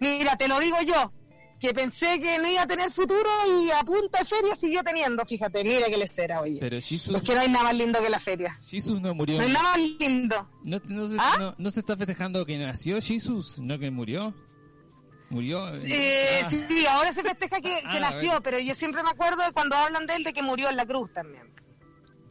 Mira, 0.00 0.36
te 0.36 0.46
lo 0.46 0.60
digo 0.60 0.76
yo, 0.82 1.12
que 1.58 1.74
pensé 1.74 2.20
que 2.20 2.38
no 2.38 2.48
iba 2.48 2.62
a 2.62 2.66
tener 2.68 2.88
futuro 2.90 3.28
y 3.60 3.70
a 3.72 3.80
punta 3.82 4.20
de 4.20 4.24
feria 4.24 4.54
siguió 4.54 4.84
teniendo, 4.84 5.24
fíjate, 5.26 5.64
mira 5.64 5.86
que 5.88 5.96
les 5.98 6.16
era, 6.16 6.40
oye. 6.40 6.58
Pero 6.60 6.80
Jesus, 6.80 7.16
Es 7.16 7.22
que 7.24 7.34
no 7.34 7.40
hay 7.40 7.48
nada 7.48 7.64
más 7.64 7.74
lindo 7.74 8.00
que 8.00 8.08
la 8.08 8.20
feria. 8.20 8.56
Jesus 8.62 9.00
no 9.00 9.12
murió. 9.14 9.36
No 9.38 9.42
hay 9.44 9.52
nada 9.52 9.64
más 9.70 9.78
lindo. 9.98 10.48
No, 10.64 10.80
no 10.86 11.08
se, 11.08 11.16
¿Ah? 11.18 11.36
no- 11.40 11.54
no 11.58 11.70
se 11.72 11.80
está 11.80 11.96
festejando 11.96 12.46
que 12.46 12.56
nació 12.58 13.00
Jesus, 13.02 13.58
no 13.58 13.76
que 13.78 13.90
murió. 13.90 14.32
Murió. 15.30 15.74
Eh, 15.74 16.40
Ah, 16.44 16.48
sí, 16.50 16.86
ahora 16.88 17.12
se 17.12 17.22
festeja 17.22 17.56
que, 17.60 17.62
que 17.80 17.82
Ah, 17.84 18.00
nació, 18.00 18.40
pero 18.40 18.60
yo 18.60 18.74
siempre 18.76 19.02
me 19.02 19.10
acuerdo 19.10 19.42
de 19.44 19.52
cuando 19.52 19.74
hablan 19.74 20.06
de 20.06 20.14
él 20.14 20.22
de 20.24 20.32
que 20.32 20.42
murió 20.42 20.70
en 20.70 20.76
la 20.76 20.86
cruz 20.86 21.12
también. 21.12 21.52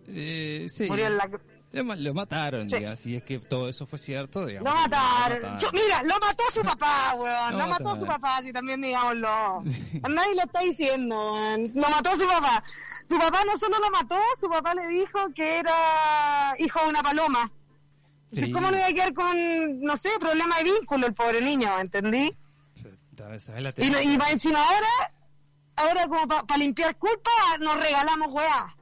eh, 0.08 0.68
sí. 0.74 0.86
Murió 0.86 1.08
en 1.08 1.18
la 1.18 1.28
cruz. 1.28 1.42
Lo, 1.74 1.84
ma- 1.84 1.96
lo 1.98 2.14
mataron, 2.14 2.70
Sí. 2.70 2.78
si 2.98 3.16
es 3.18 3.24
que 3.24 3.40
todo 3.40 3.68
eso 3.68 3.86
fue 3.86 4.00
cierto, 4.00 4.46
digamos. 4.46 4.72
Lo 4.72 4.76
mataron. 4.78 5.42
Lo 5.54 5.60
Yo- 5.60 5.70
mira, 5.74 6.02
lo 6.04 6.18
mató 6.20 6.44
su 6.54 6.62
papá, 6.62 7.14
weón. 7.16 7.52
Lo 7.54 7.60
Lo 7.60 7.68
mató 7.68 7.96
su 7.98 8.06
papá, 8.06 8.42
si 8.42 8.54
también 8.54 8.82
digámoslo. 8.82 9.28
A 9.28 9.64
nadie 10.10 10.36
lo 10.36 10.44
está 10.44 10.62
diciendo, 10.62 11.34
weón. 11.34 11.64
Lo 11.76 11.90
mató 11.90 12.16
su 12.16 12.26
papá. 12.26 12.64
Su 13.06 13.18
papá 13.20 13.44
no 13.46 13.58
solo 13.58 13.78
lo 13.80 13.90
mató, 13.92 14.18
su 14.40 14.50
papá 14.50 14.74
le 14.74 14.88
dijo 14.88 15.20
que 15.36 15.60
era 15.60 16.56
hijo 16.60 16.80
de 16.84 16.88
una 16.90 17.04
paloma. 17.04 17.52
Sí. 18.34 18.52
¿cómo 18.52 18.70
no 18.70 18.76
iba 18.78 18.88
a 18.88 18.92
quedar 18.94 19.14
con, 19.14 19.80
no 19.82 19.96
sé, 19.98 20.10
problema 20.20 20.58
de 20.58 20.66
vínculo 20.66 21.08
el 21.08 21.14
pobre 21.14 21.40
niño, 21.42 21.80
¿entendí? 21.80 22.38
¿Sabes? 23.18 23.44
¿Sabes 23.44 23.64
la 23.64 23.74
Y, 23.78 23.88
y 24.10 24.20
encima 24.32 24.60
ahora, 24.64 24.88
ahora 25.78 26.08
como 26.08 26.28
para 26.28 26.58
limpiar 26.58 26.96
culpa, 26.98 27.32
nos 27.62 27.76
regalamos 27.80 28.28
weá. 28.32 28.76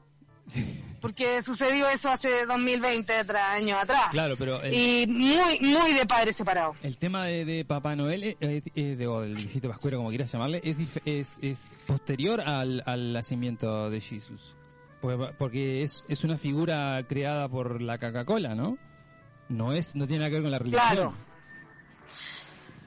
Porque 1.05 1.43
sucedió 1.43 1.87
eso 1.87 2.09
hace 2.09 2.47
2020 2.47 3.15
atrás, 3.15 3.53
años 3.53 3.77
atrás. 3.79 4.07
Claro, 4.09 4.33
pero 4.39 4.59
el, 4.63 4.73
Y 4.73 5.05
muy, 5.05 5.59
muy 5.59 5.93
de 5.93 6.03
padre 6.07 6.33
separado. 6.33 6.73
el 6.81 6.97
tema 6.97 7.25
de, 7.25 7.45
de 7.45 7.63
Papá 7.63 7.95
Noel, 7.95 8.23
eh, 8.23 8.37
eh, 8.39 8.63
eh, 8.73 8.95
de, 8.95 9.05
o 9.05 9.21
del 9.21 9.35
viejito 9.35 9.69
pascuero, 9.69 9.97
como 9.97 10.09
quieras 10.09 10.31
llamarle, 10.31 10.61
es, 10.63 10.77
es, 11.05 11.27
es 11.43 11.85
posterior 11.87 12.41
al, 12.41 12.81
al 12.87 13.13
nacimiento 13.13 13.91
de. 13.91 14.01
Porque, 14.99 15.33
porque 15.37 15.83
es, 15.83 16.03
es 16.07 16.23
una 16.23 16.39
figura 16.39 16.99
creada 17.07 17.47
por 17.49 17.83
la 17.83 17.99
Coca-Cola, 17.99 18.55
¿no? 18.55 18.79
No 19.47 19.73
es, 19.73 19.95
no 19.95 20.07
tiene 20.07 20.21
nada 20.21 20.29
que 20.31 20.35
ver 20.37 20.41
con 20.41 20.51
la 20.51 20.57
religión. 20.57 20.81
Claro. 20.89 21.13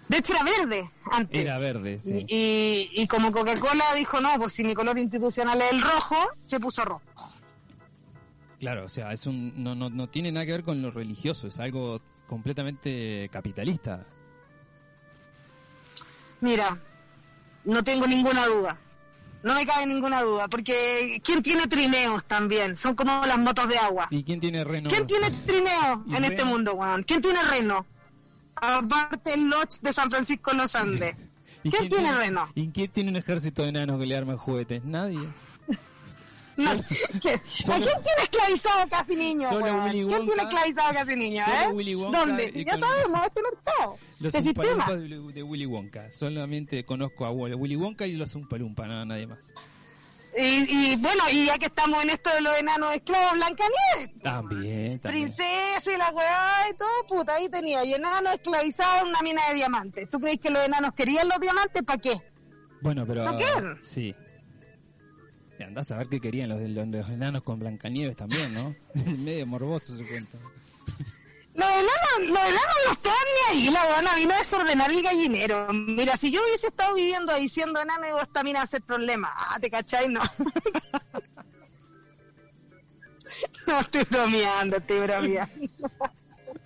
De 0.08 0.16
hecho 0.18 0.32
era 0.32 0.42
verde 0.42 0.90
antes. 1.12 1.40
Era 1.40 1.58
verde, 1.58 2.00
sí. 2.00 2.24
Y, 2.26 2.90
y 3.00 3.06
como 3.06 3.30
Coca-Cola 3.30 3.94
dijo, 3.94 4.20
no, 4.20 4.34
pues 4.38 4.54
si 4.54 4.64
mi 4.64 4.74
color 4.74 4.98
institucional 4.98 5.62
es 5.62 5.70
el 5.72 5.82
rojo, 5.82 6.16
se 6.42 6.58
puso 6.58 6.84
rojo. 6.84 7.02
Claro, 8.60 8.84
o 8.84 8.88
sea, 8.88 9.12
es 9.12 9.26
un, 9.26 9.62
no, 9.62 9.74
no, 9.74 9.88
no 9.88 10.08
tiene 10.08 10.32
nada 10.32 10.46
que 10.46 10.52
ver 10.52 10.64
con 10.64 10.82
lo 10.82 10.90
religioso, 10.90 11.46
es 11.46 11.60
algo 11.60 12.00
completamente 12.26 13.28
capitalista. 13.32 14.04
Mira, 16.40 16.78
no 17.64 17.82
tengo 17.84 18.06
ninguna 18.06 18.46
duda. 18.46 18.78
No 19.42 19.54
me 19.54 19.64
cabe 19.64 19.86
ninguna 19.86 20.20
duda, 20.22 20.48
porque 20.48 21.20
¿quién 21.24 21.42
tiene 21.42 21.68
trineos 21.68 22.24
también? 22.24 22.76
Son 22.76 22.96
como 22.96 23.24
las 23.24 23.38
motos 23.38 23.68
de 23.68 23.78
agua. 23.78 24.08
¿Y 24.10 24.24
quién 24.24 24.40
tiene 24.40 24.64
reno? 24.64 24.90
¿Quién 24.90 25.06
tiene 25.06 25.30
trineo 25.30 26.04
¿Y 26.08 26.16
en 26.16 26.24
este 26.24 26.44
mundo, 26.44 26.74
weón? 26.74 27.04
¿Quién 27.04 27.22
tiene 27.22 27.40
reno? 27.44 27.86
Aparte 28.56 29.34
el 29.34 29.48
Lodge 29.48 29.80
de 29.80 29.92
San 29.92 30.10
Francisco 30.10 30.52
los 30.52 30.74
Andes. 30.74 31.14
¿Y 31.62 31.70
¿Quién 31.70 31.88
tiene 31.88 32.12
reno? 32.12 32.50
¿Y 32.54 32.68
quién 32.70 32.90
tiene 32.90 33.10
un 33.10 33.16
ejército 33.16 33.62
de 33.62 33.68
enanos 33.68 34.00
que 34.00 34.06
le 34.06 34.16
arman 34.16 34.36
juguetes? 34.36 34.84
Nadie. 34.84 35.20
No, 36.58 36.70
¿qué- 37.22 37.34
¿A 37.34 37.62
solo- 37.62 37.86
quién 37.86 38.02
tiene 38.02 38.22
esclavizado 38.24 38.88
casi 38.88 39.16
niño, 39.16 39.48
solo 39.48 39.64
weón? 39.64 39.82
Willy 39.84 40.06
¿Quién 40.06 40.24
tiene 40.26 40.42
esclavizado 40.42 40.92
casi 40.92 41.16
niño, 41.16 41.44
solo 41.44 41.56
eh? 41.56 41.72
Willy 41.72 41.94
Wonka 41.94 42.18
¿Dónde? 42.18 42.64
Ya 42.64 42.76
sabemos, 42.76 43.20
este 43.26 43.42
mercado, 43.42 43.98
Los. 44.18 44.34
Umpalumpas 44.34 45.34
de, 45.34 45.42
Willy 45.42 45.66
Wonka. 45.66 46.12
Solamente 46.12 46.84
conozco 46.84 47.24
a 47.26 47.30
Willy 47.30 47.76
Wonka 47.76 48.06
y 48.06 48.12
los 48.12 48.34
Umpalumpa, 48.34 48.86
nada, 48.86 49.04
nadie 49.04 49.26
más. 49.26 49.38
Y, 50.36 50.92
y 50.92 50.96
bueno, 50.96 51.22
y 51.32 51.46
ya 51.46 51.56
que 51.58 51.66
estamos 51.66 52.02
en 52.02 52.10
esto 52.10 52.30
de 52.34 52.42
los 52.42 52.56
enanos 52.58 52.94
esclavos, 52.94 53.32
Blancanieves. 53.32 54.22
También, 54.22 54.98
también. 55.00 55.32
Princesa 55.34 55.92
y 55.92 55.96
la 55.96 56.10
weá 56.10 56.70
y 56.70 56.76
todo, 56.76 56.88
puta, 57.08 57.34
ahí 57.34 57.48
tenía. 57.48 57.82
Y 57.84 57.94
enanos 57.94 58.34
esclavizados 58.34 59.02
en 59.02 59.08
una 59.08 59.22
mina 59.22 59.48
de 59.48 59.54
diamantes. 59.54 60.10
¿Tú 60.10 60.20
crees 60.20 60.38
que 60.38 60.50
los 60.50 60.62
enanos 60.64 60.92
querían 60.94 61.28
los 61.28 61.40
diamantes? 61.40 61.82
¿Para 61.82 61.98
qué? 61.98 62.12
Bueno, 62.82 63.04
pero... 63.06 63.24
¿No 63.24 63.38
quieren? 63.38 63.78
Sí. 63.82 64.14
Andás 65.64 65.90
a 65.90 65.96
ver 65.98 66.08
qué 66.08 66.20
querían 66.20 66.48
los, 66.48 66.60
los, 66.60 66.86
los 66.88 67.08
enanos 67.08 67.42
con 67.42 67.58
Blancanieves 67.58 68.16
también, 68.16 68.54
¿no? 68.54 68.74
Medio 68.94 69.44
morboso 69.46 69.96
su 69.96 70.06
cuento. 70.06 70.38
Los 71.54 71.68
enanos, 71.68 72.20
los 72.20 72.38
enanos 72.38 72.76
no 72.86 72.92
estaban 72.92 73.18
ni 73.34 73.40
ahí, 73.50 73.68
la 73.70 73.84
buena 73.86 74.14
vino 74.14 74.32
a 74.32 74.38
desordenar 74.38 74.92
el 74.92 75.02
gallinero. 75.02 75.72
Mira, 75.72 76.16
si 76.16 76.30
yo 76.30 76.40
hubiese 76.44 76.68
estado 76.68 76.94
viviendo 76.94 77.32
ahí 77.32 77.48
siendo 77.48 77.80
enano, 77.80 78.06
digo, 78.06 78.20
esta 78.20 78.44
mina 78.44 78.62
a 78.62 78.68
ser 78.68 78.82
problema. 78.82 79.32
Ah, 79.34 79.58
¿te 79.60 79.68
cachai? 79.68 80.08
No. 80.08 80.20
no, 83.66 83.80
estoy 83.80 84.04
bromeando, 84.04 84.76
estoy 84.76 85.00
bromeando. 85.00 85.68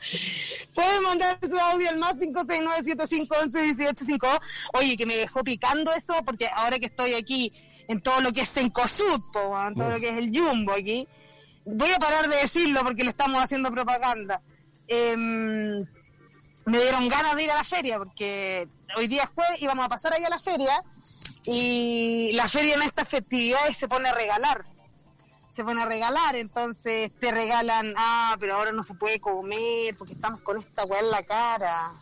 Pueden 0.74 1.02
mandar 1.02 1.38
su 1.40 1.58
audio 1.58 1.88
al 1.88 1.96
más 1.96 2.18
569-7511-1852. 2.18 4.40
Oye, 4.74 4.94
que 4.96 5.06
me 5.06 5.16
dejó 5.16 5.42
picando 5.42 5.92
eso, 5.92 6.14
porque 6.24 6.48
ahora 6.54 6.78
que 6.78 6.86
estoy 6.86 7.14
aquí 7.14 7.52
en 7.88 8.00
todo 8.00 8.20
lo 8.20 8.32
que 8.32 8.42
es 8.42 8.48
Sencosud, 8.48 9.20
po, 9.32 9.48
weón, 9.48 9.74
todo 9.74 9.88
Uf. 9.88 9.94
lo 9.94 10.00
que 10.00 10.08
es 10.08 10.18
el 10.18 10.36
Jumbo 10.36 10.72
aquí, 10.72 11.06
voy 11.64 11.90
a 11.90 11.98
parar 11.98 12.28
de 12.28 12.36
decirlo 12.36 12.82
porque 12.82 13.04
le 13.04 13.10
estamos 13.10 13.42
haciendo 13.42 13.70
propaganda. 13.70 14.40
Em, 14.86 15.80
me 16.64 16.80
dieron 16.80 17.08
ganas 17.08 17.36
de 17.36 17.44
ir 17.44 17.50
a 17.50 17.56
la 17.56 17.64
feria 17.64 17.98
porque 17.98 18.68
hoy 18.96 19.08
día 19.08 19.22
es 19.24 19.30
jueves 19.34 19.60
y 19.60 19.66
vamos 19.66 19.84
a 19.84 19.88
pasar 19.88 20.12
ahí 20.12 20.24
a 20.24 20.30
la 20.30 20.38
feria 20.38 20.82
y 21.44 22.32
la 22.34 22.48
feria 22.48 22.74
en 22.74 22.82
estas 22.82 23.08
festividades 23.08 23.76
se 23.76 23.88
pone 23.88 24.08
a 24.08 24.14
regalar. 24.14 24.64
Se 25.50 25.64
pone 25.64 25.82
a 25.82 25.86
regalar, 25.86 26.34
entonces 26.36 27.12
te 27.20 27.30
regalan, 27.30 27.92
ah, 27.96 28.36
pero 28.40 28.56
ahora 28.56 28.72
no 28.72 28.84
se 28.84 28.94
puede 28.94 29.20
comer 29.20 29.94
porque 29.98 30.14
estamos 30.14 30.40
con 30.40 30.58
esta 30.58 30.84
weá 30.84 31.00
en 31.00 31.10
la 31.10 31.22
cara. 31.24 31.92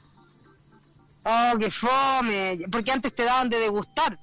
Oh, 1.25 1.59
qué 1.59 1.71
fome. 1.71 2.61
Porque 2.71 2.93
antes 2.93 3.15
te 3.15 3.25
daban 3.25 3.49
de 3.49 3.59
degustar. 3.59 4.19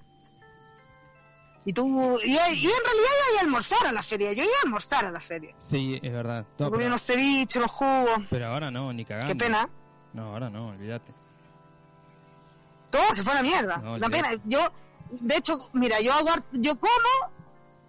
Y 1.68 1.74
tú, 1.74 1.86
y, 2.24 2.30
y 2.32 2.38
en 2.38 2.38
realidad 2.38 3.12
iba 3.34 3.40
a 3.40 3.44
almorzar 3.44 3.88
a 3.88 3.92
la 3.92 4.02
feria. 4.02 4.32
Yo 4.32 4.42
iba 4.42 4.54
a 4.54 4.64
almorzar 4.64 5.06
a 5.06 5.12
la 5.12 5.20
feria. 5.20 5.54
Sí, 5.60 6.00
es 6.02 6.14
verdad. 6.14 6.46
No, 6.58 6.66
Me 6.68 6.72
comí 6.72 6.86
unos 6.86 7.02
ceviches, 7.06 7.62
los 7.62 7.70
jugos. 7.70 8.22
pero 8.30 8.48
ahora 8.48 8.72
no, 8.72 8.94
ni 8.94 9.04
cagando. 9.04 9.34
Qué 9.34 9.36
pena. 9.36 9.68
No, 10.14 10.32
ahora 10.32 10.50
no, 10.50 10.70
olvídate. 10.70 11.12
Todo 12.90 13.14
se 13.14 13.22
fue 13.22 13.34
a 13.34 13.36
la 13.36 13.44
mierda. 13.44 13.78
No, 13.80 13.98
la 13.98 14.08
pena. 14.08 14.30
Yo, 14.46 14.60
de 15.12 15.36
hecho, 15.36 15.70
mira, 15.74 16.00
yo 16.00 16.14
hago, 16.14 16.30
yo 16.54 16.80
como, 16.80 17.34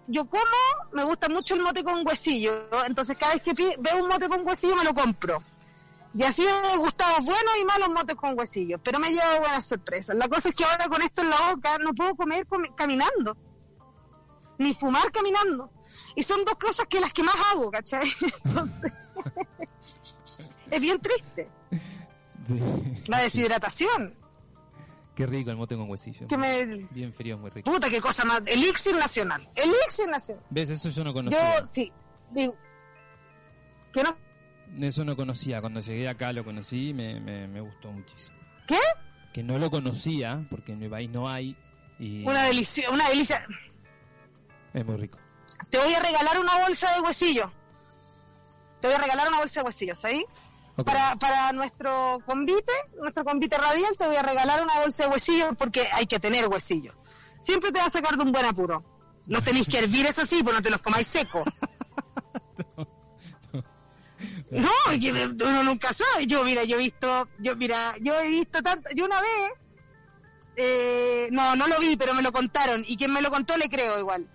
yo 0.07 0.25
como, 0.25 0.43
me 0.91 1.05
gusta 1.05 1.29
mucho 1.29 1.55
el 1.55 1.61
mote 1.61 1.81
con 1.81 2.05
huesillo. 2.05 2.67
Entonces 2.85 3.17
cada 3.17 3.35
vez 3.35 3.43
que 3.43 3.53
veo 3.53 4.03
un 4.03 4.09
mote 4.09 4.27
con 4.27 4.45
huesillo 4.45 4.75
me 4.75 4.83
lo 4.83 4.93
compro. 4.93 5.41
Y 6.13 6.23
así 6.25 6.45
he 6.45 6.77
gustado 6.77 7.15
buenos 7.21 7.53
y 7.61 7.63
malos 7.63 7.89
motes 7.91 8.17
con 8.17 8.37
huesillo. 8.37 8.77
Pero 8.79 8.99
me 8.99 9.07
he 9.07 9.13
llevado 9.13 9.39
buenas 9.39 9.65
sorpresas. 9.65 10.17
La 10.17 10.27
cosa 10.27 10.49
es 10.49 10.55
que 10.57 10.65
ahora 10.65 10.89
con 10.89 11.01
esto 11.01 11.21
en 11.21 11.29
la 11.29 11.53
boca 11.53 11.77
no 11.77 11.93
puedo 11.93 12.13
comer 12.15 12.45
caminando. 12.75 13.37
Ni 14.59 14.73
fumar 14.73 15.11
caminando. 15.11 15.71
Y 16.15 16.23
son 16.23 16.45
dos 16.45 16.55
cosas 16.55 16.85
que 16.87 16.99
las 16.99 17.13
que 17.13 17.23
más 17.23 17.35
hago, 17.51 17.71
¿cachai? 17.71 18.07
Entonces, 18.45 18.91
es 20.71 20.81
bien 20.81 20.99
triste. 20.99 21.49
Sí. 22.45 22.59
La 23.07 23.19
deshidratación. 23.19 24.15
Qué 25.15 25.25
rico 25.25 25.51
el 25.51 25.57
mote 25.57 25.75
con 25.75 25.89
huesillo. 25.89 26.27
Que 26.27 26.37
me, 26.37 26.65
Bien 26.91 27.13
frío, 27.13 27.37
muy 27.37 27.49
rico. 27.49 27.69
Puta, 27.69 27.89
qué 27.89 27.99
cosa 27.99 28.23
más. 28.23 28.41
Elixir 28.45 28.95
nacional. 28.95 29.49
Elixir 29.55 30.07
nacional. 30.07 30.43
¿Ves? 30.49 30.69
Eso 30.69 30.89
yo 30.89 31.03
no 31.03 31.13
conocía. 31.13 31.59
Yo, 31.59 31.67
sí. 31.67 31.91
Digo, 32.31 32.55
que 33.91 34.03
no. 34.03 34.17
Eso 34.79 35.03
no 35.03 35.15
conocía. 35.15 35.59
Cuando 35.59 35.81
llegué 35.81 36.07
acá 36.07 36.31
lo 36.31 36.45
conocí 36.45 36.89
y 36.89 36.93
me, 36.93 37.19
me, 37.19 37.47
me 37.47 37.59
gustó 37.61 37.91
muchísimo. 37.91 38.37
¿Qué? 38.67 38.77
Que 39.33 39.43
no 39.43 39.57
lo 39.57 39.69
conocía, 39.69 40.45
porque 40.49 40.71
en 40.71 40.79
mi 40.79 40.87
país 40.87 41.09
no 41.09 41.29
hay. 41.29 41.55
Y 41.99 42.23
Una 42.25 42.43
delicia. 42.45 42.89
Una 42.89 43.09
delicia. 43.09 43.45
Es 44.73 44.85
muy 44.85 44.97
rico. 44.97 45.17
Te 45.69 45.77
voy 45.77 45.93
a 45.93 45.99
regalar 45.99 46.39
una 46.39 46.57
bolsa 46.59 46.93
de 46.93 47.01
huesillos. 47.01 47.51
Te 48.81 48.87
voy 48.87 48.95
a 48.95 48.99
regalar 48.99 49.27
una 49.27 49.39
bolsa 49.39 49.59
de 49.59 49.65
huesillos, 49.65 50.05
¿ahí? 50.05 50.25
Ok. 50.77 50.85
Para, 50.85 51.15
para 51.17 51.51
nuestro 51.51 52.19
convite, 52.25 52.71
nuestro 52.97 53.25
convite 53.25 53.57
radial, 53.57 53.97
te 53.97 54.07
voy 54.07 54.15
a 54.15 54.23
regalar 54.23 54.63
una 54.63 54.79
bolsa 54.79 55.03
de 55.03 55.09
huesillos 55.09 55.55
porque 55.57 55.89
hay 55.91 56.05
que 56.05 56.19
tener 56.19 56.47
huesillos. 56.47 56.95
Siempre 57.41 57.71
te 57.71 57.79
va 57.79 57.85
a 57.85 57.89
sacar 57.89 58.15
de 58.15 58.23
un 58.23 58.31
buen 58.31 58.45
apuro. 58.45 58.83
Los 59.27 59.43
tenéis 59.43 59.67
que 59.67 59.79
hervir, 59.79 60.05
eso 60.05 60.25
sí, 60.25 60.41
pues 60.43 60.55
no 60.55 60.61
te 60.61 60.69
los 60.69 60.81
comáis 60.81 61.07
secos. 61.07 61.43
No, 64.51 64.69
uno 64.89 65.63
nunca 65.63 65.93
sabe. 65.93 66.25
Yo, 66.27 66.43
mira, 66.43 66.63
yo 66.63 66.75
he 66.75 66.79
visto, 66.79 67.29
yo, 67.39 67.55
mira, 67.55 67.95
yo 68.01 68.19
he 68.19 68.29
visto 68.29 68.61
tanto, 68.61 68.89
yo 68.95 69.05
una 69.05 69.21
vez, 69.21 69.51
eh, 70.55 71.29
no, 71.31 71.55
no 71.55 71.67
lo 71.67 71.79
vi, 71.79 71.95
pero 71.95 72.13
me 72.13 72.21
lo 72.21 72.31
contaron, 72.31 72.83
y 72.87 72.97
quien 72.97 73.13
me 73.13 73.21
lo 73.21 73.29
contó 73.29 73.55
le 73.57 73.69
creo 73.69 73.99
igual. 73.99 74.27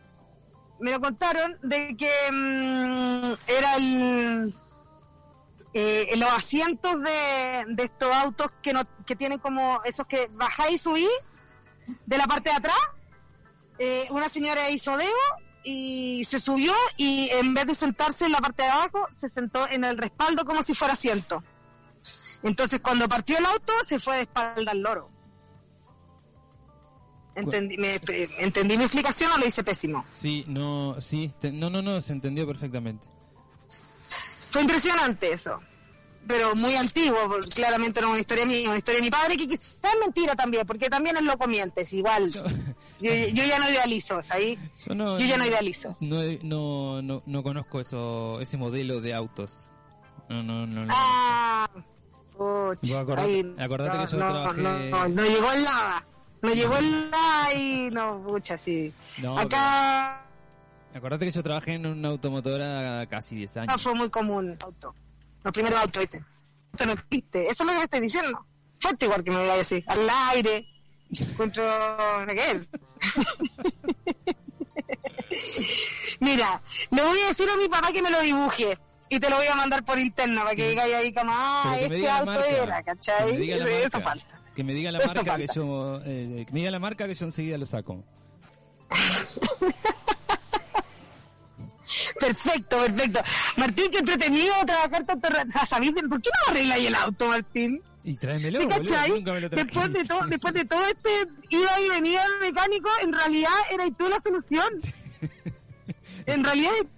Me 0.80 0.90
lo 0.90 1.00
contaron 1.00 1.56
de 1.62 1.96
que 1.96 2.10
mm, 2.32 3.34
era 3.46 3.76
el, 3.76 4.54
eh, 5.72 6.14
los 6.16 6.32
asientos 6.32 7.00
de, 7.02 7.64
de 7.68 7.84
estos 7.84 8.12
autos 8.12 8.52
que 8.62 8.72
no, 8.72 8.82
que 9.04 9.16
tienen 9.16 9.38
como 9.38 9.80
esos 9.84 10.06
que 10.06 10.28
bajáis 10.32 10.74
y 10.74 10.78
subís 10.78 11.08
de 12.06 12.18
la 12.18 12.26
parte 12.26 12.50
de 12.50 12.56
atrás. 12.56 12.78
Eh, 13.78 14.06
una 14.10 14.28
señora 14.28 14.70
hizo 14.70 14.96
dedo 14.96 15.10
y 15.64 16.24
se 16.24 16.38
subió 16.38 16.72
y 16.96 17.28
en 17.32 17.54
vez 17.54 17.66
de 17.66 17.74
sentarse 17.74 18.26
en 18.26 18.32
la 18.32 18.38
parte 18.38 18.62
de 18.62 18.68
abajo, 18.68 19.08
se 19.20 19.28
sentó 19.28 19.68
en 19.68 19.84
el 19.84 19.98
respaldo 19.98 20.44
como 20.44 20.62
si 20.62 20.74
fuera 20.74 20.94
asiento. 20.94 21.42
Entonces 22.42 22.80
cuando 22.80 23.08
partió 23.08 23.38
el 23.38 23.46
auto, 23.46 23.72
se 23.88 23.98
fue 23.98 24.16
de 24.16 24.22
espalda 24.22 24.70
al 24.70 24.80
loro. 24.80 25.10
Entendí, 27.37 27.76
me- 27.76 27.99
¿Entendí 28.39 28.76
mi 28.78 28.85
explicación 28.85 29.30
o 29.32 29.39
lo 29.39 29.47
hice 29.47 29.64
pésimo? 29.64 30.05
Sí, 30.12 30.45
no, 30.47 30.97
sí, 31.01 31.32
te- 31.41 31.51
no, 31.53 31.68
no, 31.70 31.82
no, 31.82 32.01
se 32.01 32.12
entendió 32.12 32.47
perfectamente. 32.47 33.07
Fue 34.51 34.61
impresionante 34.62 35.32
eso. 35.32 35.61
Pero 36.26 36.55
muy 36.55 36.74
antiguo, 36.74 37.18
claramente 37.55 38.01
no 38.01 38.07
es 38.07 38.11
una 38.12 38.20
historia 38.20 38.47
mía, 38.47 38.68
una 38.70 38.78
historia 38.78 39.01
de 39.01 39.05
mi 39.05 39.11
padre, 39.11 39.37
que 39.37 39.47
quizás 39.47 39.74
es 39.82 40.01
mentira 40.01 40.35
también, 40.35 40.66
porque 40.66 40.89
también 40.89 41.16
es 41.18 41.22
loco 41.24 41.47
mientes, 41.47 41.93
igual. 41.93 42.30
Yo, 42.30 42.43
yo 43.01 43.45
ya 43.45 43.59
no 43.59 43.68
idealizo, 43.68 44.22
¿sabes? 44.22 44.59
Yo, 44.87 44.95
no, 44.95 45.18
Yo 45.18 45.26
ya 45.26 45.37
no 45.37 45.45
idealizo. 45.45 45.95
No, 46.01 46.20
no, 46.43 47.03
no, 47.03 47.22
no 47.26 47.43
conozco 47.43 47.80
eso, 47.80 48.41
ese 48.41 48.57
modelo 48.57 49.03
de 49.03 49.12
autos. 49.12 49.53
No, 50.30 50.43
no, 50.43 50.66
no. 50.66 50.80
no. 50.80 50.89
Ah, 50.97 51.68
pucha, 52.32 52.78
Vos 52.80 52.93
acordate- 52.93 53.20
ahí, 53.35 53.55
acordate 53.59 53.99
que 54.07 54.12
yo 54.12 54.18
no, 54.18 54.30
trabajé- 54.30 54.62
No, 54.62 54.78
no, 54.78 55.09
no 55.09 55.22
llegó 55.26 55.53
el 55.53 55.62
nada. 55.64 56.07
No 56.45 56.53
llegó 56.53 56.76
el 56.76 57.11
nada 57.11 57.55
y 57.55 57.88
no, 57.90 58.22
pucha, 58.22 58.59
sí. 58.59 58.92
No, 59.18 59.38
Acá 59.38 60.20
Acordate 60.95 61.24
que 61.24 61.32
yo 61.32 61.42
trabajé 61.42 61.72
en 61.72 61.86
una 61.86 62.09
automotora 62.11 63.05
casi 63.07 63.34
10 63.34 63.57
años. 63.57 63.82
fue 63.82 63.95
muy 63.95 64.11
común 64.11 64.57
auto. 64.61 64.95
Los 65.42 65.53
primeros 65.53 65.80
autos, 65.80 66.01
¿viste? 66.03 66.22
Esto 66.72 66.86
no 66.86 66.92
existe. 66.92 67.42
Eso 67.42 67.51
es 67.51 67.61
lo 67.61 67.72
que 67.72 67.78
me 67.78 67.84
estoy 67.84 68.01
diciendo. 68.01 68.47
Fuerte 68.78 69.07
igual 69.07 69.24
que 69.24 69.30
me 69.32 69.42
diga 69.42 69.61
así. 69.61 69.82
Al 69.86 70.11
aire. 70.36 70.66
Encuentro... 71.18 71.64
¿Qué 72.28 72.51
es? 72.51 72.68
Mira, 76.20 76.62
le 76.90 77.03
voy 77.03 77.20
a 77.20 77.28
decir 77.28 77.49
a 77.51 77.57
mi 77.57 77.68
papá 77.68 77.90
que 77.92 78.03
me 78.03 78.11
lo 78.11 78.20
dibuje. 78.20 78.78
Y 79.09 79.18
te 79.18 79.28
lo 79.28 79.36
voy 79.36 79.47
a 79.49 79.55
mandar 79.57 79.84
por 79.84 79.99
interno 79.99 80.42
para 80.42 80.55
que 80.55 80.70
digáis 80.70 80.95
ahí 80.95 81.12
como, 81.12 81.32
ah, 81.34 81.74
Pero 81.76 81.95
este 81.95 82.09
auto 82.09 82.26
marca. 82.32 82.49
era, 82.49 82.82
¿cachai? 82.82 83.51
Eso 83.84 84.01
falta. 84.01 84.43
Que 84.55 84.62
me 84.64 84.72
diga 84.74 84.92
la 84.92 85.00
marca 85.05 85.36
que 85.36 85.46
yo, 85.55 86.00
eh, 86.05 86.44
que 86.46 86.52
me 86.52 86.61
diga 86.61 86.70
la 86.70 86.78
marca 86.78 87.07
que 87.07 87.14
yo 87.14 87.26
enseguida 87.26 87.59
lo 87.59 87.66
saco. 87.66 88.05
Perfecto, 92.18 92.78
perfecto. 92.78 93.20
Martín, 93.57 93.90
qué 93.92 93.98
entretenido 93.98 94.55
trabajar 94.66 95.05
tanto 95.05 95.28
rato. 95.28 95.46
O 95.48 95.50
sea, 95.50 95.66
¿sabéis 95.66 95.94
de- 95.94 96.02
por 96.09 96.20
qué 96.22 96.30
no 96.46 96.52
arregláis 96.52 96.86
el 96.88 96.94
auto, 96.94 97.28
Martín? 97.28 97.82
Y 98.05 98.14
tráemelo, 98.14 98.59
¿Te 98.61 98.66
boludo, 98.66 98.78
cachai? 98.82 99.11
nunca 99.11 99.32
me 99.34 99.40
lo 99.40 99.50
trajiste. 99.50 99.74
Después 99.80 99.92
de, 99.92 100.05
todo, 100.09 100.26
después 100.26 100.55
de 100.55 100.64
todo 100.64 100.86
este 100.86 101.11
iba 101.50 101.80
y 101.80 101.88
venía 101.90 102.22
el 102.24 102.40
mecánico, 102.46 102.88
en 103.02 103.12
realidad 103.12 103.52
eras 103.72 103.90
tú 103.98 104.09
la 104.09 104.20
solución. 104.20 104.68
En 106.26 106.42
realidad 106.42 106.72
eres 106.78 106.90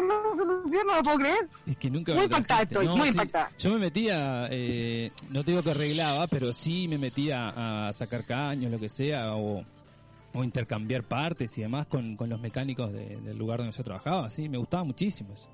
no 0.00 0.94
lo 0.96 1.02
puedo 1.02 1.18
creer. 1.18 1.48
Es 1.66 1.76
que 1.76 1.90
nunca 1.90 2.14
Muy 2.14 2.24
impactada 2.24 2.62
estoy, 2.62 2.88
muy 2.88 3.02
sí, 3.02 3.08
impactada. 3.08 3.50
Yo 3.58 3.70
me 3.72 3.78
metía, 3.78 4.48
eh, 4.50 5.10
no 5.30 5.44
te 5.44 5.50
digo 5.50 5.62
que 5.62 5.70
arreglaba, 5.70 6.26
pero 6.26 6.52
sí 6.52 6.88
me 6.88 6.98
metía 6.98 7.88
a 7.88 7.92
sacar 7.92 8.24
caños, 8.24 8.70
lo 8.72 8.78
que 8.78 8.88
sea, 8.88 9.34
o, 9.34 9.64
o 10.34 10.44
intercambiar 10.44 11.02
partes 11.04 11.56
y 11.58 11.62
demás 11.62 11.86
con, 11.86 12.16
con 12.16 12.28
los 12.30 12.40
mecánicos 12.40 12.92
de- 12.92 13.16
del 13.20 13.36
lugar 13.36 13.58
donde 13.58 13.76
yo 13.76 13.84
trabajaba. 13.84 14.30
Sí, 14.30 14.48
me 14.48 14.58
gustaba 14.58 14.84
muchísimo 14.84 15.34
eso. 15.34 15.48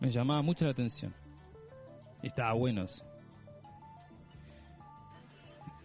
Me 0.00 0.10
llamaba 0.10 0.42
mucho 0.42 0.64
la 0.64 0.70
atención. 0.72 1.14
Estaba 2.22 2.52
bueno 2.54 2.84
eso. 2.84 3.04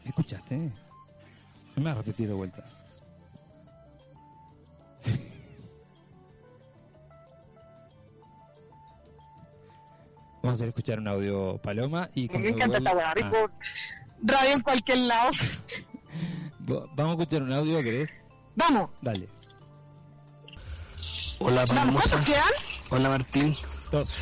¿Escuchaste? 0.06 0.56
No 0.58 0.72
me 1.78 1.84
vas 1.84 1.94
a 1.96 1.98
repetir 2.02 2.28
de 2.28 2.34
vuelta. 2.34 2.64
Vamos 10.42 10.62
a 10.62 10.66
escuchar 10.66 11.00
un 11.00 11.08
audio 11.08 11.58
Paloma 11.62 12.10
y 12.16 12.28
Me 12.30 12.50
encanta 12.50 12.78
esta 12.78 12.94
vuelva- 12.94 13.14
weá, 13.16 13.30
Ah. 13.32 13.52
Radio 14.22 14.52
en 14.52 14.62
cualquier 14.62 14.98
lado. 15.00 15.32
Vamos 16.96 16.98
a 17.18 17.22
escuchar 17.22 17.44
un 17.44 17.52
audio, 17.54 17.82
¿querés? 17.82 18.10
Vamos, 18.56 18.90
Dale. 19.02 19.28
Hola 21.40 21.64
vamos, 21.66 21.70
Palomosa. 21.80 22.10
¿cuántos 22.10 22.30
quedan? 22.30 22.54
Hola 22.90 23.10
Martín. 23.10 23.56
Dos. 23.92 24.16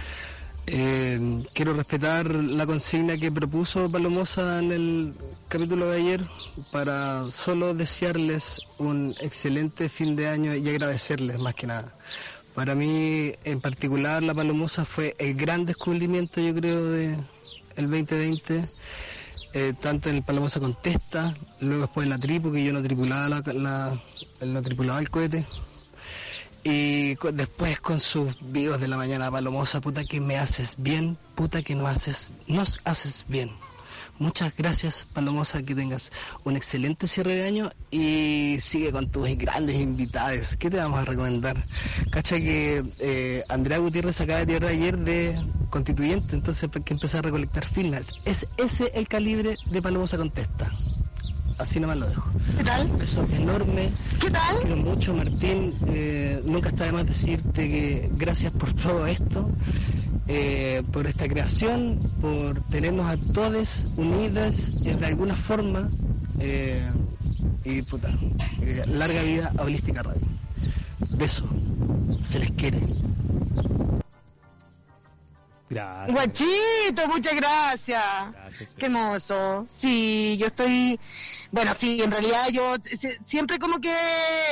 Eh, 0.67 1.43
quiero 1.53 1.73
respetar 1.73 2.25
la 2.29 2.65
consigna 2.65 3.17
que 3.17 3.31
propuso 3.31 3.89
Palomosa 3.89 4.59
en 4.59 4.71
el 4.71 5.13
capítulo 5.47 5.87
de 5.89 5.97
ayer 6.01 6.27
para 6.71 7.25
solo 7.31 7.73
desearles 7.73 8.59
un 8.77 9.15
excelente 9.21 9.87
fin 9.89 10.15
de 10.15 10.27
año 10.27 10.53
y 10.55 10.67
agradecerles 10.69 11.39
más 11.39 11.55
que 11.55 11.67
nada. 11.67 11.93
Para 12.57 12.73
mí 12.73 13.33
en 13.43 13.61
particular 13.61 14.23
la 14.23 14.33
Palomosa 14.33 14.83
fue 14.83 15.15
el 15.19 15.35
gran 15.35 15.67
descubrimiento 15.67 16.41
yo 16.41 16.55
creo 16.55 16.85
de 16.89 17.13
el 17.75 17.83
2020. 17.91 18.67
eh, 19.53 19.73
tanto 19.79 20.09
en 20.09 20.15
el 20.15 20.23
Palomosa 20.23 20.59
Contesta, 20.59 21.37
luego 21.59 21.83
después 21.83 22.05
en 22.05 22.09
la 22.09 22.17
Tripu, 22.17 22.51
que 22.51 22.63
yo 22.63 22.73
no 22.73 22.81
tripulaba, 22.81 23.29
la, 23.29 24.01
la- 24.39 24.61
tripulaba 24.63 24.99
el 24.99 25.11
cohete, 25.11 25.45
y 26.63 27.13
después 27.33 27.79
con 27.79 27.99
sus 27.99 28.35
videos 28.41 28.81
de 28.81 28.87
la 28.87 28.97
mañana, 28.97 29.29
Palomosa, 29.29 29.79
puta 29.79 30.03
que 30.03 30.19
me 30.19 30.39
haces 30.39 30.73
bien, 30.79 31.15
puta 31.35 31.61
que 31.61 31.75
no 31.75 31.85
haces, 31.85 32.31
nos 32.47 32.79
haces 32.85 33.23
bien. 33.27 33.51
Muchas 34.19 34.55
gracias, 34.57 35.05
Palomosa, 35.13 35.61
que 35.61 35.75
tengas 35.75 36.11
un 36.43 36.55
excelente 36.55 37.05
cierre 37.05 37.35
de 37.35 37.43
año 37.45 37.71
y 37.91 38.57
sigue 38.59 38.91
con 38.91 39.07
tus 39.09 39.27
grandes 39.37 39.75
invitados. 39.75 40.55
¿Qué 40.57 40.71
te 40.71 40.77
vamos 40.77 40.99
a 40.99 41.05
recomendar? 41.05 41.67
Cacha 42.09 42.37
que 42.37 42.83
eh, 42.99 43.43
Andrea 43.47 43.77
Gutiérrez 43.77 44.19
acaba 44.19 44.39
de 44.39 44.47
tierra 44.47 44.69
ayer 44.69 44.97
de 44.97 45.39
constituyente, 45.69 46.35
entonces 46.35 46.67
hay 46.73 46.81
que 46.81 46.93
empezar 46.93 47.19
a 47.19 47.21
recolectar 47.23 47.63
firmas. 47.65 48.11
Es 48.25 48.47
ese 48.57 48.91
el 48.95 49.07
calibre 49.07 49.55
de 49.69 49.81
Palomosa 49.83 50.17
Contesta. 50.17 50.71
Así 51.57 51.79
nomás 51.79 51.97
lo 51.97 52.07
dejo. 52.07 52.23
¿Qué 52.57 52.63
tal? 52.63 52.87
Un 52.91 52.97
beso 52.99 53.25
enorme. 53.33 53.89
¿Qué 54.19 54.29
tal? 54.29 54.57
Quiero 54.61 54.77
mucho, 54.77 55.13
Martín. 55.13 55.73
Eh, 55.87 56.41
nunca 56.45 56.69
está 56.69 56.85
de 56.85 56.91
más 56.91 57.05
decirte 57.07 57.67
que 57.69 58.09
gracias 58.15 58.51
por 58.53 58.73
todo 58.73 59.07
esto, 59.07 59.49
eh, 60.27 60.83
por 60.91 61.07
esta 61.07 61.27
creación, 61.27 61.97
por 62.21 62.61
tenernos 62.69 63.07
a 63.09 63.17
todos 63.33 63.87
unidas 63.97 64.71
eh, 64.85 64.95
de 64.95 65.05
alguna 65.05 65.35
forma. 65.35 65.89
eh, 66.39 66.81
y 67.65 67.81
puta, 67.81 68.09
larga 68.87 69.21
vida 69.23 69.51
a 69.57 69.63
Holística 69.63 70.01
Radio. 70.03 70.21
Beso. 71.17 71.43
Se 72.21 72.39
les 72.39 72.51
quiere. 72.51 72.79
Gracias. 75.69 76.11
Guachito, 76.15 77.07
muchas 77.09 77.35
gracias. 77.35 78.31
Gracias. 78.31 78.73
Qué 78.73 78.85
hermoso. 78.85 79.67
Sí, 79.69 80.37
yo 80.39 80.47
estoy, 80.47 80.97
bueno, 81.51 81.73
sí, 81.73 82.01
en 82.01 82.09
realidad 82.11 82.47
yo 82.53 82.75
si- 82.85 83.17
siempre 83.25 83.59
como 83.59 83.79
que 83.81 83.93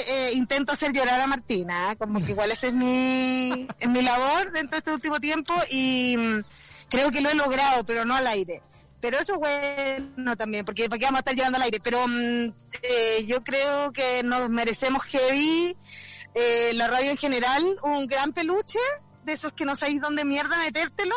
eh, 0.07 0.32
intento 0.34 0.74
hacer 0.74 0.91
llorar 0.91 1.22
a 1.22 1.28
Martina, 1.28 1.91
¿eh? 1.93 1.95
como 1.95 2.20
que 2.24 2.32
igual 2.32 2.51
esa 2.51 2.68
es 2.68 2.74
mi, 2.74 3.66
es 3.80 3.89
mi 3.89 4.01
labor 4.01 4.51
dentro 4.51 4.72
de 4.72 4.78
este 4.80 4.91
último 4.93 5.20
tiempo 5.22 5.53
y 5.72 6.18
mm, 6.18 6.41
creo 6.89 7.11
que 7.11 7.22
lo 7.22 7.30
he 7.30 7.36
logrado, 7.36 7.86
pero 7.86 8.03
no 8.03 8.13
al 8.16 8.28
aire. 8.28 8.61
Pero 8.99 9.20
eso 9.20 9.34
es 9.36 9.39
bueno 9.39 10.36
también, 10.36 10.66
porque 10.66 10.89
¿para 10.89 10.99
qué 10.99 11.05
vamos 11.05 11.20
a 11.20 11.22
estar 11.22 11.36
llevando 11.36 11.57
al 11.57 11.61
aire? 11.63 11.80
Pero 11.80 12.05
mm, 12.07 12.53
eh, 12.82 13.26
yo 13.26 13.41
creo 13.43 13.91
que 13.93 14.22
nos 14.24 14.49
merecemos 14.49 15.03
heavy, 15.03 15.78
eh, 16.34 16.72
la 16.74 16.88
radio 16.89 17.11
en 17.11 17.18
general, 17.18 17.63
un 17.84 18.05
gran 18.07 18.34
peluche, 18.34 18.80
de 19.26 19.34
esos 19.34 19.53
que 19.53 19.65
no 19.65 19.76
sabéis 19.76 20.01
dónde 20.01 20.23
mierda 20.26 20.57
metértelo 20.59 21.15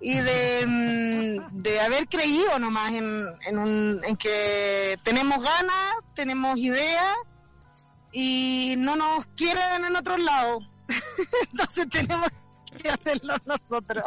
y 0.00 0.14
de, 0.18 0.64
mm, 0.66 1.60
de 1.62 1.80
haber 1.80 2.06
creído 2.08 2.58
nomás 2.58 2.92
en, 2.92 3.26
en, 3.46 3.58
un, 3.58 4.00
en 4.04 4.16
que 4.16 4.96
tenemos 5.02 5.38
ganas, 5.42 5.96
tenemos 6.14 6.56
ideas 6.56 7.14
y 8.12 8.74
no 8.78 8.96
nos 8.96 9.26
quieren 9.36 9.84
en 9.86 9.96
otros 9.96 10.20
lados. 10.20 10.64
Entonces 11.52 11.88
tenemos 11.90 12.28
que 12.80 12.88
hacerlo 12.88 13.34
nosotros. 13.44 14.04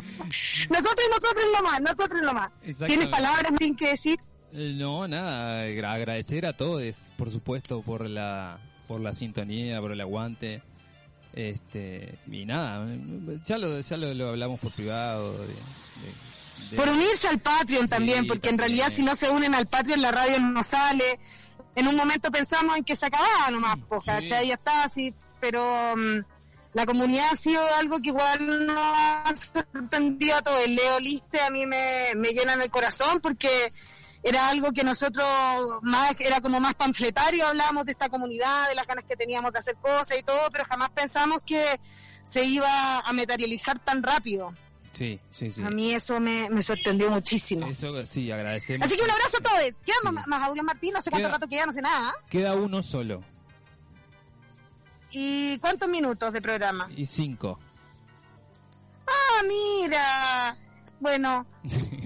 Nosotros 0.69 1.05
y 1.05 1.09
nosotros 1.09 1.45
nomás, 1.55 1.81
nosotros 1.81 2.21
nomás. 2.23 2.51
¿Tienes 2.87 3.07
palabras 3.07 3.51
bien 3.59 3.75
que 3.75 3.89
decir? 3.89 4.17
Eh, 4.53 4.73
No, 4.77 5.07
nada, 5.07 5.61
agra- 5.63 5.93
agradecer 5.93 6.45
a 6.45 6.53
todos, 6.53 6.83
por 7.17 7.29
supuesto, 7.29 7.81
por 7.81 8.09
la, 8.09 8.59
por 8.87 9.01
la 9.01 9.13
sintonía, 9.13 9.79
por 9.81 9.91
el 9.91 10.01
aguante. 10.01 10.63
Este, 11.33 12.15
y 12.29 12.45
nada, 12.45 12.85
ya 13.45 13.57
lo, 13.57 13.79
ya 13.79 13.97
lo, 13.97 14.13
lo 14.13 14.29
hablamos 14.29 14.59
por 14.59 14.71
privado. 14.71 15.31
de- 15.39 15.47
de- 15.47 15.53
de- 16.71 16.75
Por 16.77 16.89
unirse 16.89 17.27
al 17.27 17.39
Patreon 17.39 17.83
Sí, 17.85 17.89
también, 17.89 18.27
porque 18.27 18.49
en 18.49 18.57
realidad 18.57 18.89
si 18.91 19.01
no 19.03 19.15
se 19.15 19.29
unen 19.29 19.55
al 19.55 19.67
Patreon 19.67 20.01
la 20.01 20.11
radio 20.11 20.39
no 20.39 20.63
sale. 20.63 21.19
En 21.75 21.87
un 21.87 21.95
momento 21.95 22.29
pensamos 22.31 22.75
en 22.77 22.83
que 22.83 22.95
se 22.97 23.05
acababa 23.05 23.49
nomás, 23.49 23.77
Sí. 23.77 24.05
¿cachai? 24.05 24.47
Ya 24.47 24.55
está 24.55 24.83
así, 24.83 25.13
pero 25.39 25.95
mm, 25.95 26.17
la 26.73 26.85
comunidad 26.85 27.29
ha 27.31 27.35
sido 27.35 27.63
algo 27.75 27.99
que 28.01 28.09
igual 28.09 28.65
nos 28.67 28.77
ha 28.77 29.33
sorprendido 29.37 30.35
a 30.35 30.41
todos. 30.41 30.59
El 30.65 30.75
Leo 30.75 30.99
Liste 30.99 31.39
a 31.41 31.49
mí 31.49 31.65
me, 31.65 32.13
me 32.17 32.29
llena 32.33 32.53
en 32.53 32.61
el 32.61 32.69
corazón 32.69 33.21
porque 33.21 33.71
era 34.23 34.49
algo 34.49 34.71
que 34.71 34.83
nosotros 34.83 35.25
más 35.81 36.13
era 36.19 36.41
como 36.41 36.59
más 36.59 36.73
panfletario, 36.75 37.47
hablábamos 37.47 37.85
de 37.85 37.91
esta 37.93 38.09
comunidad, 38.09 38.69
de 38.69 38.75
las 38.75 38.85
ganas 38.87 39.05
que 39.05 39.15
teníamos 39.15 39.51
de 39.53 39.59
hacer 39.59 39.75
cosas 39.77 40.17
y 40.19 40.23
todo, 40.23 40.49
pero 40.51 40.63
jamás 40.65 40.89
pensamos 40.91 41.41
que 41.45 41.79
se 42.23 42.43
iba 42.43 42.99
a 42.99 43.11
materializar 43.13 43.79
tan 43.79 44.03
rápido. 44.03 44.47
Sí, 44.91 45.19
sí, 45.31 45.49
sí. 45.51 45.63
A 45.63 45.69
mí 45.69 45.93
eso 45.93 46.19
me, 46.19 46.49
me 46.49 46.61
sorprendió 46.61 47.09
muchísimo. 47.09 47.65
Eso 47.67 48.05
sí, 48.05 48.29
agradecemos. 48.31 48.85
Así 48.85 48.97
que 48.97 49.03
un 49.03 49.09
abrazo 49.09 49.37
a 49.37 49.41
todos. 49.41 49.59
¿Quedan 49.85 49.99
Sí. 50.01 50.11
más, 50.11 50.27
más 50.27 50.47
audios, 50.47 50.65
Martín? 50.65 50.93
No 50.93 51.01
sé 51.01 51.09
cuánto 51.09 51.27
Queda- 51.29 51.33
rato 51.33 51.47
queda, 51.47 51.65
no 51.65 51.73
sé 51.73 51.81
nada. 51.81 52.13
Queda 52.29 52.53
uno 52.55 52.81
solo 52.81 53.23
¿Y 55.11 55.57
cuántos 55.59 55.89
minutos 55.89 56.31
de 56.31 56.41
programa? 56.41 56.87
y 56.95 57.05
cinco. 57.05 57.59
Ah, 59.07 59.41
mira. 59.47 60.55
Bueno, 61.01 61.47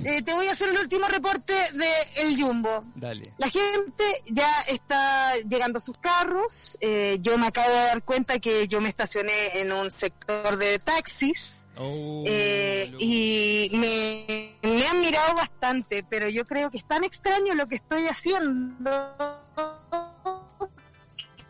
eh, 0.05 0.21
te 0.21 0.33
voy 0.33 0.47
a 0.47 0.53
hacer 0.53 0.69
el 0.69 0.77
último 0.77 1.05
reporte 1.07 1.53
de 1.73 1.91
El 2.15 2.41
Jumbo. 2.41 2.79
Dale. 2.95 3.23
La 3.37 3.49
gente 3.49 4.05
ya 4.27 4.49
está 4.69 5.35
llegando 5.49 5.79
a 5.79 5.81
sus 5.81 5.97
carros. 5.97 6.77
Eh, 6.79 7.17
yo 7.21 7.37
me 7.37 7.47
acabo 7.47 7.69
de 7.69 7.75
dar 7.75 8.03
cuenta 8.03 8.39
que 8.39 8.69
yo 8.69 8.79
me 8.79 8.87
estacioné 8.87 9.59
en 9.59 9.73
un 9.73 9.91
sector 9.91 10.55
de 10.57 10.79
taxis. 10.79 11.57
Oh, 11.77 12.21
Eh, 12.25 12.89
y 12.97 13.69
me, 13.73 14.55
me 14.63 14.87
han 14.87 15.01
mirado 15.01 15.35
bastante, 15.35 16.05
pero 16.09 16.29
yo 16.29 16.45
creo 16.45 16.71
que 16.71 16.77
es 16.77 16.87
tan 16.87 17.03
extraño 17.03 17.53
lo 17.53 17.67
que 17.67 17.75
estoy 17.75 18.07
haciendo 18.07 18.89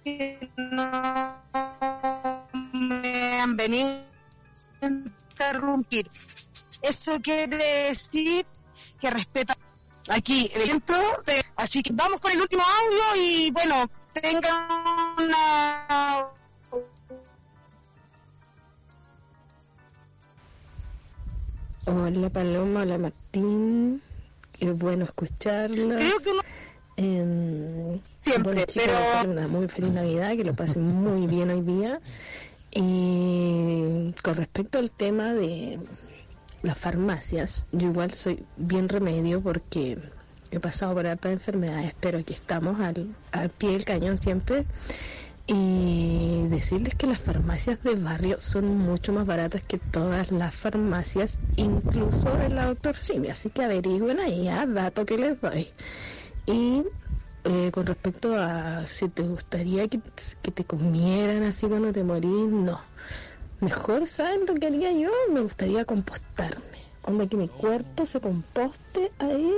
que 0.04 0.50
no 0.58 1.44
me 2.74 3.40
han 3.40 3.56
venido 3.56 4.00
a 4.82 4.88
interrumpir. 4.88 6.10
Eso 6.88 7.20
quiere 7.22 7.58
decir 7.88 8.46
que 9.00 9.10
respeta 9.10 9.58
aquí 10.10 10.52
el 10.54 10.62
evento. 10.70 10.94
de- 11.26 11.44
Así 11.56 11.82
que 11.82 11.92
vamos 11.94 12.20
con 12.20 12.32
el 12.32 12.42
último 12.42 12.64
audio 12.64 13.22
y 13.24 13.50
bueno, 13.52 13.90
tengan 14.14 14.68
una 15.18 16.28
Hola 21.86 22.30
Paloma, 22.30 22.82
hola 22.82 22.98
Martín. 22.98 24.02
Qué 24.58 24.72
bueno 24.72 25.06
escucharla. 25.06 25.98
creo 25.98 26.20
que 26.20 26.32
Eh, 26.98 28.00
Siempre, 28.22 28.54
bueno, 28.54 28.66
chicos, 28.66 28.88
pero- 28.88 29.32
una 29.32 29.48
muy 29.50 29.68
feliz 29.68 29.92
Navidad, 29.92 30.34
que 30.38 30.46
lo 30.46 30.54
pasen 30.56 30.82
muy 30.84 31.28
bien 31.28 31.50
hoy 31.50 31.60
día. 31.62 32.00
Y 32.72 34.14
con 34.24 34.36
respecto 34.36 34.80
al 34.80 34.92
tema 34.92 35.34
de 35.34 35.78
las 36.66 36.78
farmacias, 36.78 37.66
yo 37.72 37.88
igual 37.88 38.12
soy 38.14 38.46
bien 38.58 38.90
remedio 38.90 39.42
porque 39.42 39.98
he 40.52 40.60
pasado 40.60 40.94
por 40.96 41.08
hartas 41.08 41.34
enfermedades, 41.34 41.94
pero 42.00 42.18
aquí 42.20 42.34
estamos 42.34 42.80
al, 42.80 43.16
al 43.32 43.50
pie 43.50 43.72
del 43.72 43.86
cañón 43.86 44.18
siempre. 44.18 44.66
Y 45.48 46.48
decirles 46.50 46.96
que 46.96 47.06
las 47.06 47.22
farmacias 47.22 47.82
de 47.84 47.96
barrio 47.96 48.40
son 48.40 48.66
mucho 48.80 49.14
más 49.14 49.28
baratas 49.28 49.64
que 49.64 49.78
todas 49.78 50.32
las 50.32 50.56
farmacias, 50.56 51.40
incluso 51.56 52.40
en 52.42 52.56
la 52.56 52.66
Doctor 52.66 52.96
Simi. 52.96 53.30
Así 53.30 53.52
que 53.52 53.64
averigüen 53.64 54.20
ahí, 54.20 54.48
a 54.48 54.66
dato 54.66 55.06
que 55.06 55.18
les 55.20 55.40
doy. 55.40 55.68
Y 56.48 56.84
eh, 57.44 57.72
con 57.72 57.86
respecto 57.86 58.36
a 58.36 58.88
si 58.88 59.08
te 59.10 59.24
gustaría 59.24 59.88
que, 59.88 60.02
que 60.42 60.52
te 60.52 60.66
comieran 60.66 61.44
así 61.44 61.68
cuando 61.68 61.92
te 61.94 62.04
morís, 62.04 62.50
no. 62.52 62.80
Mejor, 63.62 64.06
¿saben 64.08 64.46
lo 64.46 64.56
que 64.56 64.68
haría 64.68 64.92
yo? 64.92 65.12
Me 65.32 65.42
gustaría 65.42 65.86
compostarme. 65.86 66.86
Onda 67.04 67.28
que 67.28 67.38
mi 67.38 67.48
cuerpo 67.48 68.06
se 68.06 68.20
composte 68.20 69.12
ahí 69.20 69.52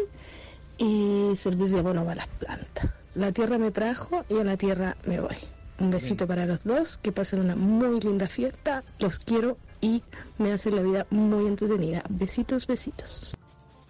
y 0.77 1.35
servir 1.35 1.71
de 1.71 1.79
abono 1.79 2.03
para 2.03 2.15
las 2.15 2.27
plantas. 2.27 2.91
La 3.15 3.31
tierra 3.31 3.57
me 3.57 3.71
trajo 3.71 4.25
y 4.29 4.37
a 4.37 4.43
la 4.43 4.57
tierra 4.57 4.95
me 5.05 5.19
voy. 5.19 5.37
Un 5.79 5.91
besito 5.91 6.27
para 6.27 6.45
los 6.45 6.63
dos, 6.63 6.97
que 6.97 7.11
pasen 7.11 7.39
una 7.39 7.55
muy 7.55 7.99
linda 7.99 8.27
fiesta, 8.27 8.83
los 8.99 9.19
quiero 9.19 9.57
y 9.79 10.03
me 10.37 10.51
hacen 10.51 10.75
la 10.75 10.81
vida 10.81 11.05
muy 11.09 11.47
entretenida. 11.47 12.03
Besitos, 12.09 12.67
besitos. 12.67 13.33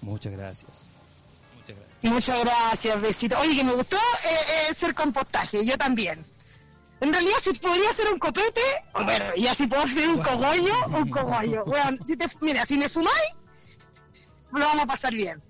Muchas 0.01 0.34
gracias. 0.34 0.89
Muchas 1.55 1.76
gracias. 1.78 2.14
Muchas 2.14 2.43
gracias, 2.43 3.01
besito. 3.01 3.38
Oye, 3.39 3.55
que 3.55 3.64
me 3.64 3.74
gustó 3.74 3.97
eh, 3.97 4.70
eh, 4.70 4.76
ser 4.76 4.93
compostaje, 4.93 5.66
yo 5.66 5.78
también. 5.78 6.24
En 7.00 7.14
realidad, 7.14 7.38
si 7.41 7.54
podría 7.54 7.91
ser 7.93 8.12
un 8.12 8.18
copete, 8.20 8.62
bueno, 8.93 9.26
ya 9.36 9.54
si 9.54 9.68
puedo 9.68 9.86
ser 9.88 10.10
un 10.10 10.22
cogollo, 10.22 10.74
un 10.88 11.10
cogollo. 11.12 11.64
Bueno, 11.66 11.98
si 12.06 12.18
te, 12.18 12.28
mira, 12.41 12.66
si 12.66 12.78
me 12.78 12.89
fumáis, 12.89 13.34
lo 14.52 14.60
vamos 14.66 14.82
a 14.84 14.88
pasar 14.88 15.14
bien. 15.14 15.41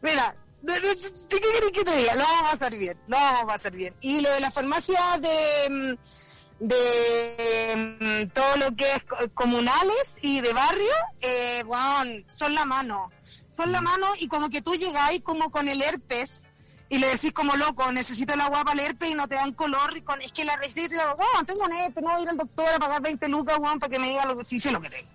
Mira, 0.00 0.34
no- 0.62 0.74
no- 0.80 0.94
¿sí 0.94 1.12
¿qué 1.30 1.40
querés 1.40 1.72
que 1.72 1.84
te 1.84 1.96
diga? 1.96 2.14
Lo 2.16 2.24
vamos 2.24 2.42
a 2.42 2.50
pasar 2.52 2.76
bien, 2.76 2.98
lo 3.06 3.16
vamos 3.16 3.42
a 3.42 3.46
pasar 3.46 3.72
bien. 3.76 3.94
Y 4.00 4.20
lo 4.20 4.30
de 4.32 4.40
la 4.40 4.50
farmacia 4.50 5.00
de, 5.20 5.68
mm, 5.70 6.66
de 6.66 7.96
mm, 8.00 8.30
todo 8.32 8.56
lo 8.56 8.74
que 8.76 8.92
es 8.96 9.04
co- 9.04 9.16
comunales 9.34 10.16
y 10.20 10.40
de 10.40 10.52
barrio, 10.52 10.92
eh, 11.20 11.62
bueno, 11.64 12.24
son 12.28 12.54
la 12.54 12.64
mano. 12.64 13.10
Son 13.56 13.70
la 13.70 13.80
mano 13.82 14.06
y 14.18 14.28
como 14.28 14.48
que 14.48 14.62
tú 14.62 14.74
llegáis 14.74 15.20
como 15.22 15.50
con 15.50 15.68
el 15.68 15.82
herpes 15.82 16.46
y 16.92 16.98
le 16.98 17.06
decís 17.08 17.32
como 17.32 17.56
loco, 17.56 17.90
necesito 17.90 18.36
la 18.36 18.48
guapa 18.48 18.74
el 18.74 18.80
herpes 18.80 19.08
y 19.08 19.14
no 19.14 19.26
te 19.26 19.34
dan 19.36 19.52
color 19.54 19.96
y 19.96 20.02
con, 20.02 20.20
es 20.20 20.30
que 20.30 20.44
la 20.44 20.56
receta, 20.56 21.14
"Weón, 21.14 21.46
tengo 21.46 21.64
un 21.64 21.72
herpes, 21.72 22.04
no 22.04 22.10
voy 22.10 22.20
a 22.20 22.22
ir 22.22 22.28
al 22.28 22.36
doctor 22.36 22.68
a 22.68 22.78
pagar 22.78 23.00
20 23.00 23.28
lucas, 23.28 23.56
para 23.58 23.90
que 23.90 23.98
me 23.98 24.10
diga 24.10 24.26
lo 24.26 24.36
que 24.36 24.44
sí 24.44 24.60
sé 24.60 24.70
lo 24.70 24.78
que 24.78 24.90
tengo. 24.90 25.08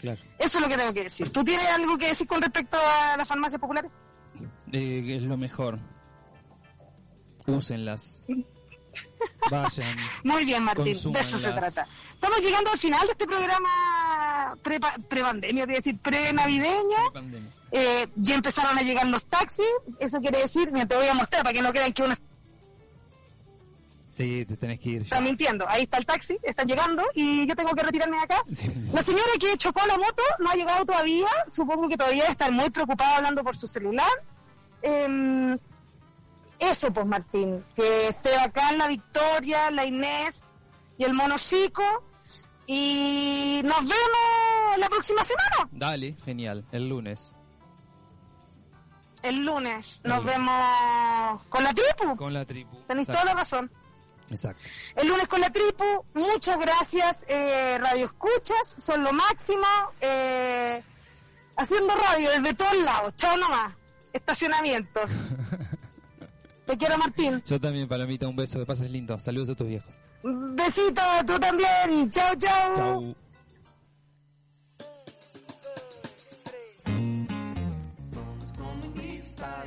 Claro. 0.00 0.20
Eso 0.36 0.58
es 0.58 0.62
lo 0.62 0.68
que 0.68 0.76
tengo 0.76 0.92
que 0.92 1.04
decir. 1.04 1.30
¿Tú 1.32 1.44
tienes 1.44 1.64
algo 1.68 1.96
que 1.96 2.08
decir 2.08 2.26
con 2.26 2.42
respecto 2.42 2.76
a 2.76 3.16
las 3.16 3.28
farmacias 3.28 3.60
populares? 3.60 3.92
Eh, 4.72 5.16
es 5.16 5.22
lo 5.22 5.36
mejor. 5.36 5.78
Úsenlas. 7.46 8.20
Vayan. 9.50 9.96
Muy 10.24 10.44
bien, 10.44 10.62
Martín, 10.62 10.84
de 11.12 11.20
eso 11.20 11.38
se 11.38 11.50
trata. 11.52 11.86
Estamos 12.14 12.40
llegando 12.40 12.70
al 12.70 12.78
final 12.78 13.06
de 13.06 13.12
este 13.12 13.26
programa 13.26 14.54
pre- 14.62 14.78
pre-pandemia, 15.08 15.64
iba 15.64 15.72
a 15.72 15.76
decir 15.76 15.98
pre-navideño. 15.98 16.98
Eh, 17.70 18.06
ya 18.16 18.34
empezaron 18.34 18.76
a 18.78 18.82
llegar 18.82 19.06
los 19.06 19.24
taxis, 19.24 19.64
eso 19.98 20.20
quiere 20.20 20.40
decir, 20.40 20.70
mira, 20.72 20.86
te 20.86 20.94
voy 20.96 21.08
a 21.08 21.14
mostrar 21.14 21.42
para 21.42 21.52
que 21.54 21.62
no 21.62 21.70
crean 21.72 21.92
que 21.92 22.02
uno 22.02 22.14
Sí, 24.10 24.44
te 24.44 24.58
tenés 24.58 24.78
que 24.78 24.90
ir. 24.90 25.02
está 25.02 25.22
mintiendo. 25.22 25.66
Ahí 25.66 25.84
está 25.84 25.96
el 25.96 26.04
taxi, 26.04 26.36
están 26.42 26.66
llegando 26.66 27.02
y 27.14 27.46
yo 27.46 27.56
tengo 27.56 27.74
que 27.74 27.82
retirarme 27.82 28.18
de 28.18 28.22
acá. 28.24 28.42
Sí. 28.54 28.70
La 28.92 29.02
señora 29.02 29.24
que 29.40 29.56
chocó 29.56 29.80
la 29.86 29.96
moto 29.96 30.22
no 30.38 30.50
ha 30.50 30.54
llegado 30.54 30.84
todavía, 30.84 31.28
supongo 31.48 31.88
que 31.88 31.96
todavía 31.96 32.26
estar 32.26 32.52
muy 32.52 32.68
preocupada 32.68 33.16
hablando 33.16 33.42
por 33.42 33.56
su 33.56 33.66
celular. 33.66 34.10
Em, 34.82 35.56
eso, 36.62 36.92
pues 36.92 37.06
Martín, 37.06 37.64
que 37.74 38.08
esté 38.08 38.36
acá 38.36 38.72
la 38.72 38.88
Victoria, 38.88 39.70
la 39.70 39.84
Inés 39.84 40.56
y 40.98 41.04
el 41.04 41.14
mono 41.14 41.36
chico. 41.38 41.82
Y 42.66 43.60
nos 43.64 43.80
vemos 43.80 44.78
la 44.78 44.88
próxima 44.88 45.22
semana, 45.24 45.68
Dale, 45.72 46.16
genial. 46.24 46.64
El 46.72 46.88
lunes. 46.88 47.32
el 49.22 49.44
lunes. 49.44 50.00
Nos 50.04 50.24
vemos 50.24 51.42
con 51.48 51.62
la 51.64 51.72
tripu. 51.74 52.16
Con 52.16 52.32
la 52.32 52.44
tribu. 52.44 52.76
Tenéis 52.86 53.08
toda 53.08 53.24
la 53.24 53.34
razón. 53.34 53.70
Exacto. 54.30 54.62
El 54.96 55.08
lunes 55.08 55.28
con 55.28 55.40
la 55.40 55.50
tripu, 55.50 55.84
muchas 56.14 56.58
gracias, 56.58 57.26
eh, 57.28 57.76
Radio 57.78 58.06
Escuchas, 58.06 58.74
son 58.78 59.04
lo 59.04 59.12
máximo, 59.12 59.66
eh, 60.00 60.82
haciendo 61.56 61.94
radio 61.94 62.30
desde 62.30 62.54
todos 62.54 62.76
lados, 62.84 63.14
chao 63.16 63.36
nomás, 63.36 63.74
estacionamientos. 64.12 65.10
Te 66.72 66.78
quiero 66.78 66.96
Martín, 66.96 67.42
Yo 67.44 67.60
también, 67.60 67.86
Palomita, 67.86 68.26
un 68.26 68.34
beso. 68.34 68.58
Que 68.58 68.64
pases 68.64 68.90
lindo. 68.90 69.20
Saludos 69.20 69.50
a 69.50 69.54
tus 69.54 69.68
viejos. 69.68 69.92
besito, 70.22 71.02
tú 71.26 71.38
también, 71.38 72.10
chao, 72.10 72.34
chao. 72.38 72.76
Chau. 72.76 73.14
Somos 78.10 78.50
comunistas 78.56 79.66